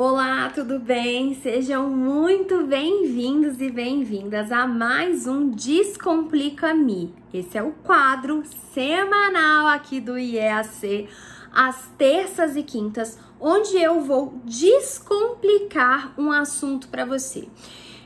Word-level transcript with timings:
Olá, 0.00 0.48
tudo 0.54 0.78
bem? 0.78 1.34
Sejam 1.34 1.90
muito 1.90 2.64
bem-vindos 2.64 3.60
e 3.60 3.68
bem-vindas 3.68 4.52
a 4.52 4.64
mais 4.64 5.26
um 5.26 5.50
Descomplica-me. 5.50 7.12
Esse 7.34 7.58
é 7.58 7.62
o 7.64 7.72
quadro 7.72 8.44
semanal 8.72 9.66
aqui 9.66 9.98
do 9.98 10.16
IEAC, 10.16 11.08
às 11.52 11.90
terças 11.98 12.54
e 12.54 12.62
quintas, 12.62 13.18
onde 13.40 13.76
eu 13.76 14.00
vou 14.00 14.40
descomplicar 14.44 16.14
um 16.16 16.30
assunto 16.30 16.86
para 16.86 17.04
você. 17.04 17.48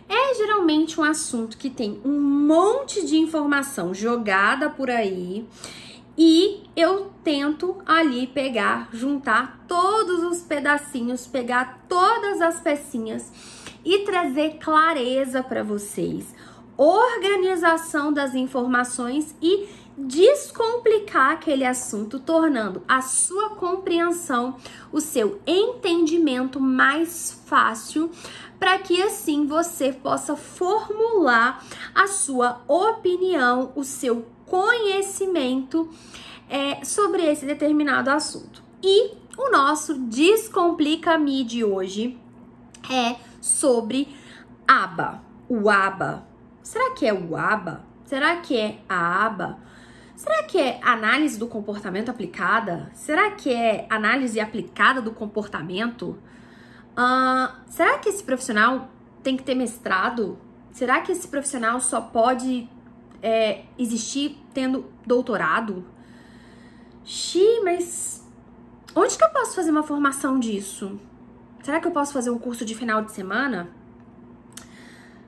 É 0.09 0.35
geralmente 0.35 0.99
um 0.99 1.05
assunto 1.05 1.59
que 1.59 1.69
tem 1.69 2.01
um 2.07 2.19
monte 2.19 3.05
de 3.05 3.19
informação 3.19 3.93
jogada 3.93 4.71
por 4.71 4.89
aí 4.89 5.47
e 6.17 6.65
eu 6.77 7.11
tento 7.25 7.77
ali 7.87 8.27
pegar, 8.27 8.89
juntar 8.93 9.65
todos 9.67 10.23
os 10.23 10.43
pedacinhos, 10.43 11.27
pegar 11.27 11.85
todas 11.89 12.41
as 12.41 12.61
pecinhas 12.61 13.33
e 13.85 14.01
trazer 14.01 14.59
clareza 14.59 15.43
para 15.43 15.63
vocês, 15.63 16.35
organização 16.77 18.13
das 18.13 18.35
informações 18.35 19.35
e 19.41 19.69
descomplicar 19.97 21.33
aquele 21.33 21.65
assunto, 21.65 22.19
tornando 22.19 22.83
a 22.89 23.03
sua 23.03 23.51
compreensão, 23.51 24.57
o 24.91 25.01
seu 25.01 25.41
entendimento 25.47 26.59
mais 26.59 27.43
fácil, 27.47 28.11
para 28.59 28.79
que 28.79 29.03
assim 29.03 29.47
você 29.47 29.93
possa 29.93 30.37
formular 30.37 31.65
a 31.95 32.07
sua 32.07 32.63
opinião, 32.69 33.73
o 33.75 33.85
seu 33.85 34.27
conhecimento 34.53 35.89
é, 36.47 36.85
sobre 36.85 37.23
esse 37.23 37.47
determinado 37.47 38.11
assunto. 38.11 38.63
E 38.83 39.13
o 39.39 39.51
nosso 39.51 39.95
Descomplica-me 39.95 41.43
de 41.43 41.65
hoje 41.65 42.19
é 42.91 43.17
sobre 43.41 44.15
aba, 44.69 45.23
o 45.49 45.71
aba. 45.71 46.27
Será 46.63 46.91
que 46.91 47.07
é 47.07 47.15
o 47.15 47.35
aba? 47.35 47.83
Será 48.05 48.37
que 48.37 48.55
é 48.55 48.81
a 48.87 49.25
aba? 49.25 49.59
Será 50.15 50.43
que 50.43 50.61
é 50.61 50.79
análise 50.83 51.39
do 51.39 51.47
comportamento 51.47 52.11
aplicada? 52.11 52.91
Será 52.93 53.31
que 53.31 53.51
é 53.51 53.87
análise 53.89 54.39
aplicada 54.39 55.01
do 55.01 55.13
comportamento? 55.13 56.19
Uh, 56.93 57.51
será 57.69 57.97
que 57.97 58.11
esse 58.11 58.23
profissional 58.23 58.91
tem 59.23 59.35
que 59.35 59.43
ter 59.43 59.55
mestrado? 59.55 60.39
Será 60.73 61.01
que 61.01 61.11
esse 61.11 61.27
profissional 61.27 61.81
só 61.81 62.03
pode 62.03 62.69
é, 63.23 63.65
existir 63.79 64.37
tendo 64.53 64.87
doutorado? 65.07 65.85
Xi, 67.05 67.61
mas 67.65 68.29
onde 68.95 69.17
que 69.17 69.25
eu 69.25 69.31
posso 69.31 69.55
fazer 69.55 69.71
uma 69.71 69.83
formação 69.83 70.39
disso? 70.39 71.01
Será 71.63 71.81
que 71.81 71.87
eu 71.87 71.93
posso 71.93 72.13
fazer 72.13 72.31
um 72.31 72.39
curso 72.39 72.65
de 72.65 72.75
final 72.75 73.03
de 73.03 73.13
semana? 73.13 73.71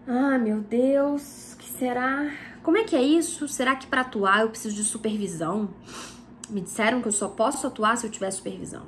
Ah, 0.07 0.37
meu 0.39 0.61
Deus, 0.61 1.57
que 1.59 1.71
será? 1.71 2.31
Como 2.63 2.77
é 2.77 2.85
que 2.85 2.97
é 2.97 3.03
isso? 3.03 3.47
Será 3.49 3.77
que 3.77 3.87
para 3.87 4.03
atuar 4.03 4.41
eu 4.41 4.51
preciso 4.51 4.75
de 4.75 4.85
supervisão? 4.85 5.71
Me 6.51 6.61
disseram 6.61 7.01
que 7.01 7.09
eu 7.09 7.13
só 7.13 7.29
posso 7.29 7.67
atuar 7.67 7.97
se 7.97 8.07
eu 8.07 8.11
tiver 8.11 8.31
supervisão. 8.31 8.83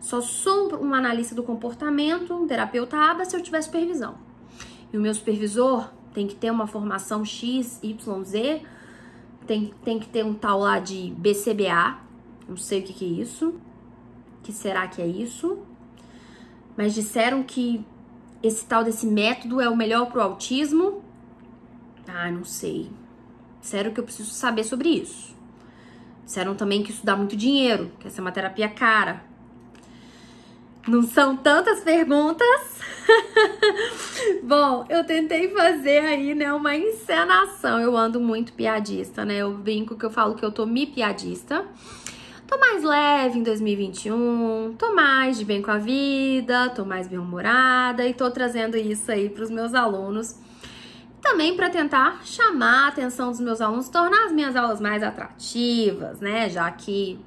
Só 0.00 0.20
sou 0.20 0.82
um 0.82 0.94
analista 0.94 1.34
do 1.34 1.42
comportamento, 1.42 2.34
um 2.34 2.46
terapeuta 2.46 2.96
aba 2.96 3.24
se 3.24 3.36
eu 3.36 3.42
tiver 3.42 3.60
supervisão. 3.62 4.16
E 4.92 4.96
o 4.96 5.00
meu 5.00 5.14
supervisor 5.14 5.90
tem 6.12 6.26
que 6.26 6.34
ter 6.34 6.50
uma 6.50 6.66
formação 6.66 7.24
X, 7.24 7.78
Y, 7.82 8.24
Z, 8.24 8.62
tem, 9.46 9.72
tem 9.84 9.98
que 9.98 10.08
ter 10.08 10.24
um 10.24 10.34
tal 10.34 10.60
lá 10.60 10.78
de 10.78 11.12
BCBA, 11.16 11.98
não 12.48 12.56
sei 12.56 12.80
o 12.80 12.82
que, 12.82 12.92
que 12.92 13.04
é 13.04 13.22
isso, 13.22 13.54
que 14.42 14.52
será 14.52 14.86
que 14.88 15.00
é 15.00 15.06
isso, 15.06 15.58
mas 16.76 16.94
disseram 16.94 17.42
que 17.42 17.84
esse 18.42 18.64
tal 18.64 18.82
desse 18.82 19.06
método 19.06 19.60
é 19.60 19.68
o 19.68 19.76
melhor 19.76 20.06
pro 20.06 20.22
autismo. 20.22 21.02
Ah, 22.06 22.30
não 22.30 22.44
sei. 22.44 22.90
Disseram 23.60 23.92
que 23.92 24.00
eu 24.00 24.04
preciso 24.04 24.30
saber 24.30 24.64
sobre 24.64 24.88
isso. 24.88 25.36
Disseram 26.24 26.54
também 26.54 26.82
que 26.82 26.90
isso 26.90 27.04
dá 27.04 27.16
muito 27.16 27.36
dinheiro, 27.36 27.92
que 28.00 28.06
essa 28.06 28.20
é 28.20 28.22
uma 28.22 28.32
terapia 28.32 28.68
cara. 28.68 29.22
Não 30.90 31.04
são 31.04 31.36
tantas 31.36 31.84
perguntas. 31.84 32.80
Bom, 34.42 34.84
eu 34.88 35.04
tentei 35.04 35.48
fazer 35.48 36.00
aí, 36.00 36.34
né, 36.34 36.52
uma 36.52 36.74
encenação. 36.74 37.78
Eu 37.78 37.96
ando 37.96 38.18
muito 38.20 38.52
piadista, 38.52 39.24
né? 39.24 39.36
Eu 39.36 39.52
brinco 39.52 39.96
que 39.96 40.04
eu 40.04 40.10
falo 40.10 40.34
que 40.34 40.44
eu 40.44 40.50
tô 40.50 40.66
mi 40.66 40.88
piadista. 40.88 41.64
Tô 42.44 42.58
mais 42.58 42.82
leve 42.82 43.38
em 43.38 43.44
2021, 43.44 44.74
tô 44.76 44.92
mais 44.92 45.38
de 45.38 45.44
bem 45.44 45.62
com 45.62 45.70
a 45.70 45.78
vida, 45.78 46.68
tô 46.70 46.84
mais 46.84 47.06
bem-humorada 47.06 48.04
e 48.04 48.12
tô 48.12 48.28
trazendo 48.28 48.76
isso 48.76 49.12
aí 49.12 49.30
para 49.30 49.44
os 49.44 49.50
meus 49.50 49.72
alunos. 49.72 50.40
Também 51.22 51.54
para 51.54 51.70
tentar 51.70 52.22
chamar 52.24 52.86
a 52.86 52.88
atenção 52.88 53.30
dos 53.30 53.38
meus 53.38 53.60
alunos, 53.60 53.88
tornar 53.88 54.24
as 54.24 54.32
minhas 54.32 54.56
aulas 54.56 54.80
mais 54.80 55.04
atrativas, 55.04 56.18
né? 56.18 56.50
Já 56.50 56.68
que 56.72 57.20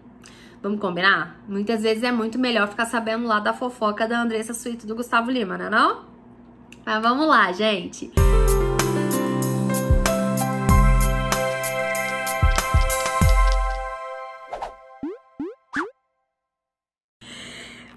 Vamos 0.63 0.79
combinar? 0.79 1.43
Muitas 1.45 1.81
vezes 1.83 2.03
é 2.03 2.11
muito 2.13 2.39
melhor 2.39 2.69
ficar 2.69 2.85
sabendo 2.85 3.27
lá 3.27 3.41
da 3.41 3.51
fofoca 3.51 4.07
da 4.07 4.21
Andressa 4.21 4.53
Suíto 4.53 4.87
do 4.87 4.95
Gustavo 4.95 5.29
Lima, 5.29 5.57
não 5.57 5.65
é 5.65 5.69
não? 5.69 6.05
Mas 6.85 7.01
vamos 7.01 7.27
lá, 7.27 7.51
gente. 7.51 8.09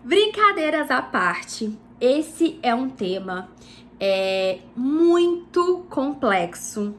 Brincadeiras 0.02 0.90
à 0.90 1.00
parte, 1.00 1.78
esse 2.00 2.58
é 2.64 2.74
um 2.74 2.90
tema 2.90 3.48
é, 4.00 4.58
muito 4.74 5.86
complexo 5.88 6.96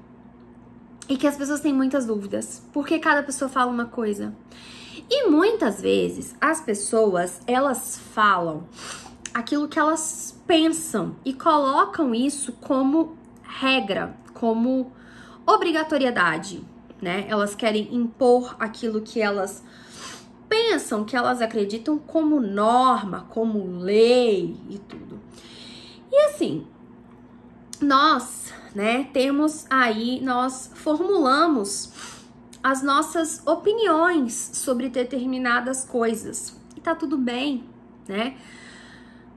e 1.09 1.17
que 1.17 1.27
as 1.27 1.35
pessoas 1.35 1.59
têm 1.59 1.73
muitas 1.73 2.05
dúvidas, 2.05 2.65
porque 2.71 2.99
cada 2.99 3.21
pessoa 3.21 3.49
fala 3.49 3.69
uma 3.69 3.85
coisa. 3.85 4.33
E 5.09 5.29
muitas 5.29 5.81
vezes 5.81 6.35
as 6.41 6.61
pessoas, 6.61 7.39
elas 7.47 7.97
falam 8.13 8.67
aquilo 9.33 9.67
que 9.67 9.79
elas 9.79 10.37
pensam 10.45 11.15
e 11.23 11.33
colocam 11.33 12.13
isso 12.13 12.51
como 12.53 13.17
regra, 13.43 14.17
como 14.33 14.91
obrigatoriedade, 15.45 16.61
né? 17.01 17.25
Elas 17.29 17.55
querem 17.55 17.93
impor 17.95 18.55
aquilo 18.59 19.01
que 19.01 19.21
elas 19.21 19.63
pensam, 20.49 21.05
que 21.05 21.15
elas 21.15 21.41
acreditam 21.41 21.97
como 21.97 22.39
norma, 22.39 23.27
como 23.29 23.79
lei 23.79 24.57
e 24.69 24.77
tudo. 24.77 25.19
E 26.11 26.25
assim, 26.25 26.65
nós, 27.81 28.53
né, 28.73 29.07
temos 29.13 29.65
aí, 29.69 30.19
nós 30.21 30.71
formulamos 30.73 31.91
as 32.67 32.83
nossas 32.83 33.41
opiniões 33.47 34.51
sobre 34.53 34.89
determinadas 34.89 35.85
coisas. 35.85 36.53
E 36.75 36.81
tá 36.81 36.93
tudo 36.93 37.17
bem, 37.17 37.63
né? 38.05 38.35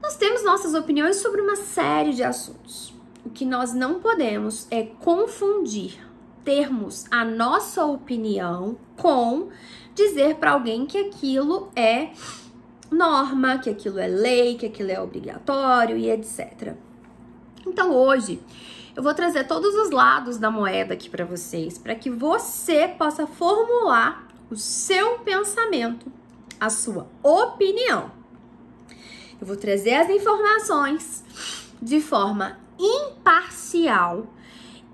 Nós 0.01 0.17
temos 0.17 0.43
nossas 0.43 0.73
opiniões 0.73 1.15
sobre 1.15 1.39
uma 1.39 1.55
série 1.55 2.11
de 2.11 2.23
assuntos. 2.23 2.93
O 3.23 3.29
que 3.29 3.45
nós 3.45 3.73
não 3.73 4.01
podemos 4.01 4.67
é 4.69 4.83
confundir 4.83 6.05
termos 6.43 7.05
a 7.09 7.23
nossa 7.23 7.85
opinião 7.85 8.77
com 8.97 9.47
dizer 9.95 10.35
para 10.35 10.51
alguém 10.51 10.85
que 10.85 10.97
aquilo 10.97 11.71
é 11.73 12.09
norma, 12.91 13.59
que 13.59 13.69
aquilo 13.69 13.97
é 13.97 14.07
lei, 14.07 14.55
que 14.55 14.65
aquilo 14.65 14.91
é 14.91 14.99
obrigatório 14.99 15.95
e 15.95 16.11
etc. 16.11 16.75
Então 17.65 17.95
hoje 17.95 18.41
eu 19.01 19.03
vou 19.03 19.15
trazer 19.15 19.47
todos 19.47 19.73
os 19.73 19.89
lados 19.89 20.37
da 20.37 20.51
moeda 20.51 20.93
aqui 20.93 21.09
para 21.09 21.25
vocês, 21.25 21.75
para 21.75 21.95
que 21.95 22.07
você 22.07 22.87
possa 22.87 23.25
formular 23.25 24.27
o 24.47 24.55
seu 24.55 25.17
pensamento, 25.21 26.05
a 26.59 26.69
sua 26.69 27.07
opinião. 27.23 28.11
Eu 29.41 29.47
vou 29.47 29.55
trazer 29.55 29.95
as 29.95 30.07
informações 30.07 31.23
de 31.81 31.99
forma 31.99 32.59
imparcial 32.77 34.27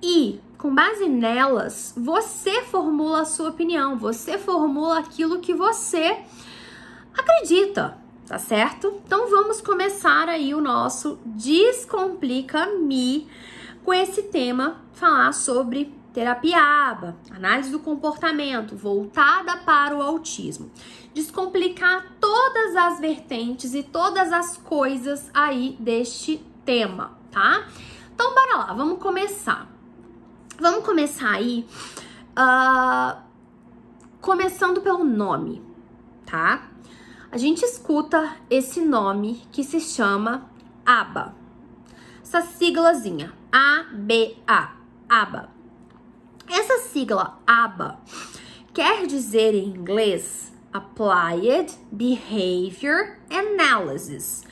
e 0.01 0.39
com 0.57 0.73
base 0.73 1.09
nelas, 1.09 1.93
você 1.97 2.63
formula 2.63 3.23
a 3.23 3.25
sua 3.25 3.49
opinião, 3.49 3.97
você 3.97 4.37
formula 4.37 4.99
aquilo 4.99 5.41
que 5.41 5.53
você 5.53 6.19
acredita, 7.13 7.97
tá 8.25 8.39
certo? 8.39 9.01
Então 9.05 9.29
vamos 9.29 9.59
começar 9.59 10.29
aí 10.29 10.55
o 10.55 10.61
nosso 10.61 11.19
Descomplica-me 11.25 13.27
com 13.87 13.93
esse 13.93 14.23
tema, 14.23 14.81
falar 14.91 15.31
sobre 15.31 15.97
terapia 16.11 16.61
ABA, 16.61 17.15
análise 17.31 17.71
do 17.71 17.79
comportamento 17.79 18.75
voltada 18.75 19.55
para 19.59 19.95
o 19.95 20.01
autismo. 20.01 20.69
Descomplicar 21.13 22.05
todas 22.19 22.75
as 22.75 22.99
vertentes 22.99 23.73
e 23.73 23.81
todas 23.81 24.33
as 24.33 24.57
coisas 24.57 25.31
aí 25.33 25.77
deste 25.79 26.45
tema, 26.65 27.17
tá? 27.31 27.65
Então, 28.13 28.35
bora 28.35 28.57
lá, 28.57 28.73
vamos 28.73 28.99
começar. 28.99 29.71
Vamos 30.59 30.83
começar 30.83 31.31
aí, 31.31 31.65
uh, 32.37 33.21
começando 34.19 34.81
pelo 34.81 35.05
nome, 35.05 35.63
tá? 36.25 36.67
a 37.31 37.37
gente 37.37 37.63
escuta 37.63 38.35
esse 38.49 38.81
nome 38.81 39.41
que 39.49 39.63
se 39.63 39.79
chama 39.79 40.49
ABA. 40.85 41.33
Essa 42.21 42.41
siglazinha, 42.41 43.36
A-B-A, 43.51 44.75
ABA. 45.07 45.49
Essa 46.49 46.79
sigla 46.89 47.39
ABA 47.47 47.99
quer 48.73 49.07
dizer 49.07 49.55
em 49.55 49.69
inglês 49.69 50.51
Applied 50.73 51.73
Behavior 51.89 53.17
Analysis, 53.29 54.43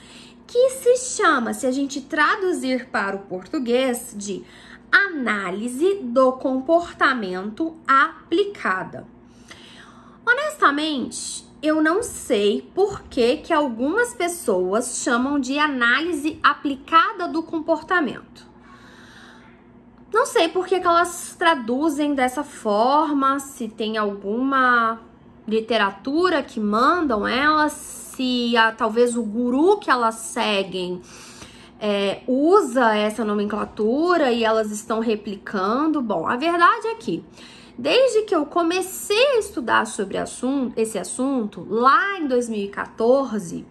que 0.47 0.69
se 0.69 0.95
chama, 0.97 1.53
se 1.53 1.67
a 1.67 1.71
gente 1.71 2.01
traduzir 2.01 2.87
para 2.87 3.17
o 3.17 3.23
português, 3.23 4.15
de 4.17 4.43
análise 4.89 5.95
do 6.01 6.31
comportamento 6.33 7.75
aplicada. 7.85 9.05
Honestamente, 10.25 11.45
eu 11.61 11.81
não 11.81 12.01
sei 12.01 12.61
por 12.73 13.03
que, 13.03 13.37
que 13.37 13.51
algumas 13.51 14.13
pessoas 14.13 15.01
chamam 15.03 15.37
de 15.37 15.59
análise 15.59 16.39
aplicada 16.41 17.27
do 17.27 17.43
comportamento. 17.43 18.54
Não 20.13 20.25
sei 20.25 20.47
por 20.49 20.65
que, 20.65 20.79
que 20.79 20.87
elas 20.87 21.35
traduzem 21.37 22.13
dessa 22.13 22.43
forma, 22.43 23.39
se 23.39 23.67
tem 23.67 23.97
alguma 23.97 24.99
literatura 25.47 26.41
que 26.41 26.59
mandam 26.59 27.27
elas, 27.27 27.73
se 27.73 28.55
a, 28.55 28.71
talvez 28.71 29.15
o 29.15 29.23
guru 29.23 29.77
que 29.77 29.89
elas 29.89 30.15
seguem 30.15 31.01
é, 31.79 32.21
usa 32.27 32.95
essa 32.95 33.25
nomenclatura 33.25 34.31
e 34.31 34.43
elas 34.43 34.71
estão 34.71 34.99
replicando. 34.99 36.01
Bom, 36.01 36.27
a 36.27 36.35
verdade 36.35 36.87
é 36.87 36.95
que 36.95 37.23
desde 37.77 38.23
que 38.23 38.35
eu 38.35 38.45
comecei 38.45 39.35
a 39.35 39.39
estudar 39.39 39.85
sobre 39.85 40.17
assunto, 40.17 40.79
esse 40.79 40.97
assunto, 40.97 41.65
lá 41.69 42.19
em 42.19 42.27
2014, 42.27 43.65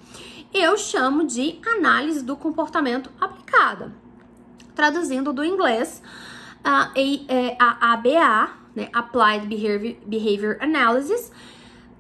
eu 0.53 0.77
chamo 0.77 1.25
de 1.25 1.59
análise 1.67 2.23
do 2.23 2.37
comportamento 2.37 3.11
aplicada. 3.21 4.04
Traduzindo 4.75 5.33
do 5.33 5.45
inglês, 5.45 6.03
a, 6.63 6.91
a, 7.59 7.77
a 7.81 7.93
ABA, 7.93 8.51
né, 8.75 8.89
Applied 8.93 9.47
Behavior, 9.47 9.97
Behavior 10.07 10.57
Analysis, 10.61 11.31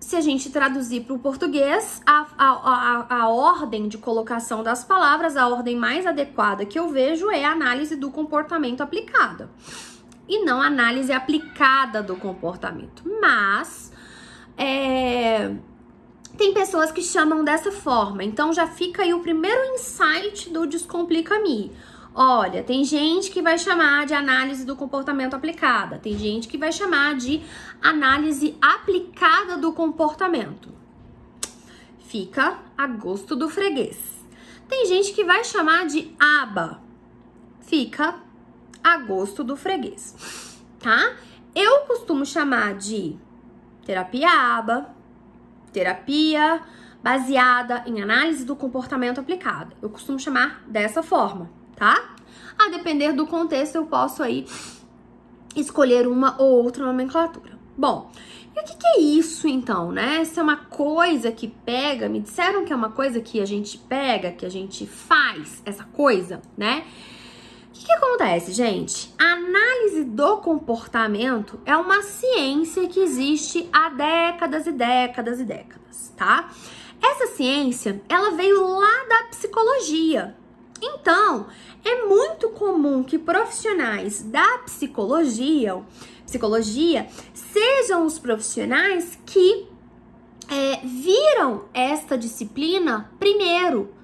se 0.00 0.16
a 0.16 0.20
gente 0.20 0.50
traduzir 0.50 1.02
para 1.04 1.14
o 1.14 1.18
português, 1.18 2.02
a, 2.04 2.26
a, 2.36 2.48
a, 2.48 3.06
a, 3.20 3.28
ordem 3.28 3.88
de 3.88 3.96
colocação 3.96 4.62
das 4.62 4.84
palavras, 4.84 5.34
a 5.34 5.48
ordem 5.48 5.76
mais 5.76 6.04
adequada 6.04 6.66
que 6.66 6.78
eu 6.78 6.88
vejo 6.88 7.30
é 7.30 7.44
a 7.44 7.52
análise 7.52 7.96
do 7.96 8.10
comportamento 8.10 8.82
aplicada 8.82 9.48
e 10.28 10.44
não 10.44 10.60
análise 10.60 11.10
aplicada 11.10 12.02
do 12.02 12.16
comportamento. 12.16 13.02
Mas 13.20 13.92
é, 14.58 15.54
tem 16.36 16.52
pessoas 16.52 16.92
que 16.92 17.02
chamam 17.02 17.42
dessa 17.42 17.72
forma, 17.72 18.22
então 18.24 18.52
já 18.52 18.66
fica 18.66 19.02
aí 19.02 19.14
o 19.14 19.20
primeiro 19.20 19.64
insight 19.74 20.50
do 20.50 20.66
Descomplica-me. 20.66 21.72
Olha, 22.16 22.62
tem 22.62 22.84
gente 22.84 23.28
que 23.28 23.42
vai 23.42 23.58
chamar 23.58 24.06
de 24.06 24.14
análise 24.14 24.64
do 24.64 24.76
comportamento 24.76 25.34
aplicada, 25.34 25.98
tem 25.98 26.16
gente 26.16 26.46
que 26.46 26.56
vai 26.56 26.70
chamar 26.70 27.16
de 27.16 27.42
análise 27.82 28.56
aplicada 28.62 29.58
do 29.58 29.72
comportamento. 29.72 30.72
Fica 31.98 32.60
a 32.78 32.86
gosto 32.86 33.34
do 33.34 33.48
freguês. 33.48 33.98
Tem 34.68 34.86
gente 34.86 35.12
que 35.12 35.24
vai 35.24 35.42
chamar 35.42 35.86
de 35.86 36.14
aba. 36.16 36.80
Fica 37.62 38.20
a 38.82 38.96
gosto 38.98 39.42
do 39.42 39.56
freguês, 39.56 40.60
tá? 40.78 41.16
Eu 41.52 41.80
costumo 41.80 42.24
chamar 42.24 42.76
de 42.76 43.18
terapia 43.84 44.30
aba, 44.30 44.94
terapia 45.72 46.62
baseada 47.02 47.82
em 47.86 48.00
análise 48.00 48.44
do 48.44 48.54
comportamento 48.54 49.18
aplicado. 49.18 49.74
Eu 49.82 49.90
costumo 49.90 50.20
chamar 50.20 50.62
dessa 50.68 51.02
forma 51.02 51.63
tá? 51.76 52.14
A 52.58 52.68
depender 52.70 53.12
do 53.12 53.26
contexto, 53.26 53.76
eu 53.76 53.86
posso 53.86 54.22
aí 54.22 54.46
escolher 55.56 56.06
uma 56.06 56.40
ou 56.40 56.62
outra 56.62 56.84
nomenclatura. 56.84 57.58
Bom, 57.76 58.10
e 58.56 58.60
o 58.60 58.64
que, 58.64 58.76
que, 58.76 58.86
é 58.86 59.00
isso 59.00 59.48
então, 59.48 59.90
né? 59.90 60.20
Essa 60.20 60.40
é 60.40 60.42
uma 60.42 60.56
coisa 60.56 61.32
que 61.32 61.48
pega, 61.48 62.08
me 62.08 62.20
disseram 62.20 62.64
que 62.64 62.72
é 62.72 62.76
uma 62.76 62.90
coisa 62.90 63.20
que 63.20 63.40
a 63.40 63.44
gente 63.44 63.76
pega, 63.76 64.30
que 64.30 64.46
a 64.46 64.48
gente 64.48 64.86
faz 64.86 65.60
essa 65.66 65.84
coisa, 65.84 66.40
né? 66.56 66.84
O 67.68 67.72
que, 67.72 67.86
que 67.86 67.92
acontece, 67.92 68.52
gente? 68.52 69.12
A 69.18 69.32
análise 69.32 70.04
do 70.04 70.36
comportamento 70.36 71.58
é 71.66 71.76
uma 71.76 72.02
ciência 72.02 72.86
que 72.86 73.00
existe 73.00 73.68
há 73.72 73.88
décadas 73.88 74.68
e 74.68 74.72
décadas 74.72 75.40
e 75.40 75.44
décadas, 75.44 76.12
tá? 76.16 76.48
Essa 77.02 77.26
ciência, 77.34 78.00
ela 78.08 78.30
veio 78.30 78.64
lá 78.64 79.04
da 79.08 79.24
psicologia, 79.24 80.36
então, 80.84 81.46
é 81.84 82.04
muito 82.04 82.48
comum 82.50 83.02
que 83.02 83.18
profissionais 83.18 84.22
da 84.22 84.58
psicologia, 84.58 85.82
psicologia 86.24 87.08
sejam 87.32 88.06
os 88.06 88.18
profissionais 88.18 89.18
que 89.24 89.68
é, 90.48 90.80
viram 90.84 91.66
esta 91.72 92.18
disciplina 92.18 93.10
primeiro, 93.18 93.94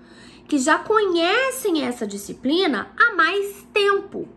que 0.49 0.59
já 0.59 0.79
conhecem 0.79 1.85
essa 1.85 2.07
disciplina 2.07 2.91
há 2.99 3.15
mais 3.15 3.65
tempo. 3.73 4.29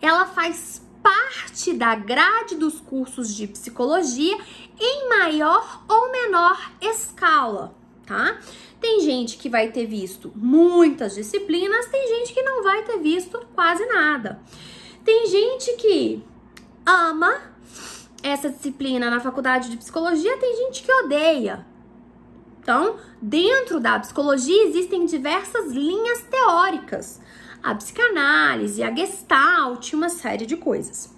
Ela 0.00 0.26
faz 0.26 0.82
parte 1.02 1.72
da 1.72 1.94
grade 1.94 2.54
dos 2.56 2.80
cursos 2.80 3.34
de 3.34 3.46
psicologia 3.46 4.36
em 4.78 5.08
maior 5.08 5.84
ou 5.88 6.12
menor 6.12 6.70
escala, 6.80 7.74
tá? 8.06 8.38
Tem 8.80 9.00
gente 9.00 9.36
que 9.36 9.48
vai 9.48 9.70
ter 9.70 9.86
visto 9.86 10.32
muitas 10.36 11.14
disciplinas, 11.14 11.86
tem 11.86 12.08
gente 12.08 12.32
que 12.32 12.42
não 12.42 12.62
vai 12.62 12.84
ter 12.84 12.98
visto 12.98 13.38
quase 13.54 13.84
nada. 13.86 14.40
Tem 15.04 15.26
gente 15.26 15.72
que 15.76 16.22
ama 16.86 17.40
essa 18.22 18.48
disciplina 18.50 19.10
na 19.10 19.20
faculdade 19.20 19.70
de 19.70 19.76
psicologia, 19.76 20.36
tem 20.38 20.56
gente 20.56 20.82
que 20.82 20.92
odeia. 20.92 21.66
Então, 22.60 22.96
dentro 23.20 23.80
da 23.80 23.98
psicologia 23.98 24.64
existem 24.64 25.06
diversas 25.06 25.72
linhas 25.72 26.22
teóricas. 26.30 27.20
A 27.62 27.74
psicanálise, 27.74 28.82
a 28.82 28.94
gestalt, 28.94 29.92
uma 29.92 30.08
série 30.08 30.46
de 30.46 30.56
coisas 30.56 31.17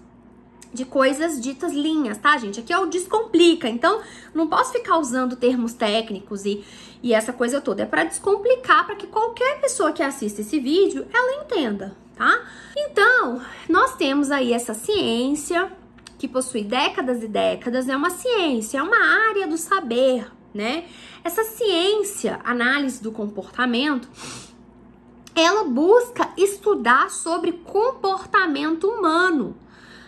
de 0.72 0.84
coisas 0.84 1.40
ditas 1.40 1.72
linhas, 1.72 2.18
tá, 2.18 2.36
gente? 2.38 2.60
Aqui 2.60 2.72
é 2.72 2.78
o 2.78 2.86
descomplica, 2.86 3.68
então 3.68 4.00
não 4.32 4.46
posso 4.46 4.72
ficar 4.72 4.98
usando 4.98 5.36
termos 5.36 5.72
técnicos 5.72 6.44
e, 6.44 6.64
e 7.02 7.12
essa 7.12 7.32
coisa 7.32 7.60
toda. 7.60 7.82
É 7.82 7.86
para 7.86 8.04
descomplicar, 8.04 8.86
para 8.86 8.94
que 8.94 9.06
qualquer 9.06 9.60
pessoa 9.60 9.92
que 9.92 10.02
assista 10.02 10.40
esse 10.40 10.60
vídeo, 10.60 11.06
ela 11.12 11.42
entenda, 11.42 11.96
tá? 12.16 12.40
Então, 12.76 13.42
nós 13.68 13.96
temos 13.96 14.30
aí 14.30 14.52
essa 14.52 14.74
ciência 14.74 15.70
que 16.18 16.28
possui 16.28 16.62
décadas 16.62 17.22
e 17.22 17.28
décadas, 17.28 17.88
é 17.88 17.96
uma 17.96 18.10
ciência, 18.10 18.78
é 18.78 18.82
uma 18.82 19.28
área 19.28 19.46
do 19.48 19.56
saber, 19.56 20.30
né? 20.54 20.84
Essa 21.24 21.42
ciência, 21.44 22.38
análise 22.44 23.02
do 23.02 23.10
comportamento, 23.10 24.08
ela 25.34 25.64
busca 25.64 26.30
estudar 26.36 27.10
sobre 27.10 27.52
comportamento 27.52 28.86
humano 28.86 29.56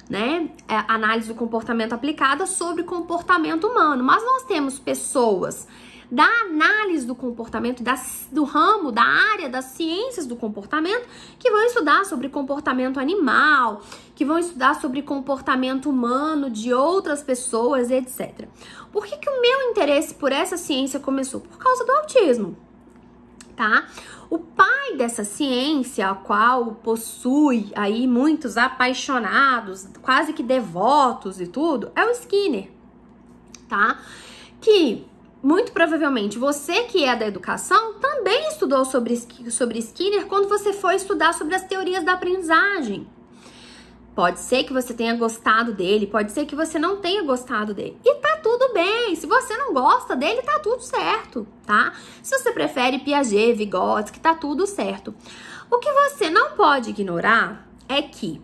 né, 0.08 0.50
é, 0.68 0.76
análise 0.88 1.28
do 1.28 1.34
comportamento 1.34 1.92
aplicada 1.92 2.46
sobre 2.46 2.82
comportamento 2.82 3.66
humano. 3.66 4.02
Mas 4.04 4.22
nós 4.24 4.44
temos 4.44 4.78
pessoas 4.78 5.66
da 6.12 6.26
análise 6.42 7.06
do 7.06 7.14
comportamento, 7.14 7.82
da, 7.82 7.94
do 8.30 8.44
ramo, 8.44 8.92
da 8.92 9.02
área 9.02 9.48
das 9.48 9.64
ciências 9.64 10.26
do 10.26 10.36
comportamento, 10.36 11.08
que 11.38 11.50
vão 11.50 11.62
estudar 11.62 12.04
sobre 12.04 12.28
comportamento 12.28 13.00
animal, 13.00 13.80
que 14.14 14.22
vão 14.22 14.38
estudar 14.38 14.78
sobre 14.78 15.00
comportamento 15.00 15.88
humano 15.88 16.50
de 16.50 16.74
outras 16.74 17.22
pessoas, 17.22 17.90
etc. 17.90 18.46
Por 18.92 19.06
que, 19.06 19.16
que 19.16 19.30
o 19.30 19.40
meu 19.40 19.70
interesse 19.70 20.12
por 20.12 20.32
essa 20.32 20.58
ciência 20.58 21.00
começou? 21.00 21.40
Por 21.40 21.56
causa 21.56 21.82
do 21.82 21.92
autismo, 21.92 22.58
tá? 23.56 23.86
O 24.30 24.38
pai 24.38 24.96
dessa 24.96 25.24
ciência, 25.24 26.08
a 26.08 26.14
qual 26.14 26.76
possui 26.76 27.70
aí 27.74 28.06
muitos 28.06 28.56
apaixonados, 28.56 29.88
quase 30.00 30.32
que 30.32 30.42
devotos 30.42 31.40
e 31.40 31.46
tudo, 31.46 31.92
é 31.94 32.04
o 32.04 32.10
Skinner, 32.10 32.70
tá? 33.68 33.98
Que 34.60 35.06
muito 35.42 35.72
provavelmente 35.72 36.38
você 36.38 36.84
que 36.84 37.04
é 37.04 37.16
da 37.16 37.26
educação 37.26 37.94
também 37.94 38.48
estudou 38.48 38.84
sobre, 38.84 39.16
sobre 39.50 39.78
Skinner 39.80 40.26
quando 40.26 40.48
você 40.48 40.72
foi 40.72 40.94
estudar 40.94 41.34
sobre 41.34 41.54
as 41.54 41.64
teorias 41.64 42.04
da 42.04 42.12
aprendizagem. 42.12 43.06
Pode 44.14 44.40
ser 44.40 44.64
que 44.64 44.72
você 44.72 44.92
tenha 44.92 45.16
gostado 45.16 45.72
dele, 45.72 46.06
pode 46.06 46.32
ser 46.32 46.44
que 46.44 46.54
você 46.54 46.78
não 46.78 46.98
tenha 46.98 47.22
gostado 47.22 47.72
dele. 47.72 47.98
E 48.04 48.14
tá 48.16 48.36
tudo 48.42 48.74
bem. 48.74 49.16
Se 49.16 49.26
você 49.26 49.56
não 49.56 49.72
gosta 49.72 50.14
dele, 50.14 50.42
tá 50.42 50.58
tudo 50.58 50.82
certo, 50.82 51.46
tá? 51.64 51.94
Se 52.22 52.38
você 52.38 52.52
prefere 52.52 52.98
Piaget, 52.98 53.54
Vygotsky, 53.54 54.20
tá 54.20 54.34
tudo 54.34 54.66
certo. 54.66 55.14
O 55.70 55.78
que 55.78 55.90
você 55.90 56.28
não 56.28 56.52
pode 56.52 56.90
ignorar 56.90 57.66
é 57.88 58.02
que 58.02 58.42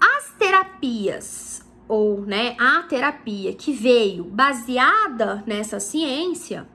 as 0.00 0.32
terapias 0.38 1.62
ou, 1.86 2.22
né, 2.22 2.56
a 2.58 2.82
terapia 2.82 3.52
que 3.52 3.72
veio 3.72 4.24
baseada 4.24 5.44
nessa 5.46 5.78
ciência, 5.78 6.66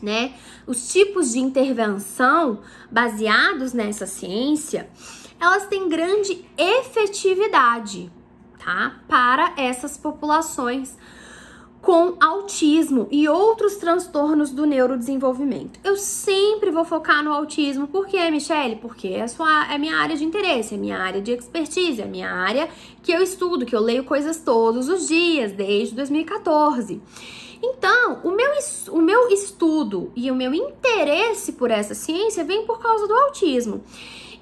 né? 0.00 0.34
Os 0.66 0.92
tipos 0.92 1.32
de 1.32 1.38
intervenção 1.38 2.60
baseados 2.90 3.72
nessa 3.72 4.06
ciência, 4.06 4.88
elas 5.42 5.66
têm 5.66 5.88
grande 5.88 6.44
efetividade, 6.56 8.08
tá? 8.64 9.00
Para 9.08 9.52
essas 9.56 9.98
populações 9.98 10.96
com 11.80 12.14
autismo 12.20 13.08
e 13.10 13.28
outros 13.28 13.74
transtornos 13.74 14.50
do 14.50 14.64
neurodesenvolvimento. 14.64 15.80
Eu 15.82 15.96
sempre 15.96 16.70
vou 16.70 16.84
focar 16.84 17.24
no 17.24 17.32
autismo, 17.32 17.88
por 17.88 18.06
quê, 18.06 18.30
Michelle? 18.30 18.76
Porque 18.76 19.08
é, 19.08 19.26
sua, 19.26 19.74
é 19.74 19.76
minha 19.78 19.96
área 19.96 20.16
de 20.16 20.22
interesse, 20.24 20.76
é 20.76 20.78
minha 20.78 20.96
área 20.96 21.20
de 21.20 21.32
expertise, 21.32 22.00
é 22.00 22.06
minha 22.06 22.30
área 22.30 22.68
que 23.02 23.10
eu 23.10 23.20
estudo, 23.20 23.66
que 23.66 23.74
eu 23.74 23.80
leio 23.80 24.04
coisas 24.04 24.36
todos 24.36 24.88
os 24.88 25.08
dias, 25.08 25.50
desde 25.50 25.96
2014. 25.96 27.02
Então, 27.60 28.20
o 28.22 28.30
meu, 28.30 28.52
o 28.92 29.02
meu 29.02 29.28
estudo 29.30 30.12
e 30.14 30.30
o 30.30 30.36
meu 30.36 30.54
interesse 30.54 31.54
por 31.54 31.72
essa 31.72 31.94
ciência 31.94 32.44
vem 32.44 32.64
por 32.64 32.78
causa 32.78 33.08
do 33.08 33.14
autismo. 33.14 33.82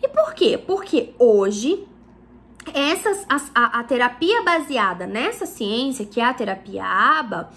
E 0.03 0.09
por 0.09 0.35
quê? 0.35 0.59
Porque 0.59 1.15
hoje 1.19 1.87
essas, 2.75 3.27
a, 3.29 3.81
a 3.81 3.85
terapia 3.85 4.43
baseada 4.43 5.07
nessa 5.07 5.47
ciência, 5.47 6.07
que 6.07 6.21
é 6.21 6.25
a 6.25 6.35
terapia 6.35 6.85
ABA, 6.85 7.51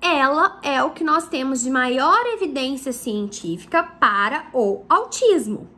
ela 0.00 0.58
é 0.62 0.82
o 0.82 0.90
que 0.90 1.02
nós 1.02 1.28
temos 1.28 1.62
de 1.62 1.70
maior 1.70 2.24
evidência 2.26 2.92
científica 2.92 3.82
para 3.82 4.46
o 4.52 4.84
autismo. 4.88 5.68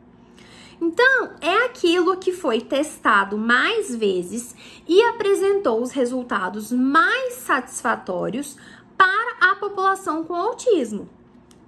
Então, 0.81 1.31
é 1.41 1.65
aquilo 1.65 2.17
que 2.17 2.31
foi 2.31 2.61
testado 2.61 3.37
mais 3.37 3.93
vezes 3.95 4.55
e 4.87 5.01
apresentou 5.03 5.81
os 5.81 5.91
resultados 5.91 6.71
mais 6.71 7.33
satisfatórios 7.33 8.55
para 8.97 9.51
a 9.51 9.55
população 9.55 10.23
com 10.23 10.35
autismo 10.35 11.09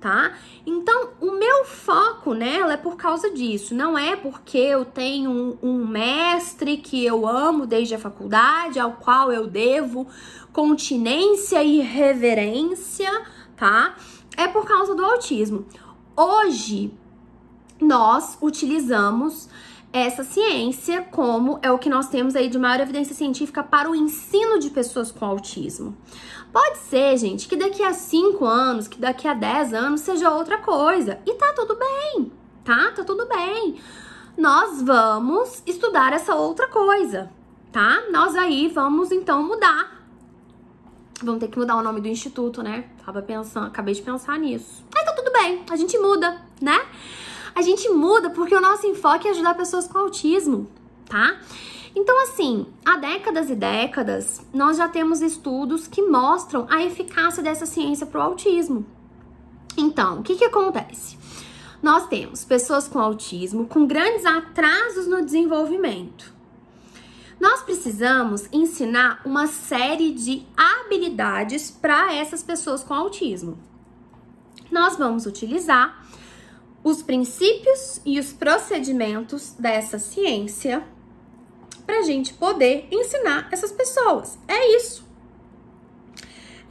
tá? 0.01 0.34
Então, 0.65 1.10
o 1.22 1.31
meu 1.31 1.63
foco 1.63 2.34
nela 2.34 2.74
é 2.74 2.77
por 2.77 2.98
causa 2.98 3.29
disso, 3.29 3.75
não 3.75 3.96
é 3.96 4.15
porque 4.15 4.58
eu 4.58 4.84
tenho 4.84 5.29
um, 5.29 5.58
um, 5.62 5.88
mestre 5.88 6.77
que 6.77 7.05
eu 7.05 7.27
amo 7.27 7.67
desde 7.67 7.93
a 7.93 8.00
faculdade, 8.00 8.79
ao 8.79 8.93
qual 8.93 9.31
eu 9.31 9.46
devo 9.46 10.08
continência 10.51 11.63
e 11.63 11.79
reverência, 11.81 13.10
tá? 13.55 13.96
É 14.36 14.48
por 14.48 14.65
causa 14.65 14.96
do 14.96 15.05
autismo. 15.05 15.67
Hoje, 16.17 16.91
nós 17.79 18.38
utilizamos 18.41 19.48
essa 19.93 20.24
ciência 20.24 21.01
como 21.01 21.60
é 21.62 21.70
o 21.70 21.77
que 21.77 21.89
nós 21.89 22.08
temos 22.08 22.36
aí 22.36 22.48
de 22.48 22.58
maior 22.58 22.79
evidência 22.79 23.13
científica 23.13 23.62
para 23.62 23.89
o 23.89 23.96
ensino 23.96 24.58
de 24.58 24.70
pessoas 24.70 25.12
com 25.12 25.25
autismo. 25.25 25.96
Pode 26.51 26.79
ser, 26.79 27.17
gente, 27.17 27.48
que 27.48 27.55
daqui 27.55 27.81
a 27.81 27.93
5 27.93 28.43
anos, 28.46 28.88
que 28.88 29.00
daqui 29.00 29.27
a 29.27 29.34
10 29.34 29.74
anos 29.74 30.01
seja 30.01 30.29
outra 30.29 30.58
coisa. 30.58 31.20
E 31.25 31.34
tá 31.36 31.53
tudo 31.53 31.75
bem, 31.75 32.31
tá? 32.63 32.91
Tá 32.91 33.03
tudo 33.03 33.25
bem. 33.25 33.79
Nós 34.38 34.81
vamos 34.81 35.63
estudar 35.65 36.12
essa 36.12 36.36
outra 36.36 36.67
coisa, 36.67 37.31
tá? 37.72 38.03
Nós 38.12 38.36
aí 38.36 38.67
vamos 38.67 39.12
então 39.12 39.43
mudar. 39.43 40.01
Vamos 41.24 41.39
ter 41.39 41.48
que 41.48 41.60
mudar 41.60 41.75
o 41.75 41.84
nome 41.84 42.01
do 42.01 42.08
instituto, 42.08 42.62
né? 42.63 42.89
Tava 43.05 43.22
pensando, 43.22 43.67
acabei 43.67 43.93
de 43.93 44.01
pensar 44.01 44.38
nisso. 44.38 44.84
Mas 44.93 45.05
tá 45.05 45.13
tudo 45.13 45.31
bem, 45.31 45.63
a 45.70 45.75
gente 45.75 45.98
muda, 46.00 46.41
né? 46.60 46.81
A 47.53 47.62
gente 47.62 47.88
muda 47.89 48.29
porque 48.29 48.55
o 48.55 48.62
nosso 48.62 48.88
enfoque 48.88 49.27
é 49.27 49.31
ajudar 49.31 49.53
pessoas 49.53 49.88
com 49.88 50.00
autismo, 50.00 50.70
tá? 51.08 51.39
Então, 51.95 52.24
assim, 52.24 52.65
há 52.86 52.98
décadas 52.98 53.50
e 53.50 53.55
décadas, 53.55 54.45
nós 54.53 54.77
já 54.77 54.88
temos 54.88 55.21
estudos 55.21 55.88
que 55.88 56.01
mostram 56.01 56.65
a 56.69 56.81
eficácia 56.83 57.43
dessa 57.43 57.65
ciência 57.65 58.05
para 58.05 58.19
o 58.19 58.24
autismo. 58.24 58.86
Então, 59.77 60.19
o 60.19 60.24
que, 60.24 60.36
que 60.36 60.45
acontece? 60.45 61.17
Nós 61.81 62.07
temos 62.07 62.45
pessoas 62.45 62.88
com 62.88 63.00
autismo 63.00 63.65
com 63.65 63.88
grandes 63.88 64.25
atrasos 64.25 65.07
no 65.07 65.24
desenvolvimento. 65.24 66.33
Nós 67.39 67.63
precisamos 67.63 68.48
ensinar 68.53 69.19
uma 69.25 69.48
série 69.48 70.12
de 70.12 70.45
habilidades 70.55 71.71
para 71.71 72.13
essas 72.13 72.43
pessoas 72.43 72.83
com 72.83 72.93
autismo. 72.93 73.57
Nós 74.71 74.95
vamos 74.95 75.25
utilizar 75.25 76.05
os 76.83 77.01
princípios 77.01 78.00
e 78.05 78.19
os 78.19 78.31
procedimentos 78.31 79.55
dessa 79.57 79.98
ciência 79.98 80.86
para 81.91 82.00
a 82.00 82.03
gente 82.03 82.33
poder 82.33 82.88
ensinar 82.89 83.50
essas 83.51 83.69
pessoas. 83.69 84.39
É 84.48 84.77
isso. 84.77 85.05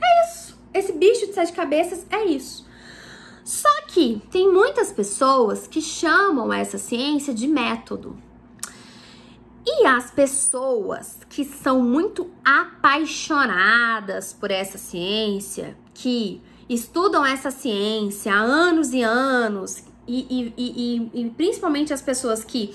É 0.03 0.25
isso. 0.25 0.59
Esse 0.73 0.93
bicho 0.95 1.27
de 1.27 1.35
sete 1.35 1.53
cabeças 1.53 2.07
é 2.11 2.25
isso. 2.25 2.67
Só 3.45 3.83
que 3.87 4.23
tem 4.31 4.51
muitas 4.51 4.91
pessoas 4.91 5.67
que 5.67 5.83
chamam 5.83 6.51
essa 6.51 6.79
ciência 6.79 7.35
de 7.35 7.47
método. 7.47 8.17
E 9.67 9.87
as 9.87 10.11
pessoas 10.11 11.19
que 11.29 11.45
são 11.45 11.83
muito 11.83 12.31
apaixonadas 12.43 14.33
por 14.33 14.51
essa 14.51 14.79
ciência, 14.79 15.77
que 15.93 16.41
estudam 16.67 17.27
essa 17.27 17.51
ciência 17.51 18.33
há 18.33 18.39
anos 18.39 18.95
e 18.95 19.03
anos, 19.03 19.85
e, 20.09 20.27
e, 20.31 20.55
e, 20.57 21.11
e 21.13 21.31
principalmente 21.31 21.93
as 21.93 22.01
pessoas 22.01 22.43
que 22.43 22.75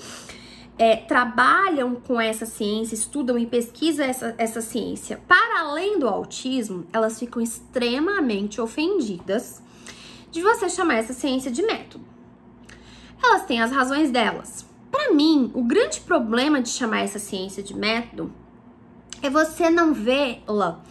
é, 0.78 0.96
trabalham 0.96 1.94
com 1.94 2.20
essa 2.20 2.44
ciência, 2.44 2.94
estudam 2.94 3.38
e 3.38 3.46
pesquisam 3.46 4.04
essa, 4.04 4.34
essa 4.36 4.60
ciência 4.60 5.20
para 5.26 5.60
além 5.60 5.98
do 5.98 6.06
autismo, 6.06 6.86
elas 6.92 7.18
ficam 7.18 7.40
extremamente 7.40 8.60
ofendidas 8.60 9.62
de 10.30 10.42
você 10.42 10.68
chamar 10.68 10.96
essa 10.96 11.12
ciência 11.12 11.50
de 11.50 11.62
método. 11.62 12.04
Elas 13.22 13.46
têm 13.46 13.62
as 13.62 13.72
razões 13.72 14.10
delas. 14.10 14.66
Para 14.90 15.12
mim, 15.12 15.50
o 15.54 15.62
grande 15.62 16.00
problema 16.00 16.60
de 16.60 16.68
chamar 16.68 17.00
essa 17.00 17.18
ciência 17.18 17.62
de 17.62 17.74
método 17.74 18.32
é 19.22 19.30
você 19.30 19.70
não 19.70 19.94
vê-la 19.94 20.82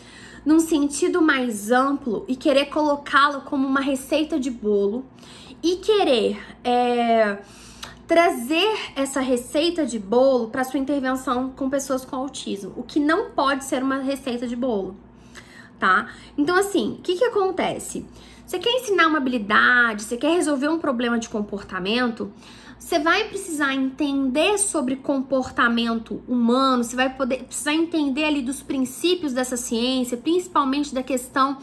num 0.43 0.59
sentido 0.59 1.21
mais 1.21 1.71
amplo 1.71 2.25
e 2.27 2.35
querer 2.35 2.65
colocá-la 2.65 3.41
como 3.41 3.67
uma 3.67 3.79
receita 3.79 4.39
de 4.39 4.49
bolo 4.49 5.05
e 5.61 5.77
querer. 5.77 6.39
É, 6.63 7.39
trazer 8.07 8.91
essa 8.95 9.19
receita 9.19 9.85
de 9.85 9.97
bolo 9.97 10.49
para 10.49 10.63
sua 10.63 10.79
intervenção 10.79 11.49
com 11.49 11.69
pessoas 11.69 12.05
com 12.05 12.15
autismo, 12.15 12.73
o 12.75 12.83
que 12.83 12.99
não 12.99 13.31
pode 13.31 13.65
ser 13.65 13.81
uma 13.81 13.97
receita 13.97 14.47
de 14.47 14.55
bolo, 14.55 14.95
tá? 15.79 16.09
Então, 16.37 16.55
assim, 16.55 16.97
o 16.99 17.01
que, 17.01 17.15
que 17.15 17.25
acontece? 17.25 18.05
Você 18.45 18.59
quer 18.59 18.69
ensinar 18.69 19.07
uma 19.07 19.17
habilidade, 19.17 20.03
você 20.03 20.17
quer 20.17 20.35
resolver 20.35 20.67
um 20.67 20.77
problema 20.77 21.17
de 21.17 21.27
comportamento, 21.27 22.31
você 22.77 22.99
vai 22.99 23.23
precisar 23.23 23.73
entender 23.73 24.59
sobre 24.59 24.97
comportamento 24.97 26.21
humano, 26.27 26.83
você 26.83 26.95
vai 26.95 27.09
poder 27.09 27.43
precisar 27.43 27.73
entender 27.73 28.25
ali 28.25 28.43
dos 28.43 28.61
princípios 28.61 29.33
dessa 29.33 29.57
ciência, 29.57 30.15
principalmente 30.15 30.93
da 30.93 31.01
questão 31.01 31.57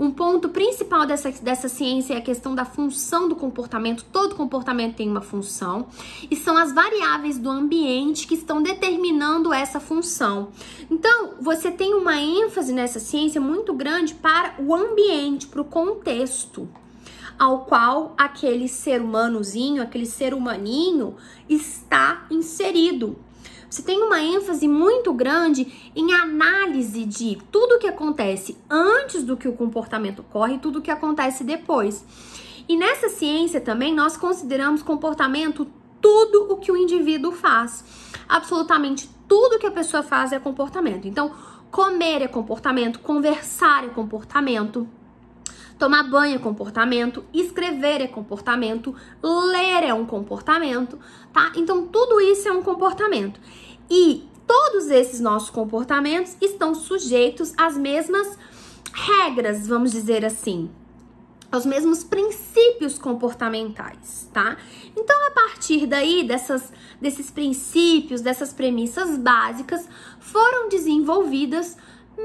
um 0.00 0.10
ponto 0.10 0.48
principal 0.48 1.04
dessa, 1.04 1.30
dessa 1.30 1.68
ciência 1.68 2.14
é 2.14 2.16
a 2.16 2.22
questão 2.22 2.54
da 2.54 2.64
função 2.64 3.28
do 3.28 3.36
comportamento. 3.36 4.02
Todo 4.10 4.34
comportamento 4.34 4.96
tem 4.96 5.06
uma 5.06 5.20
função 5.20 5.88
e 6.30 6.34
são 6.34 6.56
as 6.56 6.72
variáveis 6.72 7.36
do 7.36 7.50
ambiente 7.50 8.26
que 8.26 8.34
estão 8.34 8.62
determinando 8.62 9.52
essa 9.52 9.78
função. 9.78 10.48
Então, 10.90 11.34
você 11.38 11.70
tem 11.70 11.92
uma 11.92 12.18
ênfase 12.18 12.72
nessa 12.72 12.98
ciência 12.98 13.42
muito 13.42 13.74
grande 13.74 14.14
para 14.14 14.54
o 14.58 14.74
ambiente, 14.74 15.46
para 15.46 15.60
o 15.60 15.66
contexto 15.66 16.66
ao 17.38 17.66
qual 17.66 18.14
aquele 18.16 18.68
ser 18.68 19.02
humanozinho, 19.02 19.82
aquele 19.82 20.06
ser 20.06 20.32
humaninho 20.32 21.16
está 21.46 22.26
inserido. 22.30 23.18
Você 23.70 23.82
tem 23.82 24.02
uma 24.02 24.20
ênfase 24.20 24.66
muito 24.66 25.12
grande 25.12 25.92
em 25.94 26.12
análise 26.12 27.04
de 27.04 27.38
tudo 27.52 27.76
o 27.76 27.78
que 27.78 27.86
acontece 27.86 28.58
antes 28.68 29.22
do 29.22 29.36
que 29.36 29.46
o 29.46 29.52
comportamento 29.52 30.18
ocorre 30.18 30.56
e 30.56 30.58
tudo 30.58 30.80
o 30.80 30.82
que 30.82 30.90
acontece 30.90 31.44
depois. 31.44 32.04
E 32.68 32.76
nessa 32.76 33.08
ciência 33.08 33.60
também 33.60 33.94
nós 33.94 34.16
consideramos 34.16 34.82
comportamento 34.82 35.68
tudo 36.00 36.52
o 36.52 36.56
que 36.56 36.72
o 36.72 36.76
indivíduo 36.76 37.30
faz. 37.30 37.84
Absolutamente 38.28 39.08
tudo 39.28 39.58
que 39.60 39.66
a 39.66 39.70
pessoa 39.70 40.02
faz 40.02 40.32
é 40.32 40.40
comportamento. 40.40 41.06
Então, 41.06 41.32
comer 41.70 42.22
é 42.22 42.26
comportamento, 42.26 42.98
conversar 42.98 43.84
é 43.84 43.88
comportamento, 43.88 44.88
Tomar 45.80 46.02
banho 46.10 46.36
é 46.36 46.38
comportamento, 46.38 47.24
escrever 47.32 48.02
é 48.02 48.06
comportamento, 48.06 48.94
ler 49.22 49.82
é 49.82 49.94
um 49.94 50.04
comportamento, 50.04 50.98
tá? 51.32 51.52
Então 51.56 51.86
tudo 51.86 52.20
isso 52.20 52.46
é 52.46 52.52
um 52.52 52.62
comportamento. 52.62 53.40
E 53.88 54.28
todos 54.46 54.90
esses 54.90 55.20
nossos 55.20 55.48
comportamentos 55.48 56.36
estão 56.38 56.74
sujeitos 56.74 57.54
às 57.56 57.78
mesmas 57.78 58.38
regras, 58.92 59.66
vamos 59.66 59.90
dizer 59.90 60.22
assim, 60.22 60.70
aos 61.50 61.64
mesmos 61.64 62.04
princípios 62.04 62.98
comportamentais, 62.98 64.28
tá? 64.34 64.58
Então, 64.94 65.16
a 65.28 65.30
partir 65.30 65.86
daí, 65.86 66.22
dessas, 66.24 66.70
desses 67.00 67.30
princípios, 67.30 68.20
dessas 68.20 68.52
premissas 68.52 69.16
básicas, 69.16 69.88
foram 70.18 70.68
desenvolvidas 70.68 71.78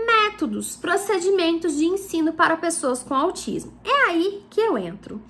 métodos, 0.05 0.75
procedimentos 0.75 1.75
de 1.75 1.85
ensino 1.85 2.33
para 2.33 2.57
pessoas 2.57 3.03
com 3.03 3.13
autismo. 3.13 3.73
É 3.83 4.09
aí 4.09 4.43
que 4.49 4.59
eu 4.59 4.77
entro. 4.77 5.21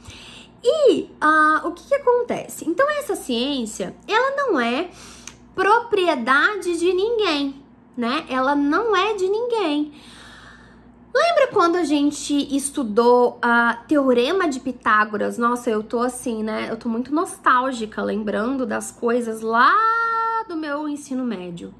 E 0.63 1.03
uh, 1.03 1.67
o 1.67 1.72
que, 1.74 1.88
que 1.88 1.95
acontece? 1.95 2.67
Então, 2.67 2.89
essa 2.89 3.15
ciência, 3.15 3.95
ela 4.07 4.36
não 4.36 4.60
é 4.60 4.89
propriedade 5.53 6.77
de 6.79 6.91
ninguém, 6.91 7.63
né? 7.95 8.25
Ela 8.27 8.55
não 8.55 8.95
é 8.95 9.13
de 9.13 9.29
ninguém. 9.29 9.93
Lembra 11.13 11.48
quando 11.53 11.77
a 11.77 11.84
gente 11.84 12.34
estudou 12.53 13.39
a 13.41 13.75
Teorema 13.88 14.50
de 14.50 14.60
Pitágoras? 14.60 15.38
Nossa, 15.38 15.69
eu 15.69 15.81
tô 15.81 16.01
assim, 16.01 16.43
né? 16.43 16.67
Eu 16.69 16.75
tô 16.75 16.89
muito 16.89 17.13
nostálgica 17.13 18.01
lembrando 18.01 18.65
das 18.65 18.91
coisas 18.91 19.39
lá 19.39 19.74
do 20.50 20.57
meu 20.57 20.89
ensino 20.89 21.24
médio. 21.24 21.74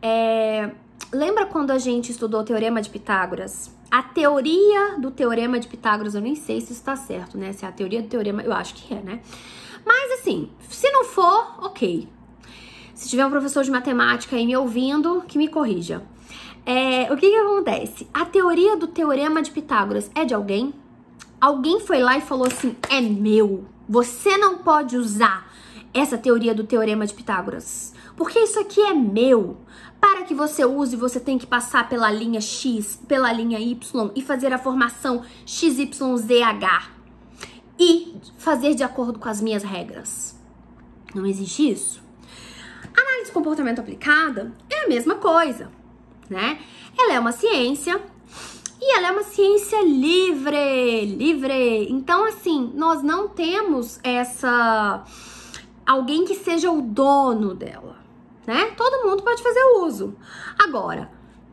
É, 0.00 0.70
lembra 1.12 1.46
quando 1.46 1.70
a 1.70 1.78
gente 1.78 2.10
estudou 2.10 2.40
o 2.40 2.44
Teorema 2.44 2.80
de 2.80 2.90
Pitágoras? 2.90 3.70
A 3.90 4.02
teoria 4.02 4.98
do 4.98 5.10
Teorema 5.10 5.58
de 5.58 5.68
Pitágoras, 5.68 6.14
eu 6.14 6.20
nem 6.20 6.34
sei 6.34 6.60
se 6.60 6.72
está 6.72 6.94
certo, 6.96 7.36
né? 7.36 7.52
Se 7.52 7.64
é 7.64 7.68
a 7.68 7.72
teoria 7.72 8.02
do 8.02 8.08
Teorema, 8.08 8.42
eu 8.42 8.52
acho 8.52 8.74
que 8.74 8.94
é, 8.94 9.00
né? 9.00 9.20
Mas 9.84 10.20
assim, 10.20 10.50
se 10.68 10.90
não 10.90 11.04
for, 11.04 11.56
ok. 11.58 12.08
Se 12.94 13.08
tiver 13.08 13.24
um 13.24 13.30
professor 13.30 13.64
de 13.64 13.70
matemática 13.70 14.36
aí 14.36 14.46
me 14.46 14.56
ouvindo, 14.56 15.22
que 15.26 15.38
me 15.38 15.48
corrija. 15.48 16.02
É, 16.64 17.12
o 17.12 17.16
que 17.16 17.30
que 17.30 17.36
acontece? 17.36 18.06
A 18.12 18.24
teoria 18.24 18.76
do 18.76 18.86
Teorema 18.86 19.42
de 19.42 19.50
Pitágoras 19.50 20.10
é 20.14 20.24
de 20.24 20.34
alguém? 20.34 20.74
Alguém 21.40 21.80
foi 21.80 22.00
lá 22.00 22.18
e 22.18 22.20
falou 22.20 22.46
assim: 22.46 22.76
é 22.88 23.00
meu. 23.00 23.64
Você 23.88 24.36
não 24.36 24.58
pode 24.58 24.96
usar 24.96 25.50
essa 25.92 26.18
teoria 26.18 26.54
do 26.54 26.64
Teorema 26.64 27.06
de 27.06 27.14
Pitágoras. 27.14 27.94
Porque 28.16 28.38
isso 28.38 28.60
aqui 28.60 28.80
é 28.80 28.92
meu. 28.92 29.56
Para 30.00 30.22
que 30.22 30.34
você 30.34 30.64
use, 30.64 30.96
você 30.96 31.20
tem 31.20 31.36
que 31.36 31.46
passar 31.46 31.88
pela 31.88 32.10
linha 32.10 32.40
X, 32.40 32.98
pela 33.06 33.30
linha 33.32 33.58
Y 33.58 34.10
e 34.16 34.22
fazer 34.22 34.52
a 34.52 34.58
formação 34.58 35.22
XYZH 35.44 36.90
e 37.78 38.16
fazer 38.38 38.74
de 38.74 38.82
acordo 38.82 39.18
com 39.18 39.28
as 39.28 39.40
minhas 39.40 39.62
regras. 39.62 40.38
Não 41.14 41.26
existe 41.26 41.70
isso. 41.70 42.02
Análise 42.96 43.26
de 43.26 43.32
comportamento 43.32 43.80
aplicada 43.80 44.52
é 44.70 44.84
a 44.84 44.88
mesma 44.88 45.16
coisa, 45.16 45.70
né? 46.28 46.58
Ela 46.98 47.14
é 47.14 47.20
uma 47.20 47.32
ciência 47.32 48.00
e 48.80 48.96
ela 48.96 49.08
é 49.08 49.12
uma 49.12 49.22
ciência 49.22 49.82
livre, 49.84 51.04
livre. 51.04 51.90
Então, 51.90 52.24
assim, 52.24 52.72
nós 52.74 53.02
não 53.02 53.28
temos 53.28 54.00
essa 54.02 55.04
alguém 55.86 56.24
que 56.24 56.34
seja 56.34 56.70
o 56.70 56.80
dono 56.80 57.54
dela 57.54 57.99
né? 58.50 58.72
Todo 58.76 59.06
mundo 59.08 59.22
pode 59.22 59.40
fazer 59.44 59.62
uso. 59.78 60.16
Agora, 60.58 61.08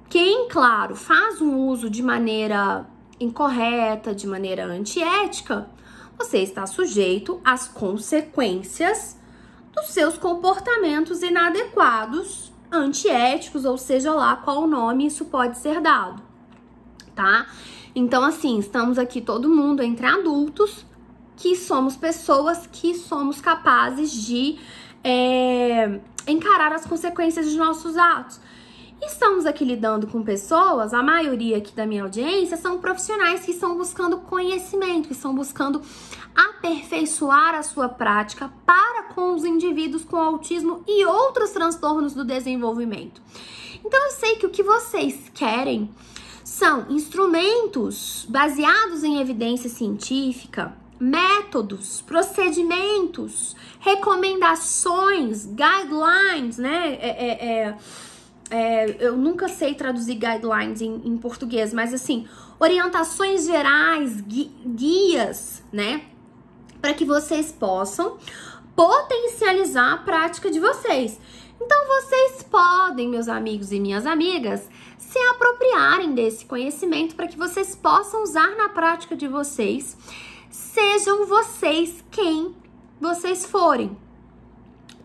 quem, 0.09 0.47
claro, 0.49 0.95
faz 0.95 1.39
um 1.39 1.67
uso 1.67 1.91
de 1.91 2.01
maneira 2.01 2.87
incorreta, 3.19 4.15
de 4.15 4.25
maneira 4.25 4.65
antiética, 4.65 5.69
você 6.17 6.39
está 6.39 6.65
sujeito 6.65 7.39
às 7.45 7.67
consequências 7.67 9.15
dos 9.75 9.89
seus 9.89 10.17
comportamentos 10.17 11.21
inadequados, 11.21 12.51
antiéticos, 12.71 13.63
ou 13.63 13.77
seja 13.77 14.11
lá 14.11 14.35
qual 14.35 14.65
nome 14.65 15.05
isso 15.05 15.25
pode 15.25 15.59
ser 15.59 15.79
dado, 15.79 16.23
tá? 17.13 17.45
Então, 17.93 18.23
assim, 18.23 18.57
estamos 18.57 18.97
aqui 18.97 19.21
todo 19.21 19.47
mundo 19.47 19.83
entre 19.83 20.07
adultos 20.07 20.83
que 21.35 21.55
somos 21.55 21.95
pessoas 21.95 22.65
que 22.65 22.95
somos 22.95 23.39
capazes 23.39 24.11
de 24.11 24.57
é, 25.03 25.99
encarar 26.27 26.73
as 26.73 26.85
consequências 26.85 27.49
de 27.49 27.57
nossos 27.57 27.97
atos. 27.97 28.39
Estamos 29.01 29.45
aqui 29.45 29.63
lidando 29.63 30.07
com 30.07 30.23
pessoas, 30.23 30.93
a 30.93 31.03
maioria 31.03 31.57
aqui 31.57 31.71
da 31.71 31.85
minha 31.85 32.03
audiência 32.03 32.57
são 32.57 32.79
profissionais 32.79 33.45
que 33.45 33.51
estão 33.51 33.77
buscando 33.77 34.17
conhecimento, 34.17 35.07
que 35.07 35.13
estão 35.13 35.35
buscando 35.35 35.81
aperfeiçoar 36.35 37.55
a 37.55 37.61
sua 37.61 37.87
prática 37.87 38.51
para 38.65 39.03
com 39.13 39.33
os 39.33 39.45
indivíduos 39.45 40.03
com 40.03 40.17
autismo 40.17 40.83
e 40.87 41.05
outros 41.05 41.51
transtornos 41.51 42.13
do 42.13 42.25
desenvolvimento. 42.25 43.21
Então 43.85 44.03
eu 44.03 44.11
sei 44.11 44.35
que 44.35 44.45
o 44.45 44.49
que 44.49 44.63
vocês 44.63 45.31
querem 45.33 45.89
são 46.43 46.87
instrumentos 46.89 48.25
baseados 48.29 49.03
em 49.03 49.19
evidência 49.19 49.69
científica, 49.69 50.75
métodos, 50.99 52.01
procedimentos, 52.01 53.55
recomendações, 53.87 55.45
guidelines, 55.45 56.57
né? 56.57 56.97
É, 56.99 57.09
é, 57.09 57.47
é, 57.47 57.77
é, 58.49 58.97
eu 58.99 59.15
nunca 59.17 59.47
sei 59.47 59.73
traduzir 59.75 60.15
guidelines 60.15 60.81
em, 60.81 61.01
em 61.05 61.17
português, 61.17 61.73
mas 61.73 61.93
assim, 61.93 62.27
orientações 62.59 63.45
gerais, 63.45 64.19
gui, 64.21 64.51
guias, 64.65 65.63
né? 65.71 66.01
Para 66.81 66.93
que 66.93 67.05
vocês 67.05 67.51
possam 67.51 68.17
potencializar 68.75 69.93
a 69.93 69.97
prática 69.97 70.51
de 70.51 70.59
vocês. 70.59 71.19
Então, 71.59 71.87
vocês 71.87 72.43
podem, 72.43 73.09
meus 73.09 73.27
amigos 73.27 73.71
e 73.71 73.79
minhas 73.79 74.05
amigas, 74.05 74.69
se 74.97 75.17
apropriarem 75.17 76.13
desse 76.13 76.45
conhecimento 76.45 77.15
para 77.15 77.27
que 77.27 77.37
vocês 77.37 77.75
possam 77.75 78.21
usar 78.21 78.55
na 78.55 78.69
prática 78.69 79.15
de 79.15 79.27
vocês 79.27 79.97
sejam 80.49 81.25
vocês 81.25 82.03
quem 82.09 82.55
vocês 82.99 83.45
forem, 83.45 83.95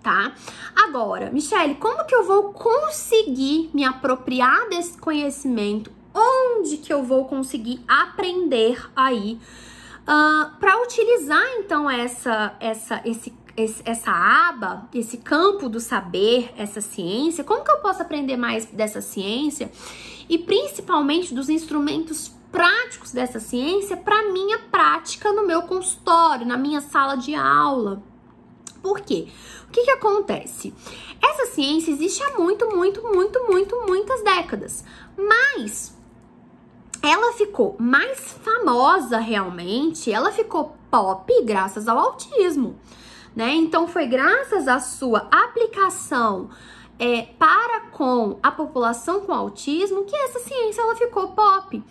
tá? 0.03 0.35
Agora, 0.75 1.31
Michelle, 1.31 1.75
como 1.77 2.05
que 2.05 2.15
eu 2.15 2.25
vou 2.25 2.53
conseguir 2.53 3.71
me 3.73 3.85
apropriar 3.85 4.69
desse 4.69 4.99
conhecimento? 4.99 5.91
Onde 6.15 6.77
que 6.79 6.93
eu 6.93 7.03
vou 7.03 7.25
conseguir 7.25 7.83
aprender 7.89 8.91
aí 8.95 9.35
uh, 9.35 10.05
ah, 10.07 10.57
para 10.61 10.83
utilizar 10.83 11.43
então 11.59 11.91
essa 11.91 12.55
essa 12.61 13.01
esse, 13.05 13.33
esse, 13.57 13.83
essa 13.85 14.11
aba, 14.11 14.89
esse 14.93 15.17
campo 15.19 15.69
do 15.69 15.81
saber, 15.81 16.53
essa 16.57 16.81
ciência? 16.83 17.45
Como 17.45 17.65
que 17.65 17.71
eu 17.71 17.79
posso 17.79 18.03
aprender 18.03 18.37
mais 18.37 18.67
dessa 18.67 19.01
ciência 19.01 19.71
e 20.29 20.39
principalmente 20.39 21.35
dos 21.35 21.49
instrumentos 21.49 22.33
práticos 22.53 23.11
dessa 23.11 23.41
ciência 23.41 23.97
para 23.97 24.31
minha 24.31 24.59
prática 24.71 25.33
no 25.33 25.47
meu 25.47 25.63
consultório, 25.63 26.47
na 26.47 26.57
minha 26.57 26.83
sala 26.83 27.17
de 27.17 27.35
aula. 27.35 28.03
Por 28.83 29.01
quê? 29.01 29.29
O 29.69 29.73
que, 29.73 29.85
que 29.85 29.91
acontece? 29.91 30.75
Essa 31.23 31.47
ciência 31.47 31.91
existe 31.91 32.23
há 32.23 32.39
muito, 32.39 32.69
muito, 32.77 33.03
muito, 33.03 33.43
muito, 33.49 33.77
muitas 33.89 34.23
décadas, 34.23 34.85
mas 35.17 35.97
ela 37.03 37.33
ficou 37.33 37.75
mais 37.79 38.33
famosa 38.43 39.19
realmente, 39.19 40.13
ela 40.13 40.31
ficou 40.31 40.77
pop 40.91 41.33
graças 41.45 41.89
ao 41.89 41.99
autismo, 41.99 42.79
né? 43.35 43.55
Então 43.55 43.89
foi 43.89 44.07
graças 44.07 44.69
à 44.69 44.79
sua 44.79 45.27
aplicação 45.31 46.51
é, 46.99 47.23
para 47.39 47.89
com 47.91 48.39
a 48.43 48.51
população 48.51 49.23
com 49.23 49.33
autismo 49.33 50.05
que 50.05 50.15
essa 50.15 50.39
ciência 50.39 50.83
ela 50.83 50.95
ficou 50.95 51.29
pop. 51.33 51.83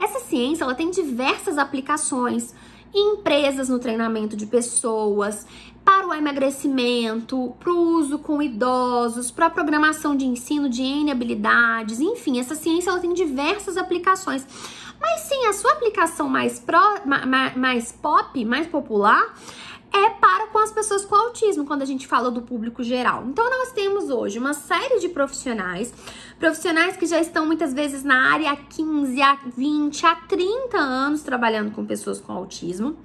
Essa 0.00 0.20
ciência 0.20 0.64
ela 0.64 0.74
tem 0.74 0.90
diversas 0.90 1.58
aplicações 1.58 2.54
em 2.92 3.14
empresas 3.14 3.68
no 3.68 3.78
treinamento 3.78 4.36
de 4.36 4.46
pessoas, 4.46 5.46
para 5.84 6.06
o 6.06 6.14
emagrecimento, 6.14 7.54
para 7.58 7.72
o 7.72 7.78
uso 7.96 8.18
com 8.18 8.42
idosos, 8.42 9.30
para 9.30 9.46
a 9.46 9.50
programação 9.50 10.16
de 10.16 10.24
ensino 10.24 10.68
de 10.68 10.82
N 10.82 11.10
habilidades, 11.10 12.00
enfim, 12.00 12.38
essa 12.38 12.54
ciência 12.54 12.90
ela 12.90 13.00
tem 13.00 13.12
diversas 13.12 13.76
aplicações. 13.76 14.46
Mas 15.00 15.20
sim, 15.22 15.46
a 15.46 15.52
sua 15.52 15.72
aplicação 15.72 16.28
mais, 16.28 16.58
pro, 16.58 16.78
mais, 17.06 17.56
mais 17.56 17.92
pop, 17.92 18.44
mais 18.44 18.66
popular, 18.66 19.34
é 19.92 20.10
para 20.10 20.48
com 20.48 20.58
as 20.58 20.69
pessoas 20.80 21.04
com 21.04 21.14
autismo, 21.14 21.66
quando 21.66 21.82
a 21.82 21.84
gente 21.84 22.06
fala 22.06 22.30
do 22.30 22.40
público 22.40 22.82
geral. 22.82 23.24
Então, 23.26 23.48
nós 23.50 23.70
temos 23.72 24.08
hoje 24.08 24.38
uma 24.38 24.54
série 24.54 24.98
de 24.98 25.10
profissionais, 25.10 25.92
profissionais 26.38 26.96
que 26.96 27.04
já 27.04 27.20
estão 27.20 27.44
muitas 27.44 27.74
vezes 27.74 28.02
na 28.02 28.32
área 28.32 28.52
há 28.52 28.56
15, 28.56 29.20
há 29.20 29.38
20, 29.54 30.06
há 30.06 30.16
30 30.16 30.78
anos 30.78 31.22
trabalhando 31.22 31.70
com 31.72 31.84
pessoas 31.84 32.18
com 32.18 32.32
autismo 32.32 32.96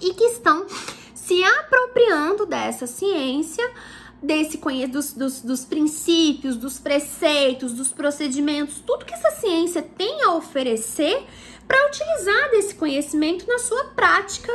e 0.00 0.14
que 0.14 0.24
estão 0.24 0.66
se 1.14 1.44
apropriando 1.44 2.46
dessa 2.46 2.86
ciência 2.86 3.70
desse 4.22 4.58
dos, 4.88 5.12
dos, 5.12 5.42
dos, 5.42 5.66
princípios, 5.66 6.56
dos 6.56 6.78
preceitos, 6.78 7.74
dos 7.74 7.92
procedimentos, 7.92 8.80
tudo 8.80 9.04
que 9.04 9.12
essa 9.12 9.32
ciência 9.32 9.82
tem 9.82 10.22
a 10.22 10.32
oferecer 10.32 11.22
para 11.68 11.86
utilizar 11.88 12.50
desse 12.50 12.74
conhecimento 12.74 13.46
na 13.46 13.58
sua 13.58 13.84
prática 13.88 14.50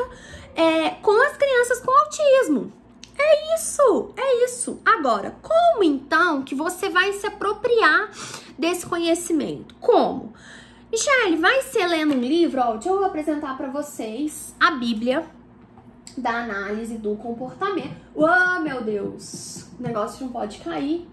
é, 0.55 0.91
com 1.01 1.11
as 1.25 1.37
crianças 1.37 1.79
com 1.79 1.91
autismo. 1.91 2.71
É 3.17 3.55
isso, 3.55 4.13
é 4.15 4.45
isso. 4.45 4.79
Agora, 4.85 5.35
como 5.41 5.83
então 5.83 6.41
que 6.41 6.55
você 6.55 6.89
vai 6.89 7.11
se 7.13 7.27
apropriar 7.27 8.09
desse 8.57 8.85
conhecimento? 8.85 9.75
Como? 9.75 10.33
Michelle, 10.91 11.35
vai 11.35 11.61
ser 11.63 11.85
lendo 11.85 12.15
um 12.15 12.21
livro, 12.21 12.61
ó, 12.61 12.73
deixa 12.73 12.89
eu 12.89 13.05
apresentar 13.05 13.55
para 13.57 13.67
vocês 13.67 14.55
a 14.59 14.71
Bíblia 14.71 15.25
da 16.17 16.43
análise 16.43 16.97
do 16.97 17.15
comportamento. 17.15 17.95
Oh, 18.15 18.59
meu 18.61 18.81
Deus! 18.81 19.67
O 19.79 19.83
negócio 19.83 20.25
não 20.25 20.31
pode 20.31 20.57
cair. 20.59 21.07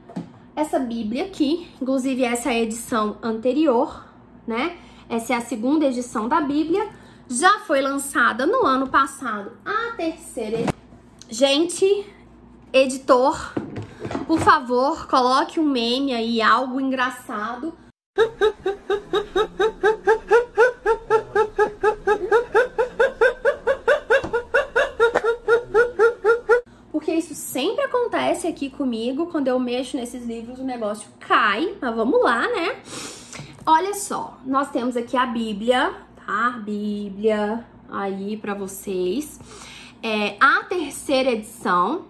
essa 0.54 0.78
Bíblia 0.78 1.24
aqui, 1.24 1.70
inclusive 1.80 2.24
essa 2.24 2.50
é 2.50 2.54
a 2.54 2.60
edição 2.60 3.18
anterior, 3.22 4.06
né? 4.46 4.78
Essa 5.08 5.34
é 5.34 5.36
a 5.36 5.40
segunda 5.40 5.84
edição 5.84 6.26
da 6.28 6.40
Bíblia. 6.40 6.88
Já 7.28 7.58
foi 7.60 7.80
lançada 7.80 8.46
no 8.46 8.64
ano 8.64 8.86
passado 8.88 9.52
a 9.64 9.92
terceira. 9.96 10.72
Gente, 11.28 12.06
editor, 12.72 13.52
por 14.26 14.38
favor, 14.38 15.08
coloque 15.08 15.58
um 15.58 15.64
meme 15.64 16.14
aí, 16.14 16.40
algo 16.40 16.80
engraçado. 16.80 17.74
Porque 26.92 27.12
isso 27.12 27.34
sempre 27.34 27.84
acontece 27.84 28.46
aqui 28.46 28.70
comigo, 28.70 29.26
quando 29.26 29.48
eu 29.48 29.58
mexo 29.58 29.96
nesses 29.96 30.24
livros, 30.24 30.60
o 30.60 30.64
negócio 30.64 31.08
cai. 31.18 31.76
Mas 31.80 31.94
vamos 31.94 32.22
lá, 32.22 32.42
né? 32.48 32.80
Olha 33.66 33.94
só, 33.94 34.38
nós 34.46 34.70
temos 34.70 34.96
aqui 34.96 35.16
a 35.16 35.26
Bíblia, 35.26 36.05
tá? 36.26 36.50
Bíblia 36.64 37.64
aí 37.88 38.36
para 38.36 38.54
vocês. 38.54 39.40
É 40.02 40.36
a 40.40 40.64
terceira 40.64 41.30
edição, 41.30 42.06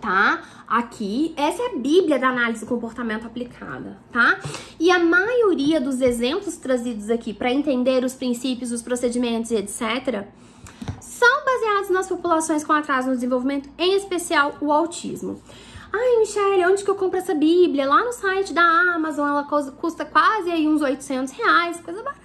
tá? 0.00 0.42
Aqui, 0.66 1.32
essa 1.36 1.62
é 1.62 1.66
a 1.66 1.76
Bíblia 1.76 2.18
da 2.18 2.28
análise 2.28 2.64
do 2.64 2.68
comportamento 2.68 3.26
aplicada, 3.26 3.98
tá? 4.12 4.40
E 4.78 4.90
a 4.90 4.98
maioria 4.98 5.80
dos 5.80 6.00
exemplos 6.00 6.56
trazidos 6.56 7.10
aqui 7.10 7.32
para 7.32 7.52
entender 7.52 8.04
os 8.04 8.14
princípios, 8.14 8.72
os 8.72 8.82
procedimentos 8.82 9.50
e 9.50 9.56
etc 9.56 10.26
são 11.00 11.44
baseados 11.44 11.90
nas 11.90 12.08
populações 12.08 12.64
com 12.64 12.72
atraso 12.72 13.08
no 13.08 13.14
desenvolvimento, 13.14 13.70
em 13.78 13.94
especial 13.96 14.56
o 14.60 14.72
autismo. 14.72 15.40
Ai, 15.92 16.18
Michelle, 16.18 16.66
onde 16.66 16.82
que 16.82 16.90
eu 16.90 16.96
compro 16.96 17.18
essa 17.18 17.34
Bíblia? 17.34 17.88
Lá 17.88 18.04
no 18.04 18.12
site 18.12 18.52
da 18.52 18.62
Amazon, 18.62 19.28
ela 19.28 19.44
custa 19.44 20.04
quase 20.04 20.50
aí 20.50 20.66
uns 20.66 20.82
800 20.82 21.32
reais, 21.32 21.80
coisa 21.80 22.02
barata. 22.02 22.23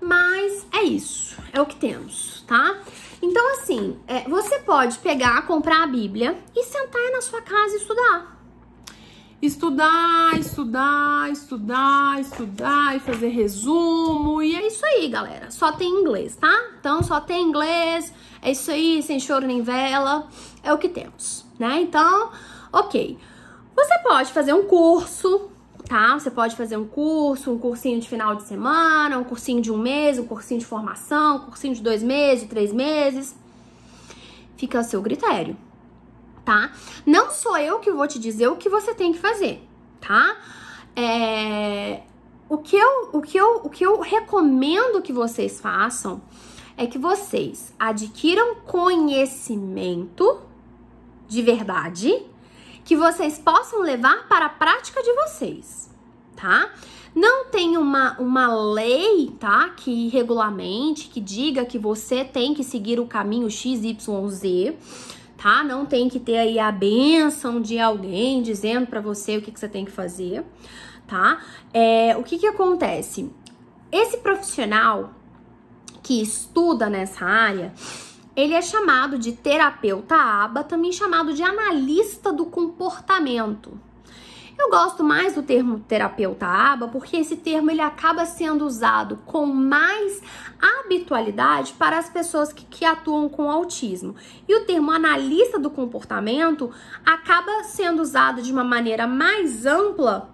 Mas 0.00 0.66
é 0.72 0.82
isso, 0.82 1.36
é 1.52 1.60
o 1.60 1.66
que 1.66 1.76
temos, 1.76 2.44
tá? 2.46 2.78
Então, 3.20 3.52
assim, 3.52 3.98
é, 4.06 4.28
você 4.28 4.58
pode 4.60 4.98
pegar, 4.98 5.46
comprar 5.46 5.84
a 5.84 5.86
Bíblia 5.86 6.38
e 6.56 6.64
sentar 6.64 7.10
na 7.12 7.20
sua 7.20 7.40
casa 7.40 7.74
e 7.74 7.78
estudar. 7.78 8.42
Estudar, 9.40 10.38
estudar, 10.38 11.30
estudar, 11.30 12.20
estudar 12.20 12.96
e 12.96 13.00
fazer 13.00 13.28
resumo. 13.28 14.42
E 14.42 14.54
é 14.54 14.66
isso 14.66 14.84
aí, 14.86 15.08
galera. 15.08 15.50
Só 15.50 15.72
tem 15.72 15.88
inglês, 15.88 16.36
tá? 16.36 16.52
Então, 16.78 17.02
só 17.02 17.20
tem 17.20 17.48
inglês. 17.48 18.12
É 18.40 18.52
isso 18.52 18.70
aí, 18.70 19.02
sem 19.02 19.18
choro 19.18 19.46
nem 19.46 19.62
vela. 19.62 20.28
É 20.62 20.72
o 20.72 20.78
que 20.78 20.88
temos 20.88 21.42
né? 21.62 21.80
Então, 21.80 22.32
ok. 22.72 23.16
Você 23.74 23.98
pode 24.00 24.32
fazer 24.32 24.52
um 24.52 24.64
curso, 24.64 25.51
tá? 25.92 26.18
Você 26.18 26.30
pode 26.30 26.56
fazer 26.56 26.78
um 26.78 26.88
curso, 26.88 27.52
um 27.52 27.58
cursinho 27.58 28.00
de 28.00 28.08
final 28.08 28.34
de 28.34 28.44
semana, 28.44 29.18
um 29.18 29.24
cursinho 29.24 29.60
de 29.60 29.70
um 29.70 29.76
mês, 29.76 30.18
um 30.18 30.26
cursinho 30.26 30.58
de 30.58 30.64
formação, 30.64 31.36
um 31.36 31.40
cursinho 31.40 31.74
de 31.74 31.82
dois 31.82 32.02
meses, 32.02 32.48
três 32.48 32.72
meses. 32.72 33.36
Fica 34.56 34.78
a 34.78 34.82
seu 34.82 35.02
critério, 35.02 35.54
tá? 36.46 36.72
Não 37.04 37.30
sou 37.30 37.58
eu 37.58 37.78
que 37.78 37.90
vou 37.90 38.08
te 38.08 38.18
dizer 38.18 38.48
o 38.48 38.56
que 38.56 38.70
você 38.70 38.94
tem 38.94 39.12
que 39.12 39.18
fazer, 39.18 39.62
tá? 40.00 40.34
É... 40.96 42.00
O 42.48 42.56
que, 42.56 42.76
eu, 42.76 43.10
o, 43.12 43.20
que 43.20 43.36
eu, 43.36 43.60
o 43.62 43.68
que 43.68 43.84
eu 43.84 44.00
recomendo 44.00 45.02
que 45.02 45.12
vocês 45.12 45.60
façam 45.60 46.22
é 46.74 46.86
que 46.86 46.96
vocês 46.96 47.74
adquiram 47.78 48.56
conhecimento 48.64 50.40
de 51.28 51.42
verdade 51.42 52.31
que 52.84 52.96
vocês 52.96 53.38
possam 53.38 53.80
levar 53.80 54.28
para 54.28 54.46
a 54.46 54.48
prática 54.48 55.02
de 55.02 55.12
vocês, 55.14 55.90
tá? 56.36 56.70
Não 57.14 57.46
tem 57.46 57.76
uma, 57.76 58.18
uma 58.18 58.54
lei, 58.72 59.30
tá? 59.38 59.68
Que 59.76 60.08
regulamente, 60.08 61.08
que 61.08 61.20
diga 61.20 61.64
que 61.64 61.78
você 61.78 62.24
tem 62.24 62.54
que 62.54 62.64
seguir 62.64 62.98
o 62.98 63.06
caminho 63.06 63.50
XYZ, 63.50 64.74
tá? 65.36 65.62
Não 65.62 65.84
tem 65.84 66.08
que 66.08 66.18
ter 66.18 66.38
aí 66.38 66.58
a 66.58 66.72
benção 66.72 67.60
de 67.60 67.78
alguém 67.78 68.42
dizendo 68.42 68.86
para 68.86 69.00
você 69.00 69.36
o 69.36 69.42
que, 69.42 69.52
que 69.52 69.60
você 69.60 69.68
tem 69.68 69.84
que 69.84 69.90
fazer, 69.90 70.42
tá? 71.06 71.42
É, 71.72 72.16
o 72.16 72.22
que 72.22 72.38
que 72.38 72.46
acontece? 72.46 73.30
Esse 73.90 74.16
profissional 74.16 75.12
que 76.02 76.22
estuda 76.22 76.88
nessa 76.88 77.24
área, 77.26 77.74
ele 78.34 78.54
é 78.54 78.62
chamado 78.62 79.18
de 79.18 79.32
terapeuta 79.32 80.16
aba, 80.16 80.64
também 80.64 80.92
chamado 80.92 81.34
de 81.34 81.42
analista 81.42 82.32
do 82.32 82.46
comportamento. 82.46 83.78
Eu 84.58 84.70
gosto 84.70 85.02
mais 85.02 85.34
do 85.34 85.42
termo 85.42 85.80
terapeuta 85.80 86.46
aba 86.46 86.86
porque 86.88 87.16
esse 87.16 87.36
termo 87.36 87.70
ele 87.70 87.80
acaba 87.80 88.24
sendo 88.24 88.64
usado 88.64 89.18
com 89.26 89.44
mais 89.46 90.22
habitualidade 90.60 91.72
para 91.72 91.98
as 91.98 92.08
pessoas 92.08 92.52
que, 92.52 92.64
que, 92.64 92.84
atuam 92.84 93.28
com 93.28 93.50
autismo. 93.50 94.14
E 94.46 94.54
o 94.54 94.64
termo 94.64 94.90
analista 94.90 95.58
do 95.58 95.70
comportamento 95.70 96.70
acaba 97.04 97.64
sendo 97.64 98.00
usado 98.00 98.40
de 98.40 98.52
uma 98.52 98.62
maneira 98.62 99.06
mais 99.06 99.66
ampla, 99.66 100.30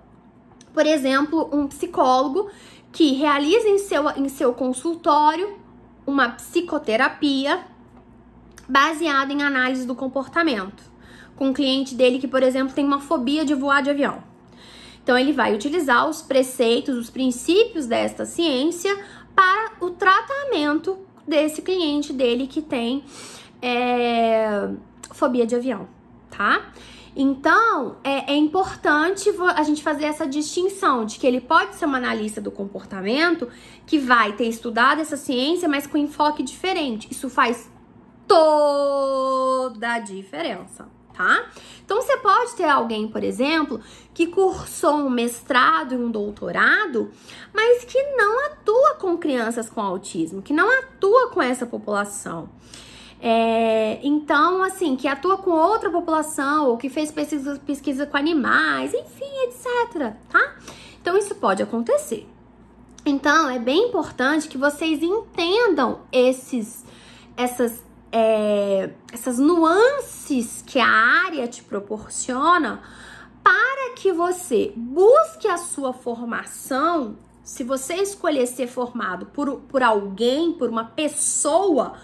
por 0.74 0.84
exemplo, 0.84 1.48
um 1.52 1.66
psicólogo 1.66 2.50
que 2.92 3.14
realiza 3.14 3.68
em 3.68 3.78
seu, 3.78 4.10
em 4.10 4.28
seu 4.28 4.52
consultório 4.52 5.56
uma 6.06 6.30
psicoterapia 6.30 7.64
baseado 8.68 9.30
em 9.30 9.42
análise 9.42 9.86
do 9.86 9.94
comportamento, 9.94 10.82
com 11.34 11.48
um 11.48 11.52
cliente 11.52 11.94
dele 11.94 12.18
que, 12.18 12.28
por 12.28 12.42
exemplo, 12.42 12.74
tem 12.74 12.84
uma 12.84 13.00
fobia 13.00 13.44
de 13.44 13.54
voar 13.54 13.82
de 13.82 13.90
avião. 13.90 14.22
Então, 15.02 15.16
ele 15.16 15.32
vai 15.32 15.54
utilizar 15.54 16.06
os 16.08 16.20
preceitos, 16.20 16.96
os 16.96 17.08
princípios 17.08 17.86
desta 17.86 18.26
ciência 18.26 18.94
para 19.34 19.72
o 19.80 19.90
tratamento 19.90 20.98
desse 21.26 21.62
cliente 21.62 22.12
dele 22.12 22.46
que 22.46 22.60
tem 22.60 23.04
é, 23.62 24.68
fobia 25.12 25.46
de 25.46 25.54
avião, 25.54 25.88
tá? 26.30 26.72
Então, 27.16 27.96
é, 28.04 28.32
é, 28.32 28.36
importante 28.36 29.28
a 29.56 29.62
gente 29.62 29.82
fazer 29.82 30.04
essa 30.04 30.26
distinção 30.26 31.04
de 31.04 31.18
que 31.18 31.26
ele 31.26 31.40
pode 31.40 31.74
ser 31.74 31.86
um 31.86 31.94
analista 31.94 32.40
do 32.40 32.50
comportamento 32.50 33.48
que 33.86 33.98
vai 33.98 34.32
ter 34.34 34.44
estudado 34.44 35.00
essa 35.00 35.16
ciência, 35.16 35.68
mas 35.68 35.86
com 35.86 35.98
enfoque 35.98 36.42
diferente. 36.42 37.08
Isso 37.10 37.28
faz 37.28 37.68
toda 38.28 39.94
a 39.94 39.98
diferença, 39.98 40.86
tá? 41.14 41.46
Então 41.84 42.02
você 42.02 42.18
pode 42.18 42.54
ter 42.54 42.68
alguém, 42.68 43.08
por 43.08 43.24
exemplo, 43.24 43.80
que 44.12 44.26
cursou 44.26 44.96
um 44.96 45.10
mestrado 45.10 45.94
e 45.94 45.96
um 45.96 46.10
doutorado, 46.10 47.10
mas 47.52 47.84
que 47.84 48.00
não 48.14 48.46
atua 48.46 48.94
com 49.00 49.16
crianças 49.16 49.70
com 49.70 49.80
autismo, 49.80 50.42
que 50.42 50.52
não 50.52 50.70
atua 50.78 51.30
com 51.30 51.40
essa 51.40 51.64
população. 51.64 52.50
É, 53.20 53.98
então, 54.02 54.62
assim, 54.62 54.94
que 54.94 55.08
atua 55.08 55.38
com 55.38 55.50
outra 55.50 55.90
população, 55.90 56.68
ou 56.68 56.76
que 56.76 56.88
fez 56.88 57.10
pesquisa, 57.10 57.60
pesquisa 57.66 58.06
com 58.06 58.16
animais, 58.16 58.94
enfim, 58.94 59.24
etc, 59.44 60.14
tá? 60.28 60.56
Então, 61.00 61.16
isso 61.16 61.34
pode 61.34 61.62
acontecer. 61.62 62.28
Então, 63.04 63.50
é 63.50 63.58
bem 63.58 63.88
importante 63.88 64.46
que 64.48 64.58
vocês 64.58 65.02
entendam 65.02 66.00
esses, 66.12 66.84
essas 67.36 67.82
é, 68.10 68.90
essas 69.12 69.38
nuances 69.38 70.62
que 70.66 70.78
a 70.78 70.88
área 70.88 71.46
te 71.46 71.62
proporciona 71.62 72.82
para 73.42 73.94
que 73.94 74.12
você 74.12 74.72
busque 74.76 75.48
a 75.48 75.56
sua 75.56 75.92
formação. 75.92 77.16
Se 77.42 77.64
você 77.64 77.94
escolher 77.94 78.46
ser 78.46 78.66
formado 78.66 79.26
por, 79.26 79.60
por 79.60 79.82
alguém, 79.82 80.52
por 80.52 80.68
uma 80.68 80.84
pessoa, 80.84 81.94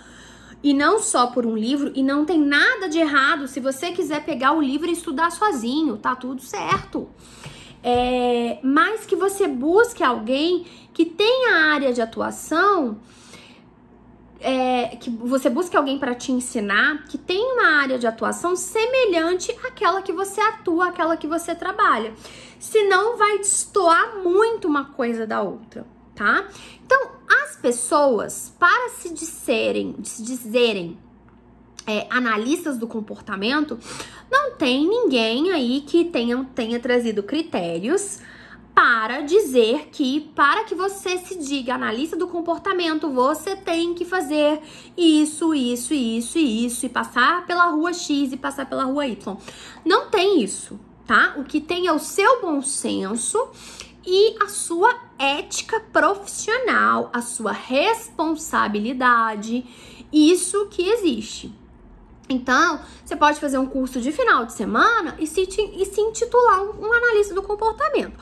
e 0.63 0.73
não 0.73 0.99
só 0.99 1.27
por 1.27 1.45
um 1.45 1.55
livro, 1.55 1.93
e 1.95 2.03
não 2.03 2.25
tem 2.25 2.41
nada 2.41 2.89
de 2.89 2.99
errado 2.99 3.47
se 3.47 3.61
você 3.61 3.93
quiser 3.93 4.25
pegar 4.25 4.53
o 4.53 4.63
livro 4.63 4.89
e 4.89 4.93
estudar 4.93 5.31
sozinho, 5.31 5.99
tá 5.99 6.17
tudo 6.17 6.41
certo. 6.41 7.07
É, 7.83 8.59
mas 8.63 9.05
que 9.05 9.15
você 9.15 9.47
busque 9.47 10.03
alguém 10.03 10.65
que 10.95 11.05
tenha 11.05 11.71
área 11.71 11.93
de 11.93 12.01
atuação 12.01 12.97
é, 14.45 14.97
que 14.97 15.09
você 15.09 15.49
busque 15.49 15.75
alguém 15.75 15.99
para 15.99 16.15
te 16.15 16.31
ensinar 16.31 17.05
que 17.07 17.17
tem 17.17 17.43
uma 17.55 17.81
área 17.81 17.99
de 17.99 18.07
atuação 18.07 18.55
semelhante 18.55 19.51
àquela 19.65 20.03
que 20.03 20.13
você 20.13 20.39
atua, 20.39 20.89
àquela 20.89 21.17
que 21.17 21.27
você 21.27 21.55
trabalha. 21.55 22.13
Senão 22.61 23.17
vai 23.17 23.39
destoar 23.39 24.19
muito 24.23 24.69
uma 24.69 24.85
coisa 24.85 25.27
da 25.27 25.41
outra, 25.41 25.87
tá? 26.15 26.47
Então, 26.85 27.13
as 27.43 27.57
pessoas, 27.57 28.55
para 28.59 28.91
se 28.91 29.15
disserem, 29.15 29.97
se 30.03 30.23
dizerem 30.23 30.99
é, 31.87 32.07
analistas 32.11 32.77
do 32.77 32.87
comportamento, 32.87 33.79
não 34.31 34.57
tem 34.57 34.87
ninguém 34.87 35.53
aí 35.53 35.81
que 35.81 36.05
tenha, 36.05 36.45
tenha 36.55 36.79
trazido 36.79 37.23
critérios 37.23 38.21
para 38.75 39.21
dizer 39.21 39.91
que 39.93 40.33
para 40.35 40.65
que 40.65 40.75
você 40.75 41.17
se 41.19 41.39
diga 41.39 41.75
analista 41.75 42.17
do 42.17 42.27
comportamento, 42.27 43.09
você 43.09 43.55
tem 43.55 43.95
que 43.95 44.05
fazer 44.05 44.61
isso, 44.97 45.55
isso, 45.55 45.95
isso 45.95 46.39
e 46.39 46.67
isso 46.67 46.85
e 46.85 46.89
passar 46.89 47.47
pela 47.47 47.67
rua 47.67 47.93
X 47.93 48.33
e 48.33 48.37
passar 48.37 48.67
pela 48.67 48.83
rua 48.85 49.07
Y. 49.07 49.37
Não 49.85 50.11
tem 50.11 50.43
isso, 50.43 50.81
tá? 51.07 51.35
O 51.37 51.45
que 51.45 51.61
tem 51.61 51.87
é 51.87 51.93
o 51.93 52.01
seu 52.01 52.43
bom 52.43 52.61
senso 52.61 53.39
e 54.05 54.35
a 54.43 54.49
sua 54.49 54.93
ética 55.19 55.79
profissional, 55.93 57.11
a 57.13 57.23
sua 57.23 57.53
responsabilidade. 57.53 59.65
Isso 60.13 60.67
que 60.67 60.89
existe. 60.89 61.55
Então, 62.29 62.81
você 63.05 63.15
pode 63.15 63.39
fazer 63.39 63.59
um 63.59 63.67
curso 63.67 64.01
de 64.01 64.11
final 64.11 64.47
de 64.47 64.53
semana 64.53 65.15
e 65.19 65.27
se, 65.27 65.43
e 65.43 65.85
se 65.85 66.01
intitular 66.01 66.63
um, 66.63 66.87
um 66.87 66.93
analista 66.93 67.35
do 67.35 67.43
comportamento. 67.43 68.19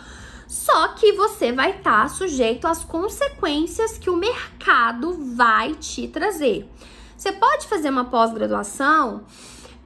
Só 0.52 0.88
que 0.88 1.12
você 1.12 1.50
vai 1.50 1.70
estar 1.78 2.02
tá 2.02 2.08
sujeito 2.08 2.66
às 2.66 2.84
consequências 2.84 3.96
que 3.96 4.10
o 4.10 4.16
mercado 4.18 5.34
vai 5.34 5.74
te 5.74 6.06
trazer. 6.06 6.70
Você 7.16 7.32
pode 7.32 7.66
fazer 7.66 7.88
uma 7.88 8.04
pós-graduação 8.04 9.24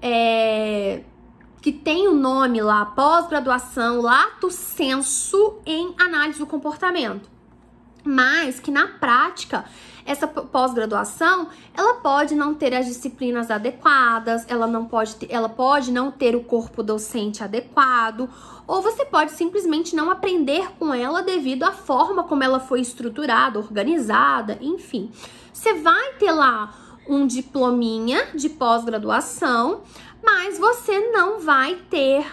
é, 0.02 1.04
que 1.62 1.70
tem 1.70 2.08
o 2.08 2.14
nome 2.14 2.60
lá, 2.60 2.84
pós-graduação, 2.84 4.00
lato 4.02 4.50
senso 4.50 5.60
em 5.64 5.94
análise 6.00 6.40
do 6.40 6.46
comportamento. 6.48 7.30
Mas 8.02 8.58
que 8.58 8.72
na 8.72 8.88
prática 8.88 9.64
essa 10.06 10.26
pós-graduação, 10.26 11.48
ela 11.74 11.94
pode 11.94 12.34
não 12.34 12.54
ter 12.54 12.72
as 12.74 12.86
disciplinas 12.86 13.50
adequadas, 13.50 14.44
ela 14.48 14.66
não 14.66 14.86
pode 14.86 15.16
ter, 15.16 15.32
ela 15.32 15.48
pode 15.48 15.90
não 15.90 16.12
ter 16.12 16.36
o 16.36 16.44
corpo 16.44 16.82
docente 16.82 17.42
adequado, 17.42 18.30
ou 18.66 18.80
você 18.80 19.04
pode 19.04 19.32
simplesmente 19.32 19.96
não 19.96 20.10
aprender 20.10 20.70
com 20.78 20.94
ela 20.94 21.22
devido 21.22 21.64
à 21.64 21.72
forma 21.72 22.22
como 22.22 22.44
ela 22.44 22.60
foi 22.60 22.80
estruturada, 22.80 23.58
organizada, 23.58 24.56
enfim. 24.60 25.10
Você 25.52 25.74
vai 25.74 26.12
ter 26.14 26.30
lá 26.30 26.72
um 27.08 27.26
diplominha 27.26 28.28
de 28.34 28.48
pós-graduação, 28.48 29.82
mas 30.22 30.58
você 30.58 31.10
não 31.10 31.40
vai 31.40 31.76
ter 31.90 32.26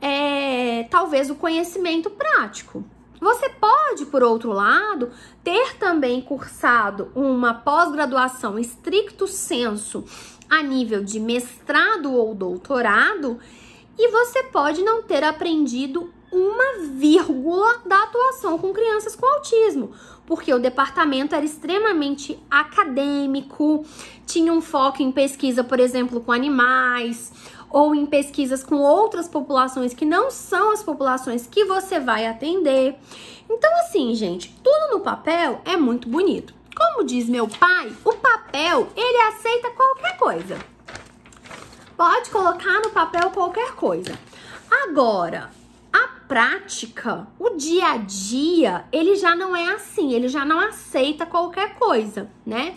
é, 0.00 0.84
talvez 0.84 1.30
o 1.30 1.34
conhecimento 1.34 2.10
prático. 2.10 2.84
Você 3.20 3.48
pode, 3.48 4.06
por 4.06 4.22
outro 4.22 4.52
lado, 4.52 5.10
ter 5.42 5.76
também 5.76 6.20
cursado 6.20 7.10
uma 7.14 7.54
pós-graduação 7.54 8.58
estricto 8.58 9.26
senso 9.26 10.04
a 10.48 10.62
nível 10.62 11.02
de 11.02 11.18
mestrado 11.18 12.12
ou 12.12 12.34
doutorado 12.34 13.38
e 13.98 14.10
você 14.10 14.42
pode 14.44 14.82
não 14.82 15.02
ter 15.02 15.24
aprendido 15.24 16.12
uma 16.30 16.88
vírgula 16.92 17.80
da 17.86 18.02
atuação 18.02 18.58
com 18.58 18.72
crianças 18.72 19.16
com 19.16 19.24
autismo, 19.26 19.92
porque 20.26 20.52
o 20.52 20.58
departamento 20.58 21.34
era 21.34 21.44
extremamente 21.44 22.38
acadêmico, 22.50 23.86
tinha 24.26 24.52
um 24.52 24.60
foco 24.60 25.02
em 25.02 25.10
pesquisa, 25.10 25.64
por 25.64 25.80
exemplo, 25.80 26.20
com 26.20 26.32
animais, 26.32 27.32
ou 27.70 27.94
em 27.94 28.06
pesquisas 28.06 28.62
com 28.62 28.76
outras 28.76 29.28
populações 29.28 29.94
que 29.94 30.04
não 30.04 30.30
são 30.30 30.72
as 30.72 30.82
populações 30.82 31.46
que 31.46 31.64
você 31.64 31.98
vai 32.00 32.26
atender. 32.26 32.96
Então, 33.48 33.70
assim, 33.80 34.14
gente, 34.14 34.54
tudo 34.62 34.92
no 34.92 35.00
papel 35.00 35.60
é 35.64 35.76
muito 35.76 36.08
bonito. 36.08 36.54
Como 36.76 37.04
diz 37.04 37.28
meu 37.28 37.48
pai, 37.48 37.92
o 38.04 38.12
papel 38.14 38.88
ele 38.94 39.18
aceita 39.28 39.70
qualquer 39.70 40.16
coisa. 40.16 40.58
Pode 41.96 42.28
colocar 42.28 42.80
no 42.80 42.90
papel 42.90 43.30
qualquer 43.30 43.72
coisa. 43.72 44.18
Agora, 44.70 45.50
a 45.92 46.08
prática, 46.28 47.26
o 47.38 47.50
dia 47.50 47.92
a 47.92 47.96
dia, 47.96 48.84
ele 48.92 49.16
já 49.16 49.34
não 49.34 49.56
é 49.56 49.72
assim, 49.72 50.12
ele 50.12 50.28
já 50.28 50.44
não 50.44 50.60
aceita 50.60 51.24
qualquer 51.24 51.76
coisa, 51.76 52.30
né? 52.44 52.74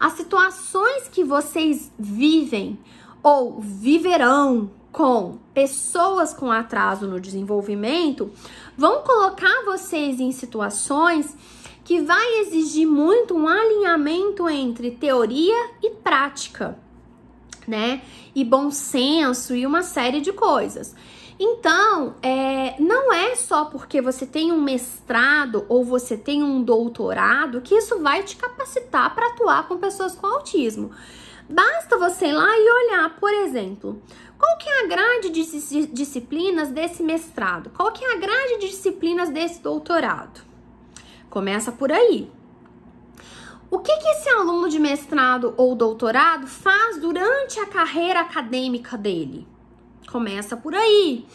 As 0.00 0.14
situações 0.14 1.08
que 1.08 1.22
vocês 1.22 1.92
vivem 1.98 2.78
ou 3.26 3.60
viverão 3.60 4.70
com 4.92 5.38
pessoas 5.52 6.32
com 6.32 6.52
atraso 6.52 7.08
no 7.08 7.18
desenvolvimento 7.18 8.30
vão 8.78 9.02
colocar 9.02 9.64
vocês 9.64 10.20
em 10.20 10.30
situações 10.30 11.36
que 11.82 12.00
vai 12.00 12.38
exigir 12.38 12.86
muito 12.86 13.34
um 13.34 13.48
alinhamento 13.48 14.48
entre 14.48 14.92
teoria 14.92 15.70
e 15.82 15.90
prática, 15.90 16.78
né? 17.66 18.00
E 18.32 18.44
bom 18.44 18.70
senso 18.70 19.56
e 19.56 19.66
uma 19.66 19.82
série 19.82 20.20
de 20.20 20.32
coisas. 20.32 20.94
Então, 21.36 22.14
é, 22.22 22.80
não 22.80 23.12
é 23.12 23.34
só 23.34 23.64
porque 23.64 24.00
você 24.00 24.24
tem 24.24 24.52
um 24.52 24.60
mestrado 24.60 25.66
ou 25.68 25.84
você 25.84 26.16
tem 26.16 26.44
um 26.44 26.62
doutorado 26.62 27.60
que 27.60 27.74
isso 27.74 27.98
vai 27.98 28.22
te 28.22 28.36
capacitar 28.36 29.12
para 29.16 29.30
atuar 29.30 29.66
com 29.66 29.78
pessoas 29.78 30.14
com 30.14 30.28
autismo. 30.28 30.92
Basta 31.48 31.96
você 31.96 32.26
ir 32.26 32.32
lá 32.32 32.50
e 32.58 32.70
olhar, 32.70 33.16
por 33.16 33.32
exemplo, 33.32 34.02
qual 34.36 34.58
que 34.58 34.68
é 34.68 34.84
a 34.84 34.86
grade 34.86 35.30
de 35.30 35.86
disciplinas 35.86 36.70
desse 36.70 37.02
mestrado? 37.02 37.70
Qual 37.70 37.92
que 37.92 38.04
é 38.04 38.14
a 38.14 38.18
grade 38.18 38.58
de 38.58 38.68
disciplinas 38.68 39.30
desse 39.30 39.60
doutorado? 39.60 40.40
Começa 41.30 41.70
por 41.70 41.92
aí. 41.92 42.30
O 43.70 43.78
que, 43.78 43.96
que 43.96 44.08
esse 44.08 44.28
aluno 44.28 44.68
de 44.68 44.78
mestrado 44.78 45.54
ou 45.56 45.74
doutorado 45.74 46.46
faz 46.46 46.98
durante 46.98 47.58
a 47.60 47.66
carreira 47.66 48.20
acadêmica 48.20 48.96
dele? 48.96 49.46
Começa 50.16 50.56
por 50.56 50.74
aí. 50.74 51.26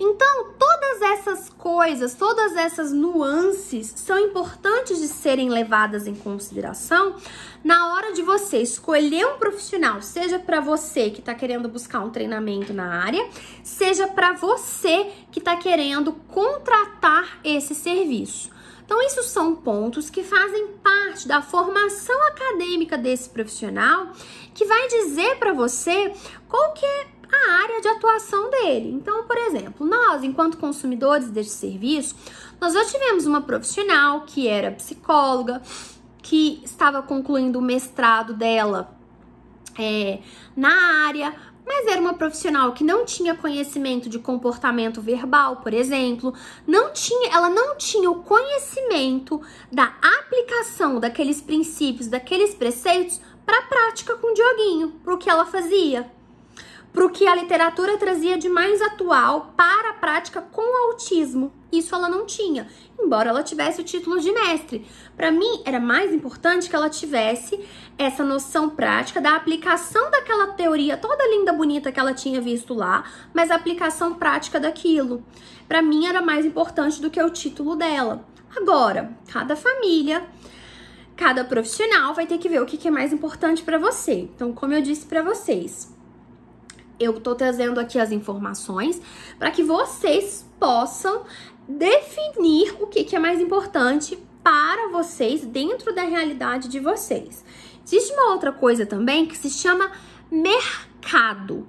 Então, 0.00 0.54
todas 0.58 1.02
essas 1.02 1.50
coisas, 1.50 2.14
todas 2.14 2.56
essas 2.56 2.90
nuances 2.90 3.92
são 3.94 4.18
importantes 4.18 4.98
de 4.98 5.08
serem 5.08 5.50
levadas 5.50 6.06
em 6.06 6.14
consideração 6.14 7.16
na 7.62 7.92
hora 7.92 8.14
de 8.14 8.22
você 8.22 8.62
escolher 8.62 9.26
um 9.26 9.36
profissional, 9.36 10.00
seja 10.00 10.38
para 10.38 10.58
você 10.58 11.10
que 11.10 11.20
está 11.20 11.34
querendo 11.34 11.68
buscar 11.68 12.00
um 12.00 12.08
treinamento 12.08 12.72
na 12.72 13.04
área, 13.04 13.28
seja 13.62 14.06
para 14.06 14.32
você 14.32 15.10
que 15.30 15.38
está 15.38 15.54
querendo 15.54 16.10
contratar 16.10 17.40
esse 17.44 17.74
serviço. 17.74 18.50
Então, 18.86 19.02
isso 19.02 19.22
são 19.22 19.54
pontos 19.54 20.08
que 20.08 20.24
fazem 20.24 20.66
parte 20.82 21.28
da 21.28 21.42
formação 21.42 22.20
acadêmica 22.28 22.96
desse 22.96 23.28
profissional, 23.28 24.12
que 24.54 24.64
vai 24.64 24.88
dizer 24.88 25.36
para 25.36 25.52
você 25.52 26.12
qual 26.48 26.72
que 26.72 26.84
é 26.84 27.06
a 27.32 27.62
área 27.62 27.80
de 27.80 27.88
atuação 27.88 28.50
dele. 28.50 28.90
Então, 28.90 29.24
por 29.24 29.36
exemplo, 29.36 29.86
nós, 29.86 30.22
enquanto 30.22 30.58
consumidores 30.58 31.30
deste 31.30 31.52
serviço, 31.52 32.16
nós 32.60 32.74
já 32.74 32.84
tivemos 32.84 33.26
uma 33.26 33.40
profissional 33.40 34.22
que 34.22 34.48
era 34.48 34.70
psicóloga, 34.72 35.62
que 36.22 36.60
estava 36.64 37.02
concluindo 37.02 37.58
o 37.58 37.62
mestrado 37.62 38.34
dela 38.34 38.96
é, 39.78 40.18
na 40.56 41.06
área, 41.06 41.34
mas 41.64 41.86
era 41.86 42.00
uma 42.00 42.14
profissional 42.14 42.72
que 42.72 42.82
não 42.82 43.04
tinha 43.04 43.34
conhecimento 43.34 44.08
de 44.08 44.18
comportamento 44.18 45.00
verbal, 45.00 45.56
por 45.56 45.72
exemplo, 45.72 46.34
não 46.66 46.92
tinha, 46.92 47.32
ela 47.32 47.48
não 47.48 47.76
tinha 47.76 48.10
o 48.10 48.22
conhecimento 48.22 49.40
da 49.70 49.94
aplicação 50.18 50.98
daqueles 50.98 51.40
princípios, 51.40 52.08
daqueles 52.08 52.54
preceitos 52.54 53.20
para 53.46 53.58
a 53.58 53.62
prática 53.62 54.16
com 54.16 54.32
o 54.32 54.34
Dioguinho, 54.34 54.90
para 55.02 55.14
o 55.14 55.18
que 55.18 55.30
ela 55.30 55.46
fazia 55.46 56.10
para 56.92 57.04
o 57.04 57.10
que 57.10 57.26
a 57.26 57.34
literatura 57.34 57.96
trazia 57.96 58.36
de 58.36 58.48
mais 58.48 58.82
atual 58.82 59.54
para 59.56 59.90
a 59.90 59.94
prática 59.94 60.40
com 60.40 60.90
autismo. 60.90 61.52
Isso 61.70 61.94
ela 61.94 62.08
não 62.08 62.26
tinha, 62.26 62.66
embora 62.98 63.30
ela 63.30 63.44
tivesse 63.44 63.80
o 63.80 63.84
título 63.84 64.20
de 64.20 64.32
mestre. 64.32 64.84
Para 65.16 65.30
mim, 65.30 65.62
era 65.64 65.78
mais 65.78 66.12
importante 66.12 66.68
que 66.68 66.74
ela 66.74 66.90
tivesse 66.90 67.60
essa 67.96 68.24
noção 68.24 68.70
prática 68.70 69.20
da 69.20 69.36
aplicação 69.36 70.10
daquela 70.10 70.48
teoria 70.48 70.96
toda 70.96 71.28
linda, 71.28 71.52
bonita 71.52 71.92
que 71.92 72.00
ela 72.00 72.12
tinha 72.12 72.40
visto 72.40 72.74
lá, 72.74 73.04
mas 73.32 73.50
a 73.50 73.54
aplicação 73.54 74.14
prática 74.14 74.58
daquilo. 74.58 75.24
Para 75.68 75.82
mim, 75.82 76.06
era 76.06 76.20
mais 76.20 76.44
importante 76.44 77.00
do 77.00 77.10
que 77.10 77.22
o 77.22 77.30
título 77.30 77.76
dela. 77.76 78.24
Agora, 78.56 79.16
cada 79.32 79.54
família 79.54 80.26
cada 81.20 81.44
profissional 81.44 82.14
vai 82.14 82.26
ter 82.26 82.38
que 82.38 82.48
ver 82.48 82.62
o 82.62 82.64
que 82.64 82.88
é 82.88 82.90
mais 82.90 83.12
importante 83.12 83.62
para 83.62 83.76
você. 83.76 84.20
Então, 84.34 84.54
como 84.54 84.72
eu 84.72 84.80
disse 84.80 85.04
para 85.04 85.22
vocês, 85.22 85.94
eu 87.00 87.18
tô 87.18 87.34
trazendo 87.34 87.80
aqui 87.80 87.98
as 87.98 88.12
informações 88.12 89.00
para 89.38 89.50
que 89.50 89.64
vocês 89.64 90.46
possam 90.60 91.24
definir 91.66 92.76
o 92.78 92.86
que, 92.86 93.02
que 93.02 93.16
é 93.16 93.18
mais 93.18 93.40
importante 93.40 94.18
para 94.44 94.88
vocês 94.88 95.44
dentro 95.44 95.94
da 95.94 96.02
realidade 96.02 96.68
de 96.68 96.78
vocês. 96.78 97.44
Existe 97.84 98.12
uma 98.12 98.32
outra 98.32 98.52
coisa 98.52 98.84
também 98.84 99.26
que 99.26 99.36
se 99.36 99.48
chama 99.48 99.90
mercado. 100.30 101.66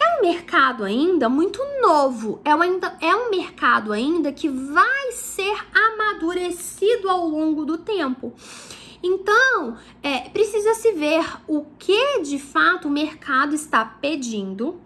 É 0.00 0.18
um 0.18 0.22
mercado 0.22 0.84
ainda 0.84 1.28
muito 1.28 1.60
novo, 1.80 2.40
é 2.44 2.54
um, 2.54 2.62
ainda, 2.62 2.96
é 3.00 3.14
um 3.14 3.30
mercado 3.30 3.92
ainda 3.92 4.32
que 4.32 4.48
vai 4.48 5.12
ser 5.12 5.56
amadurecido 5.74 7.08
ao 7.08 7.26
longo 7.26 7.64
do 7.64 7.78
tempo. 7.78 8.32
Então, 9.02 9.76
é, 10.02 10.28
precisa 10.30 10.74
se 10.74 10.92
ver 10.92 11.24
o 11.46 11.64
que 11.78 12.20
de 12.22 12.38
fato 12.38 12.88
o 12.88 12.90
mercado 12.90 13.54
está 13.54 13.84
pedindo 13.84 14.80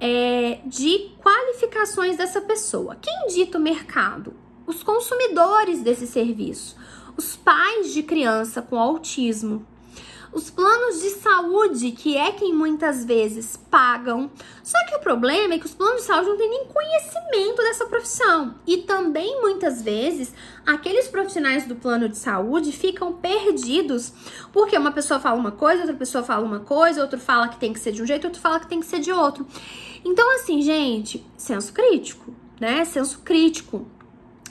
é, 0.00 0.58
de 0.64 1.10
qualificações 1.22 2.16
dessa 2.16 2.40
pessoa. 2.40 2.96
Quem 2.96 3.28
dita 3.28 3.58
o 3.58 3.60
mercado? 3.60 4.34
Os 4.66 4.82
consumidores 4.82 5.82
desse 5.82 6.06
serviço, 6.06 6.76
os 7.16 7.36
pais 7.36 7.92
de 7.94 8.02
criança 8.02 8.60
com 8.60 8.78
autismo, 8.78 9.64
os 10.36 10.50
planos 10.50 11.00
de 11.00 11.08
saúde, 11.12 11.92
que 11.92 12.14
é 12.14 12.30
quem 12.30 12.52
muitas 12.52 13.06
vezes 13.06 13.56
pagam. 13.70 14.30
Só 14.62 14.76
que 14.84 14.94
o 14.96 15.00
problema 15.00 15.54
é 15.54 15.58
que 15.58 15.64
os 15.64 15.72
planos 15.72 16.02
de 16.02 16.06
saúde 16.08 16.28
não 16.28 16.36
têm 16.36 16.50
nem 16.50 16.66
conhecimento 16.66 17.56
dessa 17.62 17.86
profissão. 17.86 18.54
E 18.66 18.82
também 18.82 19.40
muitas 19.40 19.80
vezes 19.80 20.34
aqueles 20.66 21.08
profissionais 21.08 21.66
do 21.66 21.74
plano 21.74 22.06
de 22.06 22.18
saúde 22.18 22.70
ficam 22.70 23.14
perdidos, 23.14 24.12
porque 24.52 24.76
uma 24.76 24.92
pessoa 24.92 25.18
fala 25.18 25.40
uma 25.40 25.52
coisa, 25.52 25.80
outra 25.80 25.96
pessoa 25.96 26.22
fala 26.22 26.44
uma 26.44 26.60
coisa, 26.60 27.00
outro 27.00 27.18
fala 27.18 27.48
que 27.48 27.58
tem 27.58 27.72
que 27.72 27.80
ser 27.80 27.92
de 27.92 28.02
um 28.02 28.06
jeito, 28.06 28.26
outro 28.26 28.42
fala 28.42 28.60
que 28.60 28.68
tem 28.68 28.80
que 28.80 28.86
ser 28.86 28.98
de 28.98 29.10
outro. 29.10 29.46
Então, 30.04 30.34
assim, 30.34 30.60
gente, 30.60 31.26
senso 31.38 31.72
crítico, 31.72 32.34
né? 32.60 32.84
Senso 32.84 33.20
crítico. 33.20 33.86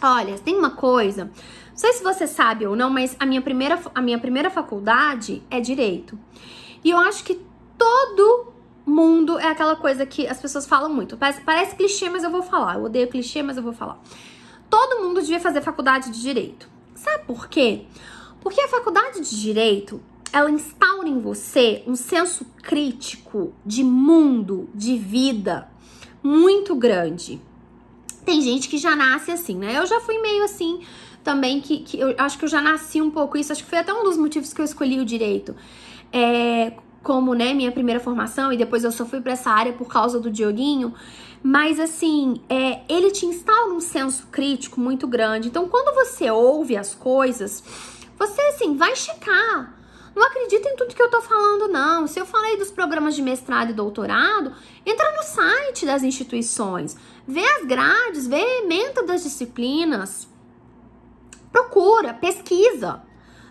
Olha, 0.01 0.39
tem 0.39 0.57
uma 0.57 0.71
coisa 0.71 1.29
não 1.75 1.79
sei 1.79 1.91
se 1.91 2.01
você 2.01 2.25
sabe 2.25 2.65
ou 2.65 2.73
não, 2.73 2.89
mas 2.89 3.17
a 3.19 3.25
minha 3.25 3.41
primeira, 3.41 3.77
a 3.93 4.01
minha 4.01 4.17
primeira 4.17 4.49
faculdade 4.49 5.43
é 5.51 5.59
direito. 5.59 6.17
E 6.81 6.89
eu 6.89 6.97
acho 6.97 7.21
que 7.25 7.37
todo 7.77 8.53
mundo 8.85 9.37
é 9.37 9.49
aquela 9.49 9.75
coisa 9.75 10.05
que 10.05 10.25
as 10.25 10.39
pessoas 10.39 10.65
falam 10.65 10.89
muito. 10.89 11.17
Parece, 11.17 11.41
parece 11.41 11.75
clichê, 11.75 12.07
mas 12.07 12.23
eu 12.23 12.31
vou 12.31 12.41
falar. 12.41 12.75
Eu 12.75 12.85
odeio 12.85 13.09
clichê, 13.09 13.43
mas 13.43 13.57
eu 13.57 13.63
vou 13.63 13.73
falar. 13.73 14.01
Todo 14.69 15.03
mundo 15.03 15.19
devia 15.19 15.37
fazer 15.41 15.59
faculdade 15.61 16.11
de 16.11 16.21
direito. 16.21 16.69
Sabe 16.95 17.25
por 17.25 17.49
quê? 17.49 17.83
Porque 18.39 18.61
a 18.61 18.69
faculdade 18.69 19.19
de 19.19 19.41
direito 19.41 20.01
ela 20.31 20.49
instaura 20.49 21.09
em 21.09 21.19
você 21.19 21.83
um 21.85 21.95
senso 21.97 22.45
crítico 22.63 23.53
de 23.65 23.83
mundo, 23.83 24.69
de 24.73 24.97
vida 24.97 25.69
muito 26.23 26.73
grande. 26.73 27.41
Tem 28.23 28.41
gente 28.41 28.69
que 28.69 28.77
já 28.77 28.95
nasce 28.95 29.29
assim, 29.29 29.57
né? 29.57 29.77
Eu 29.77 29.85
já 29.85 29.99
fui 29.99 30.17
meio 30.19 30.45
assim 30.45 30.81
também 31.25 31.59
que, 31.59 31.79
que 31.79 31.99
eu 31.99 32.13
acho 32.19 32.37
que 32.37 32.45
eu 32.45 32.49
já 32.49 32.61
nasci 32.61 33.01
um 33.01 33.09
pouco 33.09 33.35
isso, 33.35 33.51
acho 33.51 33.63
que 33.63 33.69
foi 33.69 33.79
até 33.79 33.91
um 33.91 34.03
dos 34.03 34.15
motivos 34.15 34.53
que 34.53 34.61
eu 34.61 34.65
escolhi 34.65 34.99
o 34.99 35.03
direito. 35.03 35.55
É, 36.13 36.73
como, 37.01 37.33
né, 37.33 37.51
minha 37.53 37.71
primeira 37.71 37.99
formação, 37.99 38.53
e 38.53 38.57
depois 38.57 38.83
eu 38.83 38.91
só 38.91 39.05
fui 39.05 39.19
para 39.19 39.33
essa 39.33 39.49
área 39.49 39.73
por 39.73 39.87
causa 39.87 40.19
do 40.19 40.29
Dioguinho. 40.29 40.93
Mas 41.41 41.79
assim, 41.79 42.41
é, 42.47 42.81
ele 42.87 43.11
te 43.11 43.25
instala 43.25 43.73
um 43.73 43.79
senso 43.79 44.27
crítico 44.31 44.79
muito 44.79 45.07
grande. 45.07 45.47
Então, 45.47 45.67
quando 45.67 45.93
você 45.95 46.29
ouve 46.29 46.77
as 46.77 46.93
coisas, 46.93 47.63
você 48.17 48.41
assim, 48.43 48.75
vai 48.75 48.95
checar. 48.95 49.75
Não 50.15 50.23
acredita 50.23 50.69
em 50.69 50.75
tudo 50.75 50.95
que 50.95 51.01
eu 51.01 51.09
tô 51.09 51.21
falando, 51.21 51.67
não. 51.67 52.07
Se 52.07 52.19
eu 52.19 52.25
falei 52.25 52.55
dos 52.55 52.71
programas 52.71 53.15
de 53.15 53.21
mestrado 53.21 53.71
e 53.71 53.73
doutorado, 53.73 54.53
entra 54.85 55.11
no 55.17 55.23
site 55.23 55.85
das 55.85 56.03
instituições, 56.03 56.95
vê 57.27 57.45
as 57.45 57.65
grades, 57.65 58.27
vê 58.27 58.37
a 58.37 58.63
ementa 58.63 59.03
das 59.03 59.23
disciplinas, 59.23 60.27
procura, 61.55 62.13
pesquisa, 62.13 63.01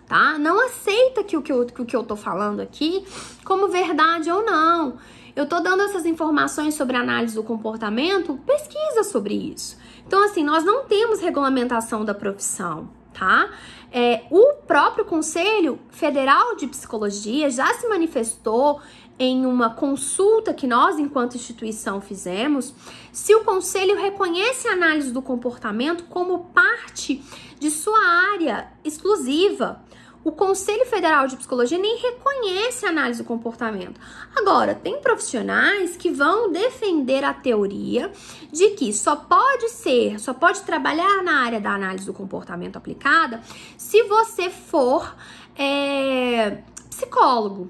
tá? 0.07 0.37
Não 0.37 0.63
aceita 0.63 1.23
que 1.23 1.35
o 1.35 1.41
que 1.41 1.51
eu, 1.51 1.65
que 1.65 1.81
o 1.81 1.85
que 1.85 1.95
eu 1.95 2.03
tô 2.03 2.15
falando 2.15 2.59
aqui 2.59 3.03
como 3.43 3.67
verdade 3.67 4.29
ou 4.29 4.45
não. 4.45 4.97
Eu 5.35 5.47
tô 5.47 5.59
dando 5.59 5.81
essas 5.81 6.05
informações 6.05 6.75
sobre 6.75 6.95
análise 6.95 7.33
do 7.33 7.41
comportamento, 7.41 8.39
pesquisa 8.45 9.03
sobre 9.03 9.33
isso. 9.33 9.75
Então, 10.05 10.23
assim, 10.23 10.43
nós 10.43 10.63
não 10.63 10.85
temos 10.85 11.19
regulamentação 11.19 12.05
da 12.05 12.13
profissão, 12.13 12.89
tá? 13.11 13.49
É, 13.91 14.25
o 14.29 14.53
próprio 14.67 15.03
Conselho 15.03 15.79
Federal 15.89 16.55
de 16.55 16.67
Psicologia 16.67 17.49
já 17.49 17.73
se 17.73 17.87
manifestou 17.87 18.81
em 19.17 19.45
uma 19.45 19.69
consulta 19.69 20.53
que 20.53 20.67
nós, 20.67 20.99
enquanto 20.99 21.35
instituição, 21.35 22.01
fizemos, 22.01 22.73
se 23.11 23.33
o 23.33 23.43
conselho 23.43 23.95
reconhece 23.95 24.67
a 24.67 24.73
análise 24.73 25.11
do 25.11 25.21
comportamento 25.21 26.03
como 26.05 26.45
parte 26.53 27.23
de 27.59 27.69
sua 27.69 27.99
área 28.33 28.71
exclusiva. 28.83 29.83
O 30.23 30.31
Conselho 30.31 30.87
Federal 30.87 31.27
de 31.27 31.37
Psicologia 31.37 31.77
nem 31.77 31.99
reconhece 31.99 32.83
a 32.83 32.89
análise 32.89 33.21
do 33.21 33.27
comportamento. 33.27 34.01
Agora, 34.35 34.73
tem 34.73 34.99
profissionais 34.99 35.95
que 35.95 36.09
vão 36.09 36.51
defender 36.51 37.23
a 37.23 37.31
teoria 37.31 38.11
de 38.51 38.71
que 38.71 38.91
só 38.91 39.15
pode 39.15 39.69
ser, 39.69 40.19
só 40.19 40.33
pode 40.33 40.63
trabalhar 40.63 41.21
na 41.21 41.43
área 41.43 41.61
da 41.61 41.75
análise 41.75 42.07
do 42.07 42.13
comportamento 42.13 42.75
aplicada 42.75 43.39
se 43.77 44.01
você 44.03 44.49
for 44.49 45.15
é, 45.55 46.63
psicólogo. 46.89 47.69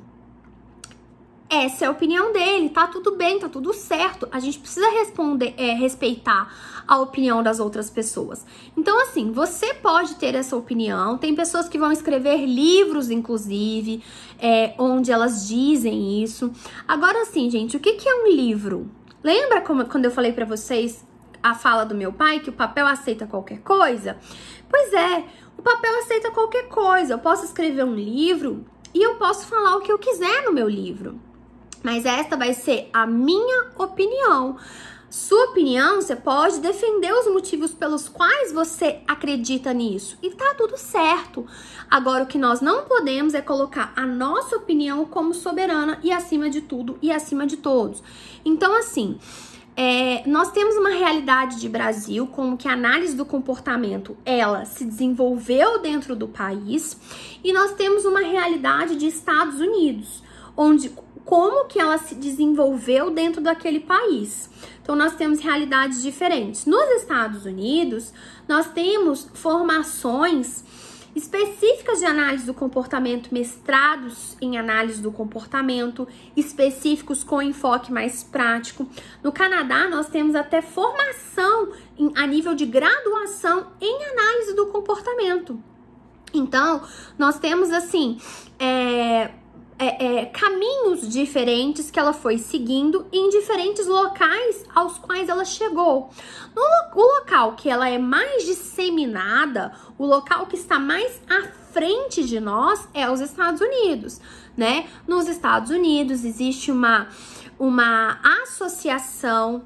Essa 1.50 1.86
é 1.86 1.88
a 1.88 1.91
opinião 1.91 2.34
dele, 2.34 2.69
tá 2.69 2.88
tudo 2.88 3.15
bem, 3.15 3.38
tá 3.38 3.48
tudo 3.48 3.74
certo. 3.74 4.28
A 4.32 4.39
gente 4.39 4.60
precisa 4.60 4.89
responder, 4.91 5.54
é, 5.58 5.74
respeitar 5.74 6.52
a 6.88 7.00
opinião 7.00 7.41
das 7.41 7.60
outras 7.60 7.89
pessoas. 7.89 8.45
Então, 8.78 9.02
assim, 9.02 9.32
você 9.32 9.74
pode 9.74 10.15
ter 10.15 10.36
essa 10.36 10.56
opinião. 10.56 11.17
Tem 11.17 11.36
pessoas 11.36 11.67
que 11.67 11.78
vão 11.78 11.91
escrever 11.91 12.45
livros, 12.45 13.10
inclusive, 13.10 14.04
é, 14.39 14.74
onde 14.78 15.12
elas 15.12 15.48
dizem 15.48 16.24
isso. 16.24 16.52
Agora, 16.88 17.21
assim, 17.21 17.50
gente, 17.50 17.78
o 17.78 17.80
que, 17.80 17.93
que 17.93 18.08
é 18.08 18.15
um 18.15 18.28
livro? 18.28 18.89
Lembra 19.24 19.62
como, 19.62 19.86
quando 19.86 20.06
eu 20.06 20.12
falei 20.12 20.32
para 20.32 20.45
vocês 20.45 21.04
a 21.41 21.54
fala 21.54 21.86
do 21.86 21.95
meu 21.95 22.13
pai 22.13 22.39
que 22.39 22.50
o 22.50 22.54
papel 22.54 22.86
aceita 22.86 23.26
qualquer 23.26 23.60
coisa? 23.60 24.17
Pois 24.69 24.93
é, 24.93 25.24
o 25.58 25.62
papel 25.62 25.98
aceita 26.00 26.32
qualquer 26.32 26.67
coisa. 26.67 27.13
Eu 27.13 27.19
posso 27.19 27.45
escrever 27.45 27.84
um 27.84 27.95
livro 27.95 28.65
e 28.93 29.02
eu 29.02 29.15
posso 29.15 29.48
falar 29.48 29.76
o 29.76 29.82
que 29.82 29.91
eu 29.91 29.98
quiser 29.98 30.43
no 30.43 30.54
meu 30.54 30.69
livro. 30.69 31.19
Mas 31.84 32.06
esta 32.06 32.36
vai 32.36 32.54
ser 32.54 32.89
a 32.91 33.06
minha 33.06 33.67
opinião. 33.78 34.58
Sua 35.15 35.45
opinião, 35.45 36.01
você 36.01 36.13
pode 36.13 36.60
defender 36.60 37.13
os 37.13 37.25
motivos 37.32 37.73
pelos 37.73 38.10
quais 38.10 38.51
você 38.51 38.99
acredita 39.08 39.71
nisso 39.73 40.17
e 40.21 40.30
tá 40.32 40.54
tudo 40.58 40.78
certo. 40.78 41.47
Agora, 41.89 42.25
o 42.25 42.28
que 42.28 42.38
nós 42.38 42.60
não 42.60 42.84
podemos 42.84 43.34
é 43.34 43.39
colocar 43.39 43.93
a 43.95 44.06
nossa 44.06 44.58
opinião 44.58 45.06
como 45.06 45.34
soberana 45.34 45.99
e 46.04 46.12
acima 46.12 46.49
de 46.49 46.60
tudo 46.60 46.99
e 47.01 47.13
acima 47.13 47.47
de 47.47 47.56
todos. 47.56 48.04
Então, 48.43 48.78
assim, 48.78 49.17
é, 49.78 50.21
nós 50.28 50.51
temos 50.51 50.75
uma 50.75 50.89
realidade 50.89 51.62
de 51.62 51.69
Brasil 51.69 52.28
como 52.28 52.58
que 52.58 52.67
a 52.67 52.73
análise 52.73 53.15
do 53.15 53.23
comportamento 53.23 54.17
ela 54.25 54.65
se 54.65 54.84
desenvolveu 54.84 55.80
dentro 55.80 56.13
do 56.13 56.28
país 56.28 56.99
e 57.41 57.54
nós 57.54 57.71
temos 57.75 58.04
uma 58.04 58.19
realidade 58.19 58.97
de 58.97 59.08
Estados 59.08 59.62
Unidos 59.62 60.25
onde 60.58 60.89
como 61.26 61.66
que 61.66 61.80
ela 61.80 61.98
se 61.98 62.16
desenvolveu 62.16 63.10
dentro 63.10 63.42
daquele 63.42 63.80
país. 63.80 64.50
Então 64.82 64.96
nós 64.96 65.16
temos 65.16 65.40
realidades 65.40 66.02
diferentes. 66.02 66.66
Nos 66.66 66.88
Estados 67.02 67.46
Unidos, 67.46 68.14
nós 68.48 68.68
temos 68.72 69.28
formações 69.34 70.64
específicas 71.16 72.00
de 72.00 72.06
análise 72.06 72.46
do 72.46 72.54
comportamento, 72.54 73.34
mestrados 73.34 74.36
em 74.42 74.58
análise 74.58 75.02
do 75.02 75.12
comportamento, 75.12 76.08
específicos 76.36 77.24
com 77.24 77.42
enfoque 77.42 77.92
mais 77.92 78.22
prático. 78.22 78.88
No 79.24 79.32
Canadá, 79.32 79.88
nós 79.88 80.08
temos 80.08 80.36
até 80.36 80.62
formação 80.62 81.72
em, 81.98 82.12
a 82.16 82.28
nível 82.28 82.54
de 82.54 82.66
graduação 82.66 83.68
em 83.80 84.06
análise 84.12 84.54
do 84.56 84.68
comportamento. 84.68 85.58
Então, 86.34 86.84
nós 87.18 87.40
temos 87.40 87.72
assim, 87.72 88.20
é, 88.60 89.32
é, 89.78 90.22
é, 90.22 90.26
caminhos 90.26 91.08
diferentes 91.10 91.92
que 91.92 92.00
ela 92.00 92.14
foi 92.14 92.38
seguindo 92.38 93.06
em 93.12 93.30
diferentes 93.30 93.88
locais 93.88 94.64
aos 94.74 94.98
quais 94.98 95.28
ela 95.28 95.44
chegou. 95.44 96.10
No 96.56 96.64
o 96.96 97.20
local 97.20 97.54
que 97.54 97.70
ela 97.70 97.90
é 97.90 97.98
mais 97.98 98.46
disseminada, 98.46 99.74
o 99.98 100.06
local 100.06 100.46
que 100.46 100.56
está 100.56 100.80
mais 100.80 101.22
à 101.30 101.44
frente 101.74 102.24
de 102.24 102.40
nós 102.40 102.88
é 102.94 103.10
os 103.10 103.20
Estados 103.20 103.60
Unidos, 103.60 104.22
né? 104.56 104.88
Nos 105.06 105.28
Estados 105.28 105.70
Unidos 105.72 106.24
existe 106.24 106.72
uma, 106.72 107.10
uma 107.60 108.18
associação 108.44 109.64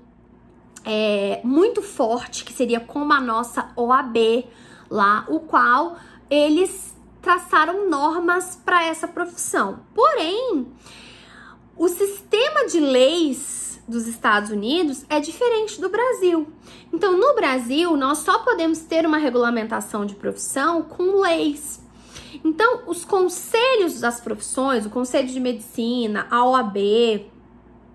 é, 0.84 1.40
muito 1.44 1.84
forte 1.84 2.44
que 2.44 2.52
seria 2.52 2.80
como 2.80 3.14
a 3.14 3.22
nossa 3.22 3.72
OAB 3.76 4.48
lá, 4.90 5.26
o 5.28 5.42
qual 5.42 5.98
eles 6.32 6.98
traçaram 7.22 7.90
normas 7.90 8.60
para 8.64 8.86
essa 8.86 9.08
profissão. 9.08 9.82
Porém, 9.94 10.68
o 11.78 11.88
sistema 11.88 12.68
de 12.68 12.80
leis 12.80 13.82
dos 13.88 14.08
Estados 14.08 14.52
Unidos 14.52 15.06
é 15.10 15.20
diferente 15.20 15.82
do 15.82 15.90
Brasil. 15.90 16.48
Então, 16.94 17.18
no 17.18 17.34
Brasil, 17.34 17.98
nós 17.98 18.20
só 18.20 18.40
podemos 18.40 18.80
ter 18.80 19.06
uma 19.06 19.18
regulamentação 19.18 20.06
de 20.06 20.16
profissão 20.16 20.84
com 20.84 21.20
leis. 21.22 21.82
Então, 22.44 22.84
os 22.88 23.04
conselhos 23.04 24.00
das 24.00 24.22
profissões, 24.22 24.86
o 24.86 24.90
Conselho 24.90 25.28
de 25.28 25.40
Medicina, 25.40 26.28
a 26.30 26.46
OAB, 26.46 26.78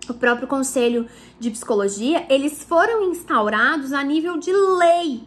o 0.09 0.13
próprio 0.13 0.47
Conselho 0.47 1.07
de 1.39 1.49
Psicologia, 1.49 2.25
eles 2.29 2.63
foram 2.63 3.09
instaurados 3.09 3.93
a 3.93 4.03
nível 4.03 4.37
de 4.37 4.51
lei. 4.51 5.23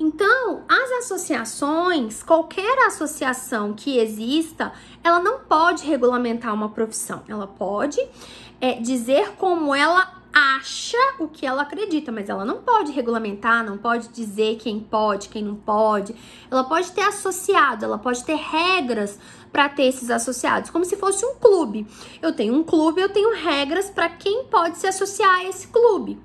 Então, 0.00 0.62
as 0.68 1.04
associações, 1.04 2.22
qualquer 2.22 2.86
associação 2.86 3.72
que 3.72 3.98
exista, 3.98 4.72
ela 5.02 5.18
não 5.18 5.40
pode 5.40 5.84
regulamentar 5.84 6.54
uma 6.54 6.68
profissão. 6.68 7.22
Ela 7.26 7.46
pode 7.46 8.00
é, 8.60 8.74
dizer 8.74 9.32
como 9.36 9.74
ela 9.74 10.18
acha 10.32 10.98
o 11.18 11.26
que 11.26 11.46
ela 11.46 11.62
acredita, 11.62 12.12
mas 12.12 12.28
ela 12.28 12.44
não 12.44 12.58
pode 12.58 12.92
regulamentar, 12.92 13.64
não 13.64 13.76
pode 13.76 14.08
dizer 14.08 14.56
quem 14.56 14.78
pode, 14.78 15.28
quem 15.28 15.42
não 15.42 15.56
pode. 15.56 16.14
Ela 16.50 16.64
pode 16.64 16.92
ter 16.92 17.02
associado, 17.02 17.84
ela 17.84 17.98
pode 17.98 18.24
ter 18.24 18.36
regras 18.36 19.18
para 19.50 19.68
ter 19.68 19.84
esses 19.84 20.10
associados, 20.10 20.70
como 20.70 20.84
se 20.84 20.96
fosse 20.96 21.24
um 21.24 21.34
clube. 21.34 21.86
Eu 22.20 22.32
tenho 22.32 22.54
um 22.54 22.62
clube, 22.62 23.00
eu 23.00 23.08
tenho 23.08 23.34
regras 23.34 23.90
para 23.90 24.08
quem 24.08 24.44
pode 24.44 24.78
se 24.78 24.86
associar 24.86 25.38
a 25.38 25.44
esse 25.44 25.68
clube, 25.68 26.18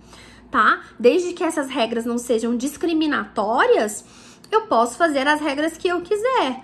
tá? 0.54 0.84
Desde 1.00 1.34
que 1.34 1.44
essas 1.44 1.68
regras 1.68 2.06
não 2.06 2.20
sejam 2.20 2.56
discriminatórias, 2.56 4.06
eu 4.52 4.68
posso 4.68 4.96
fazer 4.96 5.28
as 5.28 5.42
regras 5.42 5.76
que 5.76 5.88
eu 5.88 6.00
quiser. 6.02 6.64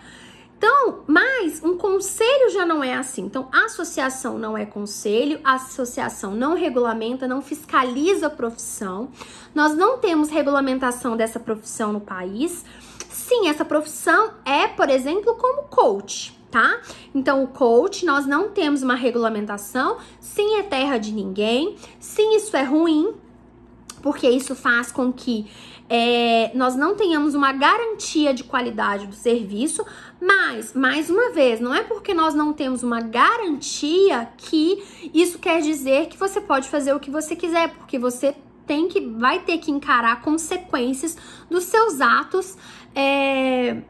Então, 0.55 1.05
mas 1.07 1.63
um 1.63 1.75
conselho 1.75 2.51
já 2.51 2.67
não 2.67 2.83
é 2.83 2.93
assim. 2.93 3.23
Então, 3.23 3.49
associação 3.51 4.37
não 4.37 4.55
é 4.55 4.63
conselho, 4.63 5.39
associação 5.43 6.35
não 6.35 6.53
regulamenta, 6.53 7.27
não 7.27 7.41
fiscaliza 7.41 8.27
a 8.27 8.29
profissão. 8.29 9.09
Nós 9.55 9.75
não 9.75 9.97
temos 9.97 10.29
regulamentação 10.29 11.17
dessa 11.17 11.39
profissão 11.39 11.91
no 11.91 12.01
país. 12.01 12.63
Sim, 13.09 13.47
essa 13.47 13.65
profissão 13.65 14.33
é, 14.45 14.67
por 14.67 14.87
exemplo, 14.89 15.33
como 15.35 15.63
coach, 15.63 16.39
tá? 16.51 16.79
Então, 17.15 17.43
o 17.43 17.47
coach, 17.47 18.05
nós 18.05 18.27
não 18.27 18.49
temos 18.49 18.83
uma 18.83 18.95
regulamentação. 18.95 19.97
Sim, 20.19 20.59
é 20.59 20.63
terra 20.63 20.99
de 20.99 21.11
ninguém. 21.11 21.75
Sim, 21.99 22.35
isso 22.35 22.55
é 22.55 22.63
ruim, 22.63 23.15
porque 24.02 24.30
isso 24.30 24.56
faz 24.56 24.91
com 24.91 25.12
que 25.12 25.45
é, 25.89 26.52
nós 26.54 26.76
não 26.76 26.95
tenhamos 26.95 27.34
uma 27.34 27.52
garantia 27.52 28.34
de 28.34 28.43
qualidade 28.43 29.08
do 29.08 29.16
serviço, 29.16 29.84
mas, 30.22 30.74
mais 30.74 31.10
uma 31.10 31.32
vez, 31.32 31.60
não 31.60 31.74
é 31.74 31.84
porque 31.84 32.14
nós 32.14 32.36
não 32.36 32.54
temos 32.54 32.84
uma 32.84 33.02
garantia 33.02 34.30
que 34.38 34.84
isso 35.14 35.39
quer 35.39 35.62
dizer 35.62 36.08
que 36.08 36.18
você 36.18 36.39
pode 36.39 36.70
fazer 36.70 36.93
o 36.93 37.00
que 37.00 37.10
você 37.10 37.36
quiser, 37.36 37.70
porque 37.70 37.97
você 37.97 38.36
tem 38.68 38.88
que, 38.88 39.02
vai 39.02 39.39
ter 39.39 39.58
que 39.58 39.72
encarar 39.72 40.22
consequências 40.22 41.18
dos 41.50 41.64
seus 41.64 42.00
atos. 42.00 42.56
É, 42.93 43.82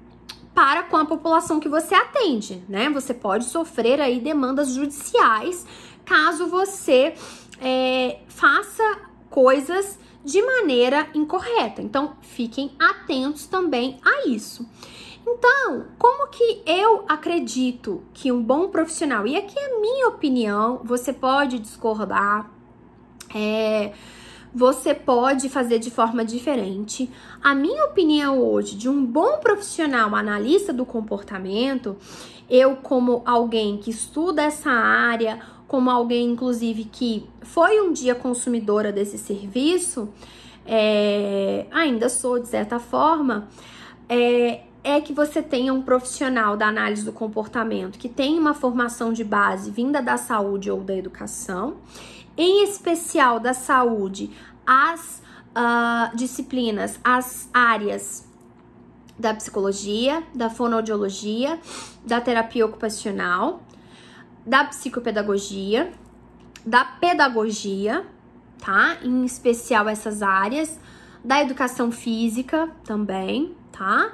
para 0.53 0.83
com 0.83 0.97
a 0.97 1.05
população 1.05 1.57
que 1.57 1.69
você 1.69 1.95
atende, 1.95 2.61
né? 2.67 2.89
Você 2.89 3.13
pode 3.13 3.45
sofrer 3.45 4.01
aí 4.01 4.19
demandas 4.19 4.71
judiciais 4.71 5.65
caso 6.03 6.47
você 6.47 7.13
é, 7.61 8.19
faça 8.27 8.83
coisas 9.29 9.99
de 10.23 10.41
maneira 10.41 11.07
incorreta. 11.13 11.81
Então, 11.81 12.13
fiquem 12.21 12.71
atentos 12.79 13.47
também 13.47 13.99
a 14.03 14.27
isso. 14.27 14.67
Então, 15.25 15.85
como 15.97 16.27
que 16.29 16.61
eu 16.65 17.03
acredito 17.07 18.03
que 18.13 18.31
um 18.31 18.41
bom 18.41 18.69
profissional, 18.69 19.27
e 19.27 19.35
aqui 19.37 19.57
é 19.57 19.75
a 19.75 19.79
minha 19.79 20.07
opinião, 20.07 20.81
você 20.83 21.13
pode 21.13 21.59
discordar, 21.59 22.49
é, 23.33 23.93
você 24.53 24.93
pode 24.93 25.47
fazer 25.47 25.77
de 25.77 25.91
forma 25.91 26.25
diferente. 26.25 27.09
A 27.43 27.53
minha 27.53 27.85
opinião 27.85 28.41
hoje 28.41 28.75
de 28.75 28.89
um 28.89 29.05
bom 29.05 29.37
profissional 29.37 30.15
analista 30.15 30.73
do 30.73 30.85
comportamento, 30.85 31.95
eu, 32.49 32.77
como 32.77 33.21
alguém 33.25 33.77
que 33.77 33.91
estuda 33.91 34.41
essa 34.41 34.71
área, 34.71 35.39
como 35.69 35.91
alguém, 35.91 36.31
inclusive, 36.31 36.83
que 36.83 37.29
foi 37.43 37.79
um 37.79 37.93
dia 37.93 38.15
consumidora 38.15 38.91
desse 38.91 39.19
serviço, 39.19 40.09
é, 40.65 41.67
ainda 41.71 42.09
sou 42.09 42.39
de 42.39 42.47
certa 42.47 42.79
forma, 42.79 43.47
é, 44.09 44.61
é 44.83 44.99
que 44.99 45.13
você 45.13 45.43
tenha 45.43 45.71
um 45.71 45.83
profissional 45.83 46.57
da 46.57 46.67
análise 46.67 47.05
do 47.05 47.13
comportamento 47.13 47.99
que 47.99 48.09
tem 48.09 48.39
uma 48.39 48.55
formação 48.55 49.13
de 49.13 49.23
base 49.23 49.69
vinda 49.69 50.01
da 50.01 50.17
saúde 50.17 50.71
ou 50.71 50.81
da 50.81 50.95
educação, 50.95 51.77
em 52.35 52.63
especial 52.63 53.39
da 53.39 53.53
saúde, 53.53 54.31
as 54.65 55.21
uh, 55.49 56.15
disciplinas, 56.15 56.99
as 57.03 57.47
áreas 57.53 58.27
da 59.19 59.35
psicologia, 59.35 60.23
da 60.33 60.49
fonoaudiologia, 60.49 61.59
da 62.03 62.19
terapia 62.19 62.65
ocupacional, 62.65 63.61
da 64.49 64.63
psicopedagogia, 64.63 65.91
da 66.65 66.83
pedagogia, 66.83 68.03
tá? 68.57 68.97
Em 69.03 69.23
especial 69.23 69.87
essas 69.87 70.23
áreas, 70.23 70.79
da 71.23 71.39
educação 71.39 71.91
física 71.91 72.67
também, 72.83 73.55
tá? 73.71 74.11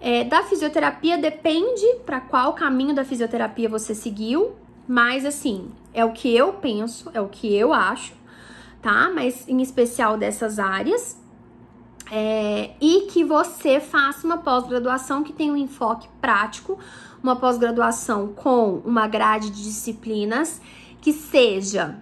É, 0.00 0.24
da 0.24 0.42
fisioterapia 0.42 1.16
depende 1.16 1.86
para 2.04 2.20
qual 2.20 2.52
caminho 2.54 2.96
da 2.96 3.04
fisioterapia 3.04 3.68
você 3.68 3.94
seguiu, 3.94 4.56
mas 4.88 5.24
assim, 5.24 5.70
é 5.94 6.04
o 6.04 6.10
que 6.10 6.34
eu 6.34 6.54
penso, 6.54 7.08
é 7.14 7.20
o 7.20 7.28
que 7.28 7.54
eu 7.54 7.72
acho, 7.72 8.12
tá? 8.82 9.08
Mas 9.14 9.46
em 9.48 9.62
especial 9.62 10.18
dessas 10.18 10.58
áreas. 10.58 11.24
É, 12.10 12.70
e 12.80 13.08
que 13.10 13.24
você 13.24 13.80
faça 13.80 14.24
uma 14.24 14.38
pós-graduação 14.38 15.24
que 15.24 15.32
tenha 15.32 15.52
um 15.52 15.56
enfoque 15.56 16.08
prático, 16.20 16.78
uma 17.26 17.36
pós-graduação 17.36 18.28
com 18.28 18.76
uma 18.84 19.08
grade 19.08 19.50
de 19.50 19.64
disciplinas 19.64 20.60
que 21.00 21.12
seja 21.12 22.00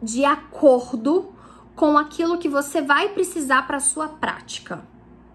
de 0.00 0.24
acordo 0.24 1.32
com 1.74 1.98
aquilo 1.98 2.38
que 2.38 2.48
você 2.48 2.80
vai 2.80 3.08
precisar 3.08 3.66
para 3.66 3.80
sua 3.80 4.06
prática, 4.06 4.84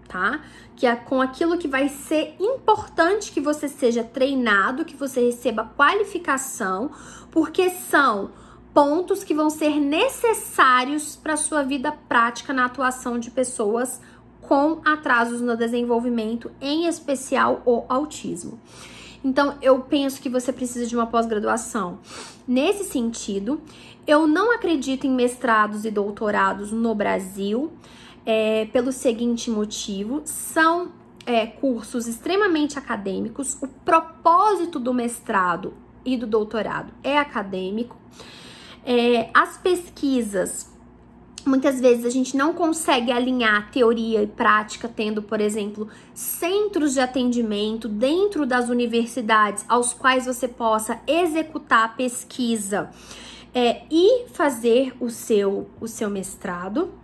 tá? 0.08 0.40
Que 0.74 0.86
é 0.86 0.96
com 0.96 1.20
aquilo 1.20 1.58
que 1.58 1.68
vai 1.68 1.90
ser 1.90 2.34
importante 2.40 3.30
que 3.30 3.42
você 3.42 3.68
seja 3.68 4.02
treinado, 4.02 4.86
que 4.86 4.96
você 4.96 5.20
receba 5.26 5.70
qualificação, 5.76 6.90
porque 7.30 7.68
são 7.68 8.30
pontos 8.72 9.22
que 9.22 9.34
vão 9.34 9.50
ser 9.50 9.78
necessários 9.78 11.14
para 11.14 11.36
sua 11.36 11.62
vida 11.62 11.92
prática 11.92 12.54
na 12.54 12.64
atuação 12.64 13.18
de 13.18 13.30
pessoas 13.30 14.00
com 14.40 14.80
atrasos 14.84 15.42
no 15.42 15.56
desenvolvimento, 15.56 16.50
em 16.60 16.86
especial 16.86 17.62
o 17.66 17.84
autismo. 17.88 18.58
Então, 19.22 19.58
eu 19.60 19.80
penso 19.80 20.20
que 20.20 20.28
você 20.28 20.52
precisa 20.52 20.86
de 20.86 20.96
uma 20.96 21.06
pós-graduação 21.06 21.98
nesse 22.48 22.84
sentido. 22.84 23.60
Eu 24.06 24.26
não 24.26 24.52
acredito 24.52 25.06
em 25.06 25.10
mestrados 25.10 25.84
e 25.84 25.90
doutorados 25.90 26.72
no 26.72 26.94
Brasil, 26.94 27.70
é, 28.24 28.66
pelo 28.66 28.92
seguinte 28.92 29.50
motivo: 29.50 30.22
são 30.24 30.92
é, 31.26 31.46
cursos 31.46 32.06
extremamente 32.06 32.78
acadêmicos. 32.78 33.58
O 33.60 33.68
propósito 33.68 34.78
do 34.80 34.94
mestrado 34.94 35.74
e 36.04 36.16
do 36.16 36.26
doutorado 36.26 36.92
é 37.02 37.18
acadêmico. 37.18 37.96
É, 38.84 39.28
as 39.34 39.58
pesquisas 39.58 40.69
Muitas 41.46 41.80
vezes 41.80 42.04
a 42.04 42.10
gente 42.10 42.36
não 42.36 42.52
consegue 42.52 43.10
alinhar 43.10 43.70
teoria 43.70 44.22
e 44.22 44.26
prática, 44.26 44.88
tendo, 44.88 45.22
por 45.22 45.40
exemplo, 45.40 45.88
centros 46.14 46.94
de 46.94 47.00
atendimento 47.00 47.88
dentro 47.88 48.44
das 48.44 48.68
universidades 48.68 49.64
aos 49.68 49.94
quais 49.94 50.26
você 50.26 50.46
possa 50.46 51.00
executar 51.06 51.84
a 51.84 51.88
pesquisa 51.88 52.90
é, 53.54 53.82
e 53.90 54.26
fazer 54.28 54.94
o 55.00 55.08
seu, 55.08 55.68
o 55.80 55.88
seu 55.88 56.10
mestrado. 56.10 56.99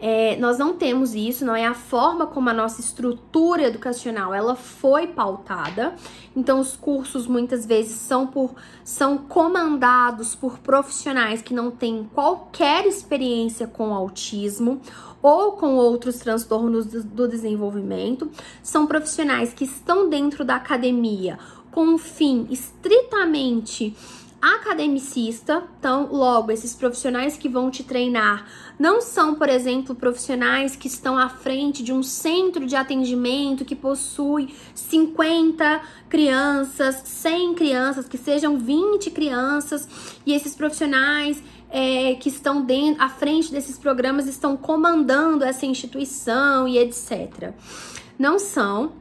É, 0.00 0.36
nós 0.36 0.58
não 0.58 0.74
temos 0.74 1.14
isso, 1.14 1.44
não 1.44 1.56
é 1.56 1.66
a 1.66 1.74
forma 1.74 2.26
como 2.26 2.48
a 2.48 2.52
nossa 2.52 2.80
estrutura 2.80 3.64
educacional 3.64 4.32
ela 4.32 4.54
foi 4.54 5.08
pautada. 5.08 5.94
Então, 6.36 6.60
os 6.60 6.76
cursos 6.76 7.26
muitas 7.26 7.66
vezes 7.66 7.96
são 7.96 8.26
por 8.26 8.54
são 8.84 9.18
comandados 9.18 10.36
por 10.36 10.58
profissionais 10.58 11.42
que 11.42 11.52
não 11.52 11.70
têm 11.70 12.08
qualquer 12.14 12.86
experiência 12.86 13.66
com 13.66 13.92
autismo 13.92 14.80
ou 15.20 15.52
com 15.52 15.74
outros 15.74 16.18
transtornos 16.18 16.86
do 16.86 17.26
desenvolvimento. 17.26 18.30
São 18.62 18.86
profissionais 18.86 19.52
que 19.52 19.64
estão 19.64 20.08
dentro 20.08 20.44
da 20.44 20.54
academia 20.56 21.38
com 21.72 21.82
um 21.82 21.98
fim 21.98 22.46
estritamente 22.50 23.96
academicista. 24.40 25.64
Então, 25.78 26.08
logo, 26.10 26.52
esses 26.52 26.74
profissionais 26.74 27.36
que 27.36 27.48
vão 27.48 27.70
te 27.70 27.82
treinar 27.82 28.46
não 28.78 29.00
são, 29.00 29.34
por 29.34 29.48
exemplo, 29.48 29.94
profissionais 29.94 30.76
que 30.76 30.86
estão 30.86 31.18
à 31.18 31.28
frente 31.28 31.82
de 31.82 31.92
um 31.92 32.02
centro 32.02 32.64
de 32.64 32.76
atendimento 32.76 33.64
que 33.64 33.74
possui 33.74 34.54
50 34.74 35.80
crianças, 36.08 37.02
100 37.04 37.54
crianças, 37.54 38.08
que 38.08 38.16
sejam 38.16 38.56
20 38.58 39.10
crianças, 39.10 39.88
e 40.24 40.32
esses 40.32 40.54
profissionais 40.54 41.42
é, 41.70 42.14
que 42.14 42.28
estão 42.28 42.62
dentro, 42.62 43.02
à 43.02 43.08
frente 43.08 43.50
desses 43.52 43.78
programas 43.78 44.26
estão 44.26 44.56
comandando 44.56 45.44
essa 45.44 45.66
instituição 45.66 46.66
e 46.66 46.78
etc. 46.78 47.52
Não 48.18 48.38
são. 48.38 48.92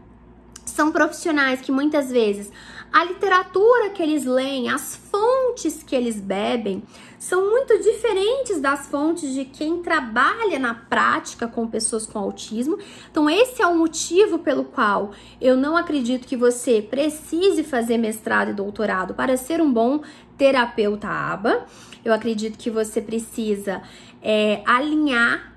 São 0.66 0.92
profissionais 0.92 1.62
que 1.62 1.72
muitas 1.72 2.12
vezes 2.12 2.52
a 2.98 3.04
literatura 3.04 3.92
que 3.92 4.02
eles 4.02 4.26
leem, 4.26 4.70
as 4.70 4.96
fontes 4.96 5.84
que 5.84 5.96
eles 5.96 6.20
bebem, 6.20 6.82
são 7.20 7.48
muito 7.48 7.78
diferentes 7.78 8.60
das 8.60 8.88
fontes 8.88 9.36
de 9.36 9.46
quem 9.46 9.84
trabalha 9.84 10.58
na 10.58 10.74
prática 10.74 11.48
com 11.48 11.68
pessoas 11.68 12.08
com 12.08 12.18
autismo. 12.18 12.80
Então, 13.12 13.30
esse 13.30 13.62
é 13.62 13.68
o 13.68 13.78
motivo 13.78 14.40
pelo 14.40 14.64
qual 14.64 15.12
eu 15.40 15.56
não 15.56 15.78
acredito 15.78 16.28
que 16.28 16.36
você 16.36 16.82
precise 16.82 17.64
fazer 17.64 18.00
mestrado 18.00 18.50
e 18.50 18.54
doutorado 18.56 19.14
para 19.14 19.38
ser 19.38 19.62
um 19.62 19.72
bom 19.72 20.02
terapeuta 20.36 21.08
ABA. 21.08 21.68
Eu 22.04 22.12
acredito 22.12 22.58
que 22.58 22.72
você 22.72 23.00
precisa 23.00 23.80
é, 24.24 24.64
alinhar 24.66 25.57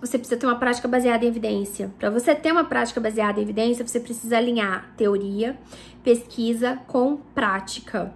você 0.00 0.18
precisa 0.18 0.38
ter 0.38 0.46
uma 0.46 0.56
prática 0.56 0.86
baseada 0.86 1.24
em 1.24 1.28
evidência. 1.28 1.92
Para 1.98 2.10
você 2.10 2.34
ter 2.34 2.52
uma 2.52 2.64
prática 2.64 3.00
baseada 3.00 3.40
em 3.40 3.42
evidência, 3.42 3.86
você 3.86 3.98
precisa 3.98 4.36
alinhar 4.36 4.92
teoria, 4.96 5.58
pesquisa 6.02 6.78
com 6.86 7.16
prática, 7.34 8.12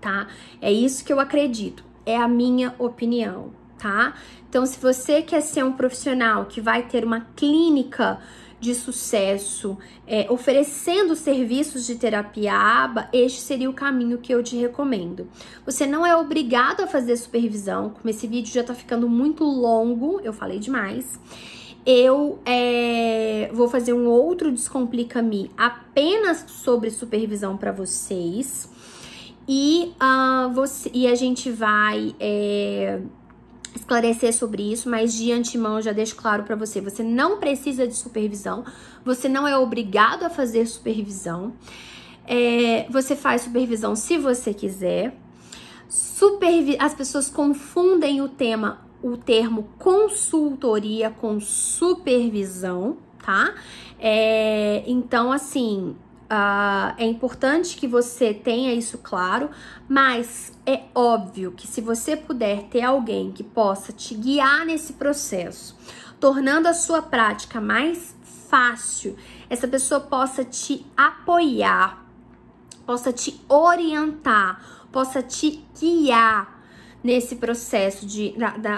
tá? 0.00 0.28
É 0.60 0.72
isso 0.72 1.04
que 1.04 1.12
eu 1.12 1.20
acredito, 1.20 1.84
é 2.04 2.16
a 2.16 2.26
minha 2.26 2.74
opinião, 2.78 3.52
tá? 3.78 4.14
Então, 4.48 4.66
se 4.66 4.78
você 4.80 5.22
quer 5.22 5.40
ser 5.40 5.64
um 5.64 5.72
profissional 5.72 6.46
que 6.46 6.60
vai 6.60 6.82
ter 6.82 7.04
uma 7.04 7.20
clínica 7.36 8.18
de 8.60 8.74
sucesso, 8.74 9.78
é, 10.06 10.26
oferecendo 10.30 11.14
serviços 11.14 11.86
de 11.86 11.94
terapia 11.94 12.52
ABA, 12.52 13.08
este 13.12 13.40
seria 13.40 13.70
o 13.70 13.72
caminho 13.72 14.18
que 14.18 14.32
eu 14.32 14.42
te 14.42 14.56
recomendo. 14.56 15.28
Você 15.64 15.86
não 15.86 16.04
é 16.04 16.16
obrigado 16.16 16.80
a 16.80 16.86
fazer 16.86 17.16
supervisão, 17.16 17.90
como 17.90 18.10
esse 18.10 18.26
vídeo 18.26 18.52
já 18.52 18.64
tá 18.64 18.74
ficando 18.74 19.08
muito 19.08 19.44
longo, 19.44 20.20
eu 20.22 20.32
falei 20.32 20.58
demais. 20.58 21.18
Eu 21.86 22.38
é, 22.44 23.50
vou 23.52 23.68
fazer 23.68 23.92
um 23.92 24.06
outro 24.08 24.52
Descomplica-me 24.52 25.50
apenas 25.56 26.44
sobre 26.48 26.90
supervisão 26.90 27.56
para 27.56 27.72
vocês. 27.72 28.68
E, 29.48 29.94
uh, 29.94 30.52
você, 30.52 30.90
e 30.92 31.06
a 31.06 31.14
gente 31.14 31.50
vai 31.50 32.14
é, 32.20 33.00
esclarecer 33.74 34.34
sobre 34.34 34.72
isso, 34.72 34.88
mas 34.88 35.14
de 35.14 35.32
antemão 35.32 35.80
já 35.80 35.92
deixo 35.92 36.16
claro 36.16 36.44
para 36.44 36.56
você, 36.56 36.80
você 36.80 37.02
não 37.02 37.38
precisa 37.38 37.86
de 37.86 37.94
supervisão, 37.94 38.64
você 39.04 39.28
não 39.28 39.46
é 39.46 39.56
obrigado 39.56 40.24
a 40.24 40.30
fazer 40.30 40.66
supervisão. 40.66 41.52
É, 42.26 42.86
você 42.90 43.16
faz 43.16 43.42
supervisão 43.42 43.96
se 43.96 44.18
você 44.18 44.52
quiser. 44.52 45.16
Supervi 45.88 46.76
As 46.78 46.94
pessoas 46.94 47.30
confundem 47.30 48.20
o 48.20 48.28
tema, 48.28 48.86
o 49.02 49.16
termo 49.16 49.70
consultoria 49.78 51.08
com 51.10 51.40
supervisão, 51.40 52.98
tá? 53.24 53.54
É, 53.98 54.84
então, 54.86 55.32
assim, 55.32 55.96
Uh, 56.28 56.92
é 56.98 57.06
importante 57.06 57.74
que 57.74 57.88
você 57.88 58.34
tenha 58.34 58.74
isso 58.74 58.98
claro, 58.98 59.48
mas 59.88 60.52
é 60.68 60.82
óbvio 60.94 61.52
que 61.52 61.66
se 61.66 61.80
você 61.80 62.14
puder 62.14 62.64
ter 62.64 62.82
alguém 62.82 63.32
que 63.32 63.42
possa 63.42 63.90
te 63.90 64.14
guiar 64.14 64.66
nesse 64.66 64.92
processo, 64.92 65.74
tornando 66.20 66.68
a 66.68 66.74
sua 66.74 67.00
prática 67.00 67.58
mais 67.58 68.14
fácil, 68.50 69.16
essa 69.48 69.66
pessoa 69.66 69.98
possa 69.98 70.44
te 70.44 70.84
apoiar, 70.94 72.04
possa 72.84 73.10
te 73.10 73.40
orientar, 73.48 74.86
possa 74.92 75.22
te 75.22 75.64
guiar 75.80 76.60
nesse 77.02 77.36
processo 77.36 78.04
de, 78.04 78.34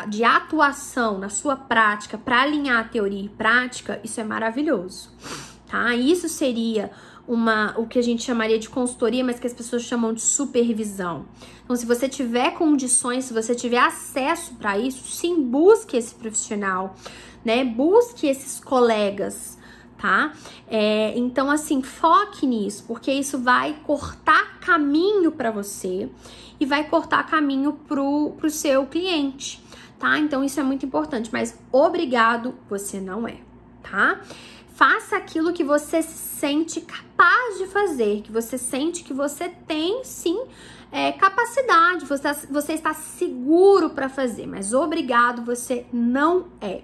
de 0.08 0.22
atuação 0.22 1.18
na 1.18 1.28
sua 1.28 1.56
prática 1.56 2.16
para 2.16 2.42
alinhar 2.42 2.88
teoria 2.88 3.24
e 3.24 3.28
prática, 3.28 4.00
isso 4.04 4.20
é 4.20 4.24
maravilhoso, 4.24 5.10
tá? 5.66 5.92
Isso 5.96 6.28
seria 6.28 6.92
uma 7.30 7.78
o 7.78 7.86
que 7.86 7.96
a 7.96 8.02
gente 8.02 8.24
chamaria 8.24 8.58
de 8.58 8.68
consultoria, 8.68 9.22
mas 9.22 9.38
que 9.38 9.46
as 9.46 9.52
pessoas 9.52 9.82
chamam 9.82 10.12
de 10.12 10.20
supervisão. 10.20 11.26
Então, 11.62 11.76
se 11.76 11.86
você 11.86 12.08
tiver 12.08 12.50
condições, 12.54 13.26
se 13.26 13.32
você 13.32 13.54
tiver 13.54 13.78
acesso 13.78 14.54
para 14.54 14.76
isso, 14.76 15.08
sim, 15.08 15.40
busque 15.40 15.96
esse 15.96 16.12
profissional, 16.12 16.96
né? 17.44 17.64
Busque 17.64 18.26
esses 18.26 18.58
colegas, 18.58 19.56
tá? 19.96 20.32
É, 20.66 21.16
então, 21.16 21.48
assim, 21.48 21.80
foque 21.82 22.48
nisso, 22.48 22.84
porque 22.88 23.12
isso 23.12 23.38
vai 23.38 23.76
cortar 23.86 24.58
caminho 24.58 25.30
para 25.30 25.52
você 25.52 26.10
e 26.58 26.66
vai 26.66 26.88
cortar 26.88 27.24
caminho 27.26 27.74
pro, 27.86 28.32
pro 28.38 28.50
seu 28.50 28.86
cliente, 28.86 29.62
tá? 30.00 30.18
Então, 30.18 30.42
isso 30.42 30.58
é 30.58 30.64
muito 30.64 30.84
importante, 30.84 31.30
mas 31.32 31.56
obrigado, 31.70 32.56
você 32.68 33.00
não 33.00 33.28
é, 33.28 33.36
tá? 33.84 34.20
Faça 34.80 35.18
aquilo 35.18 35.52
que 35.52 35.62
você 35.62 36.00
se 36.00 36.16
sente 36.16 36.80
capaz 36.80 37.58
de 37.58 37.66
fazer, 37.66 38.22
que 38.22 38.32
você 38.32 38.56
sente 38.56 39.04
que 39.04 39.12
você 39.12 39.50
tem 39.50 40.02
sim 40.04 40.42
é, 40.90 41.12
capacidade, 41.12 42.06
você, 42.06 42.32
você 42.50 42.72
está 42.72 42.94
seguro 42.94 43.90
para 43.90 44.08
fazer, 44.08 44.46
mas 44.46 44.72
obrigado 44.72 45.44
você 45.44 45.84
não 45.92 46.46
é. 46.62 46.80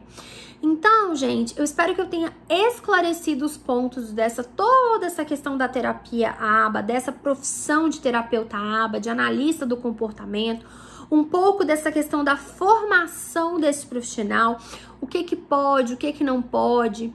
Então, 0.62 1.14
gente, 1.14 1.56
eu 1.56 1.64
espero 1.64 1.94
que 1.94 2.00
eu 2.02 2.06
tenha 2.06 2.30
esclarecido 2.50 3.46
os 3.46 3.56
pontos 3.56 4.12
dessa 4.12 4.44
toda 4.44 5.06
essa 5.06 5.24
questão 5.24 5.56
da 5.56 5.66
terapia 5.66 6.32
ABA, 6.32 6.82
dessa 6.82 7.10
profissão 7.10 7.88
de 7.88 7.98
terapeuta 7.98 8.58
ABA, 8.58 9.00
de 9.00 9.08
analista 9.08 9.64
do 9.64 9.78
comportamento, 9.78 10.66
um 11.10 11.24
pouco 11.24 11.64
dessa 11.64 11.90
questão 11.90 12.22
da 12.22 12.36
formação 12.36 13.58
desse 13.58 13.86
profissional, 13.86 14.58
o 15.00 15.06
que 15.06 15.24
que 15.24 15.34
pode, 15.34 15.94
o 15.94 15.96
que 15.96 16.12
que 16.12 16.22
não 16.22 16.42
pode 16.42 17.10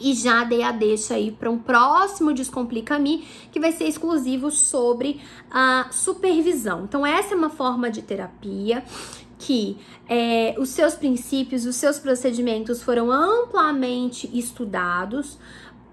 e 0.00 0.14
já 0.14 0.44
dei 0.44 0.62
a 0.62 0.72
deixa 0.72 1.14
aí 1.14 1.30
para 1.30 1.50
um 1.50 1.58
próximo 1.58 2.32
Descomplica-me, 2.32 3.26
que 3.52 3.60
vai 3.60 3.72
ser 3.72 3.84
exclusivo 3.84 4.50
sobre 4.50 5.20
a 5.50 5.88
supervisão. 5.90 6.84
Então, 6.84 7.06
essa 7.06 7.34
é 7.34 7.36
uma 7.36 7.50
forma 7.50 7.90
de 7.90 8.02
terapia 8.02 8.82
que 9.38 9.78
é, 10.06 10.54
os 10.58 10.68
seus 10.68 10.94
princípios, 10.94 11.64
os 11.64 11.76
seus 11.76 11.98
procedimentos 11.98 12.82
foram 12.82 13.10
amplamente 13.10 14.30
estudados 14.38 15.38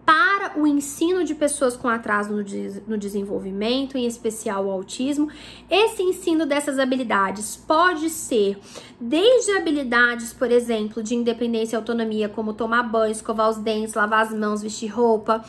para 0.08 0.58
o 0.58 0.66
ensino 0.66 1.26
de 1.26 1.36
pessoas 1.36 1.76
com 1.76 1.90
atraso 1.90 2.32
no, 2.32 2.42
de, 2.42 2.82
no 2.88 2.98
desenvolvimento, 2.98 3.98
em 3.98 4.08
especial 4.08 4.66
o 4.66 4.72
autismo. 4.72 5.30
Esse 5.70 6.02
ensino 6.02 6.46
dessas 6.46 6.80
habilidades 6.80 7.58
pode 7.58 8.10
ser 8.10 8.58
desde 9.02 9.52
habilidades, 9.58 10.32
por 10.32 10.50
exemplo, 10.50 11.04
de 11.04 11.14
independência 11.14 11.76
e 11.76 11.78
autonomia, 11.78 12.30
como 12.30 12.54
tomar 12.54 12.84
banho, 12.84 13.12
escovar 13.12 13.50
os 13.50 13.58
dentes, 13.58 13.96
lavar 13.96 14.22
as 14.22 14.34
mãos, 14.34 14.62
vestir 14.62 14.88
roupa, 14.88 15.44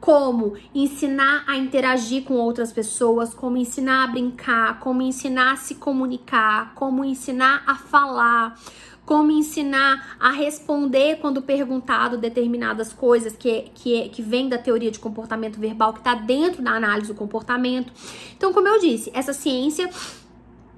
como 0.00 0.54
ensinar 0.72 1.42
a 1.48 1.56
interagir 1.56 2.22
com 2.22 2.34
outras 2.34 2.72
pessoas, 2.72 3.34
como 3.34 3.56
ensinar 3.56 4.04
a 4.04 4.06
brincar, 4.06 4.78
como 4.78 5.02
ensinar 5.02 5.54
a 5.54 5.56
se 5.56 5.74
comunicar, 5.74 6.72
como 6.76 7.04
ensinar 7.04 7.64
a 7.66 7.74
falar 7.74 8.56
como 9.04 9.30
ensinar 9.30 10.16
a 10.18 10.30
responder 10.30 11.18
quando 11.20 11.42
perguntado 11.42 12.16
determinadas 12.16 12.92
coisas 12.92 13.36
que, 13.36 13.70
que, 13.74 14.08
que 14.08 14.22
vem 14.22 14.48
da 14.48 14.58
teoria 14.58 14.90
de 14.90 14.98
comportamento 14.98 15.58
verbal, 15.58 15.92
que 15.92 16.00
está 16.00 16.14
dentro 16.14 16.62
da 16.62 16.72
análise 16.72 17.08
do 17.08 17.14
comportamento. 17.14 17.92
Então, 18.36 18.52
como 18.52 18.68
eu 18.68 18.80
disse, 18.80 19.10
essa 19.14 19.32
ciência 19.32 19.90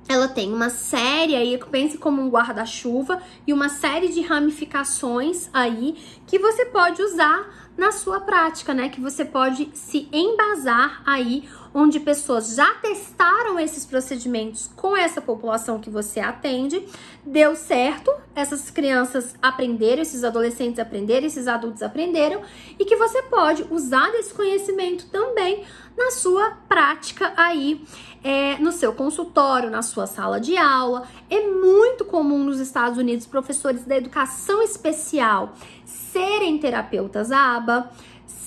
ela 0.09 0.29
tem 0.29 0.53
uma 0.53 0.71
série 0.71 1.35
aí, 1.35 1.59
pense 1.71 1.99
como 1.99 2.23
um 2.23 2.29
guarda-chuva 2.29 3.21
e 3.47 3.53
uma 3.53 3.69
série 3.69 4.09
de 4.09 4.21
ramificações 4.21 5.49
aí 5.53 5.97
que 6.27 6.39
você 6.39 6.65
pode 6.67 7.03
usar 7.03 7.73
na 7.77 7.93
sua 7.93 8.21
prática, 8.21 8.73
né? 8.73 8.89
Que 8.89 9.01
você 9.01 9.25
pode 9.25 9.69
se 9.75 10.09
embasar 10.13 11.03
aí 11.05 11.49
onde 11.75 12.01
pessoas 12.01 12.55
já 12.55 12.73
testaram 12.75 13.59
esses 13.61 13.85
procedimentos 13.85 14.71
com 14.75 14.97
essa 14.97 15.21
população 15.21 15.79
que 15.79 15.91
você 15.91 16.21
atende, 16.21 16.87
deu 17.27 17.57
certo, 17.57 18.15
essas 18.35 18.71
crianças 18.71 19.35
aprenderam, 19.43 20.01
esses 20.01 20.23
adolescentes 20.23 20.79
aprenderam, 20.79 21.27
esses 21.27 21.49
adultos 21.49 21.83
aprenderam, 21.83 22.41
e 22.79 22.85
que 22.85 22.95
você 22.95 23.23
pode 23.23 23.67
usar 23.71 24.13
desse 24.13 24.33
conhecimento 24.33 25.07
também 25.07 25.65
na 25.97 26.13
sua 26.13 26.53
prática 26.69 27.33
aí, 27.37 27.85
é, 28.23 28.57
no 28.59 28.71
seu 28.71 28.93
consultório, 28.93 29.71
na 29.71 29.83
sua 29.83 30.07
sala 30.07 30.39
de 30.39 30.57
aula. 30.57 31.09
É 31.29 31.41
muito 31.49 32.05
comum 32.05 32.45
nos 32.45 32.61
Estados 32.61 32.97
Unidos 32.97 33.27
professores 33.27 33.85
da 33.85 33.97
educação 33.97 34.63
especial 34.63 35.55
serem 35.85 36.59
terapeutas 36.59 37.33
ABA 37.33 37.91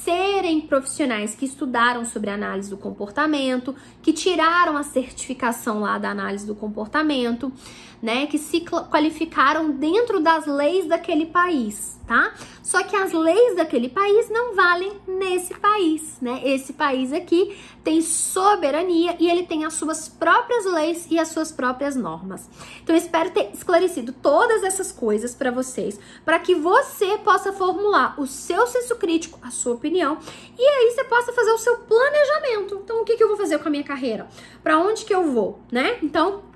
serem 0.09 0.61
profissionais 0.61 1.35
que 1.35 1.45
estudaram 1.45 2.03
sobre 2.03 2.29
análise 2.29 2.69
do 2.69 2.77
comportamento, 2.77 3.75
que 4.01 4.11
tiraram 4.11 4.75
a 4.75 4.83
certificação 4.83 5.81
lá 5.81 5.97
da 5.97 6.09
análise 6.09 6.47
do 6.47 6.55
comportamento, 6.55 7.51
né, 8.01 8.27
que 8.27 8.37
se 8.37 8.61
qualificaram 8.61 9.71
dentro 9.71 10.19
das 10.19 10.45
leis 10.45 10.87
daquele 10.87 11.25
país, 11.25 11.99
tá? 12.07 12.33
Só 12.63 12.83
que 12.83 12.95
as 12.95 13.11
leis 13.11 13.55
daquele 13.55 13.89
país 13.89 14.29
não 14.29 14.55
valem 14.55 14.93
nesse 15.07 15.53
país, 15.55 16.17
né? 16.21 16.41
Esse 16.45 16.73
país 16.73 17.11
aqui 17.11 17.57
tem 17.83 18.01
soberania 18.01 19.15
e 19.19 19.29
ele 19.29 19.43
tem 19.43 19.65
as 19.65 19.73
suas 19.73 20.07
próprias 20.07 20.65
leis 20.65 21.07
e 21.09 21.17
as 21.17 21.29
suas 21.29 21.51
próprias 21.51 21.95
normas. 21.95 22.49
Então 22.83 22.95
espero 22.95 23.31
ter 23.31 23.49
esclarecido 23.53 24.13
todas 24.13 24.63
essas 24.63 24.91
coisas 24.91 25.33
para 25.33 25.51
vocês, 25.51 25.99
para 26.23 26.39
que 26.39 26.55
você 26.55 27.17
possa 27.17 27.51
formular 27.51 28.19
o 28.19 28.27
seu 28.27 28.67
senso 28.67 28.95
crítico, 28.95 29.39
a 29.41 29.49
sua 29.49 29.73
opinião, 29.73 30.19
e 30.57 30.61
aí 30.61 30.91
você 30.91 31.03
possa 31.05 31.33
fazer 31.33 31.51
o 31.51 31.57
seu 31.57 31.77
planejamento. 31.79 32.81
Então 32.83 33.01
o 33.01 33.05
que, 33.05 33.17
que 33.17 33.23
eu 33.23 33.29
vou 33.29 33.37
fazer 33.37 33.57
com 33.59 33.67
a 33.67 33.71
minha 33.71 33.83
carreira? 33.83 34.27
Para 34.63 34.77
onde 34.77 35.05
que 35.05 35.13
eu 35.13 35.31
vou, 35.31 35.59
né? 35.71 35.97
Então 36.03 36.48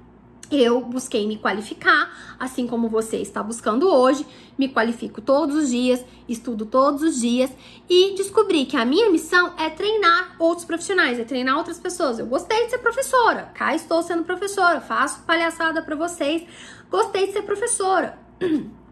eu 0.55 0.81
busquei 0.81 1.27
me 1.27 1.37
qualificar, 1.37 2.35
assim 2.39 2.67
como 2.67 2.89
você 2.89 3.17
está 3.17 3.41
buscando 3.41 3.87
hoje. 3.87 4.25
Me 4.57 4.69
qualifico 4.69 5.21
todos 5.21 5.55
os 5.55 5.69
dias, 5.69 6.03
estudo 6.27 6.65
todos 6.65 7.01
os 7.01 7.19
dias 7.19 7.51
e 7.89 8.15
descobri 8.15 8.65
que 8.65 8.77
a 8.77 8.85
minha 8.85 9.09
missão 9.09 9.53
é 9.57 9.69
treinar 9.69 10.35
outros 10.37 10.65
profissionais, 10.65 11.19
é 11.19 11.23
treinar 11.23 11.57
outras 11.57 11.79
pessoas. 11.79 12.19
Eu 12.19 12.25
gostei 12.25 12.65
de 12.65 12.71
ser 12.71 12.77
professora, 12.79 13.51
cá 13.53 13.73
estou 13.75 14.03
sendo 14.03 14.23
professora, 14.23 14.79
faço 14.79 15.21
palhaçada 15.23 15.81
para 15.81 15.95
vocês. 15.95 16.43
Gostei 16.89 17.27
de 17.27 17.33
ser 17.33 17.41
professora. 17.41 18.17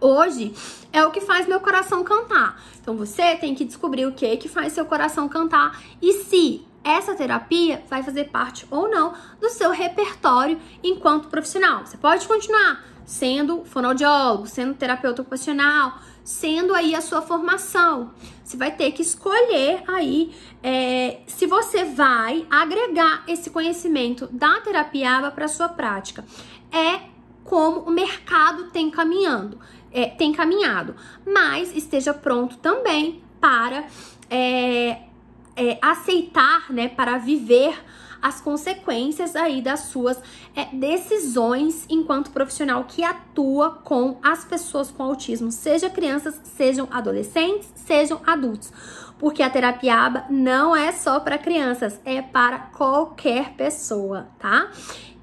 Hoje 0.00 0.54
é 0.92 1.04
o 1.04 1.10
que 1.10 1.20
faz 1.20 1.46
meu 1.46 1.60
coração 1.60 2.02
cantar. 2.02 2.60
Então 2.80 2.96
você 2.96 3.36
tem 3.36 3.54
que 3.54 3.64
descobrir 3.64 4.06
o 4.06 4.12
que 4.12 4.36
que 4.38 4.48
faz 4.48 4.72
seu 4.72 4.86
coração 4.86 5.28
cantar 5.28 5.78
e 6.00 6.24
se 6.24 6.66
essa 6.82 7.14
terapia 7.14 7.82
vai 7.88 8.02
fazer 8.02 8.24
parte 8.24 8.66
ou 8.70 8.88
não 8.88 9.14
do 9.40 9.50
seu 9.50 9.70
repertório 9.70 10.58
enquanto 10.82 11.28
profissional. 11.28 11.84
Você 11.84 11.96
pode 11.96 12.26
continuar 12.26 12.84
sendo 13.04 13.64
fonoaudiólogo, 13.64 14.46
sendo 14.46 14.74
terapeuta 14.74 15.22
ocupacional, 15.22 15.98
sendo 16.22 16.74
aí 16.74 16.94
a 16.94 17.00
sua 17.00 17.20
formação. 17.20 18.12
Você 18.44 18.56
vai 18.56 18.70
ter 18.70 18.92
que 18.92 19.02
escolher 19.02 19.82
aí 19.88 20.34
é, 20.62 21.20
se 21.26 21.46
você 21.46 21.84
vai 21.84 22.46
agregar 22.48 23.24
esse 23.26 23.50
conhecimento 23.50 24.28
da 24.28 24.60
terapia 24.60 25.30
para 25.34 25.48
sua 25.48 25.68
prática. 25.68 26.24
É 26.70 27.10
como 27.44 27.80
o 27.80 27.90
mercado 27.90 28.70
tem 28.70 28.90
caminhando, 28.90 29.58
é, 29.92 30.06
tem 30.06 30.32
caminhado, 30.32 30.94
mas 31.26 31.74
esteja 31.74 32.14
pronto 32.14 32.58
também 32.58 33.24
para 33.40 33.86
é, 34.30 35.09
é, 35.56 35.78
aceitar, 35.82 36.72
né, 36.72 36.88
para 36.88 37.18
viver 37.18 37.74
as 38.22 38.40
consequências 38.40 39.34
aí 39.34 39.62
das 39.62 39.80
suas 39.80 40.20
é, 40.54 40.66
decisões 40.66 41.86
enquanto 41.88 42.30
profissional 42.30 42.84
que 42.84 43.02
atua 43.02 43.80
com 43.82 44.18
as 44.22 44.44
pessoas 44.44 44.90
com 44.90 45.02
autismo, 45.02 45.50
seja 45.50 45.88
crianças, 45.88 46.40
sejam 46.44 46.86
adolescentes, 46.90 47.72
sejam 47.74 48.20
adultos. 48.26 48.72
Porque 49.18 49.42
a 49.42 49.50
terapia 49.50 49.94
ABA 49.94 50.24
não 50.30 50.74
é 50.74 50.92
só 50.92 51.20
para 51.20 51.38
crianças, 51.38 52.00
é 52.04 52.22
para 52.22 52.58
qualquer 52.58 53.52
pessoa, 53.52 54.28
tá? 54.38 54.70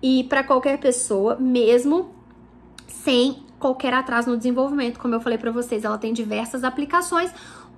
E 0.02 0.24
para 0.26 0.44
qualquer 0.44 0.80
pessoa, 0.80 1.36
mesmo 1.40 2.16
sem 2.88 3.44
qualquer 3.58 3.94
atraso 3.94 4.30
no 4.30 4.38
desenvolvimento, 4.38 5.00
como 5.00 5.16
eu 5.16 5.20
falei 5.20 5.38
para 5.38 5.52
vocês, 5.52 5.84
ela 5.84 5.98
tem 5.98 6.14
diversas 6.14 6.64
aplicações 6.64 7.32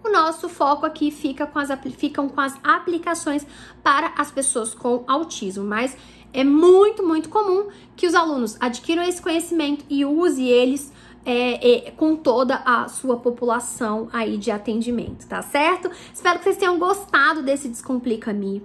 o 0.04 0.10
nosso 0.10 0.48
foco 0.48 0.86
aqui 0.86 1.12
fica 1.12 1.46
com 1.46 1.60
as, 1.60 1.70
ficam 1.98 2.30
com 2.30 2.40
as 2.40 2.58
aplicações 2.64 3.46
para 3.84 4.14
as 4.18 4.32
pessoas 4.32 4.74
com 4.74 5.04
autismo, 5.08 5.64
mas 5.64 5.96
é 6.34 6.44
muito, 6.44 7.06
muito 7.06 7.30
comum 7.30 7.68
que 7.96 8.08
os 8.08 8.14
alunos 8.14 8.58
adquiram 8.60 9.04
esse 9.04 9.22
conhecimento 9.22 9.84
e 9.90 10.06
use 10.06 10.48
eles 10.48 10.92
é, 11.26 11.88
é, 11.88 11.92
com 11.92 12.16
toda 12.16 12.56
a 12.66 12.88
sua 12.88 13.18
população 13.18 14.08
aí 14.14 14.38
de 14.38 14.52
atendimento, 14.52 15.28
tá 15.28 15.42
certo? 15.42 15.92
Espero 16.14 16.38
que 16.38 16.46
vocês 16.46 16.58
tenham 16.58 16.80
gostado 16.80 17.44
desse 17.44 17.68
Descomplica-me 17.68 18.64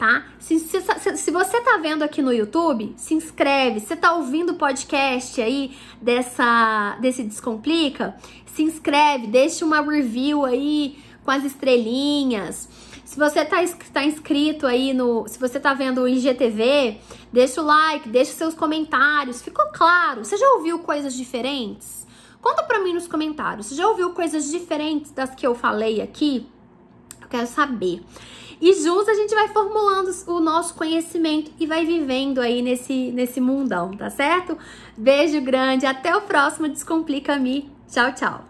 tá? 0.00 0.24
Se, 0.38 0.58
se, 0.58 0.80
se, 0.80 1.30
você 1.30 1.60
tá 1.60 1.76
vendo 1.76 2.02
aqui 2.02 2.22
no 2.22 2.32
YouTube, 2.32 2.94
se 2.96 3.12
inscreve. 3.12 3.80
Se 3.80 3.94
tá 3.94 4.14
ouvindo 4.14 4.52
o 4.52 4.54
podcast 4.54 5.38
aí 5.42 5.76
dessa, 6.00 6.96
desse 7.02 7.22
Descomplica, 7.22 8.16
se 8.46 8.62
inscreve, 8.62 9.26
deixa 9.26 9.62
uma 9.62 9.82
review 9.82 10.46
aí 10.46 10.98
com 11.22 11.30
as 11.30 11.44
estrelinhas. 11.44 12.66
Se 13.04 13.18
você 13.18 13.44
tá, 13.44 13.58
tá 13.92 14.02
inscrito 14.02 14.66
aí 14.66 14.94
no. 14.94 15.28
Se 15.28 15.38
você 15.38 15.60
tá 15.60 15.74
vendo 15.74 16.00
o 16.00 16.08
IGTV, 16.08 16.98
deixa 17.30 17.60
o 17.60 17.66
like, 17.66 18.08
deixa 18.08 18.32
seus 18.32 18.54
comentários. 18.54 19.42
Ficou 19.42 19.66
claro? 19.66 20.24
Você 20.24 20.38
já 20.38 20.48
ouviu 20.54 20.78
coisas 20.78 21.12
diferentes? 21.12 22.06
Conta 22.40 22.62
pra 22.62 22.80
mim 22.80 22.94
nos 22.94 23.06
comentários. 23.06 23.66
Você 23.66 23.74
já 23.74 23.86
ouviu 23.86 24.14
coisas 24.14 24.50
diferentes 24.50 25.10
das 25.10 25.34
que 25.34 25.46
eu 25.46 25.54
falei 25.54 26.00
aqui? 26.00 26.48
Eu 27.20 27.28
quero 27.28 27.46
saber. 27.46 28.02
E 28.60 28.74
juntos 28.74 29.08
a 29.08 29.14
gente 29.14 29.34
vai 29.34 29.48
formulando 29.48 30.10
o 30.26 30.38
nosso 30.38 30.74
conhecimento 30.74 31.50
e 31.58 31.66
vai 31.66 31.86
vivendo 31.86 32.40
aí 32.40 32.60
nesse, 32.60 33.10
nesse 33.12 33.40
mundão, 33.40 33.92
tá 33.96 34.10
certo? 34.10 34.58
Beijo 34.96 35.40
grande, 35.40 35.86
até 35.86 36.14
o 36.14 36.20
próximo 36.22 36.68
Descomplica-me. 36.68 37.70
Tchau, 37.88 38.12
tchau. 38.12 38.49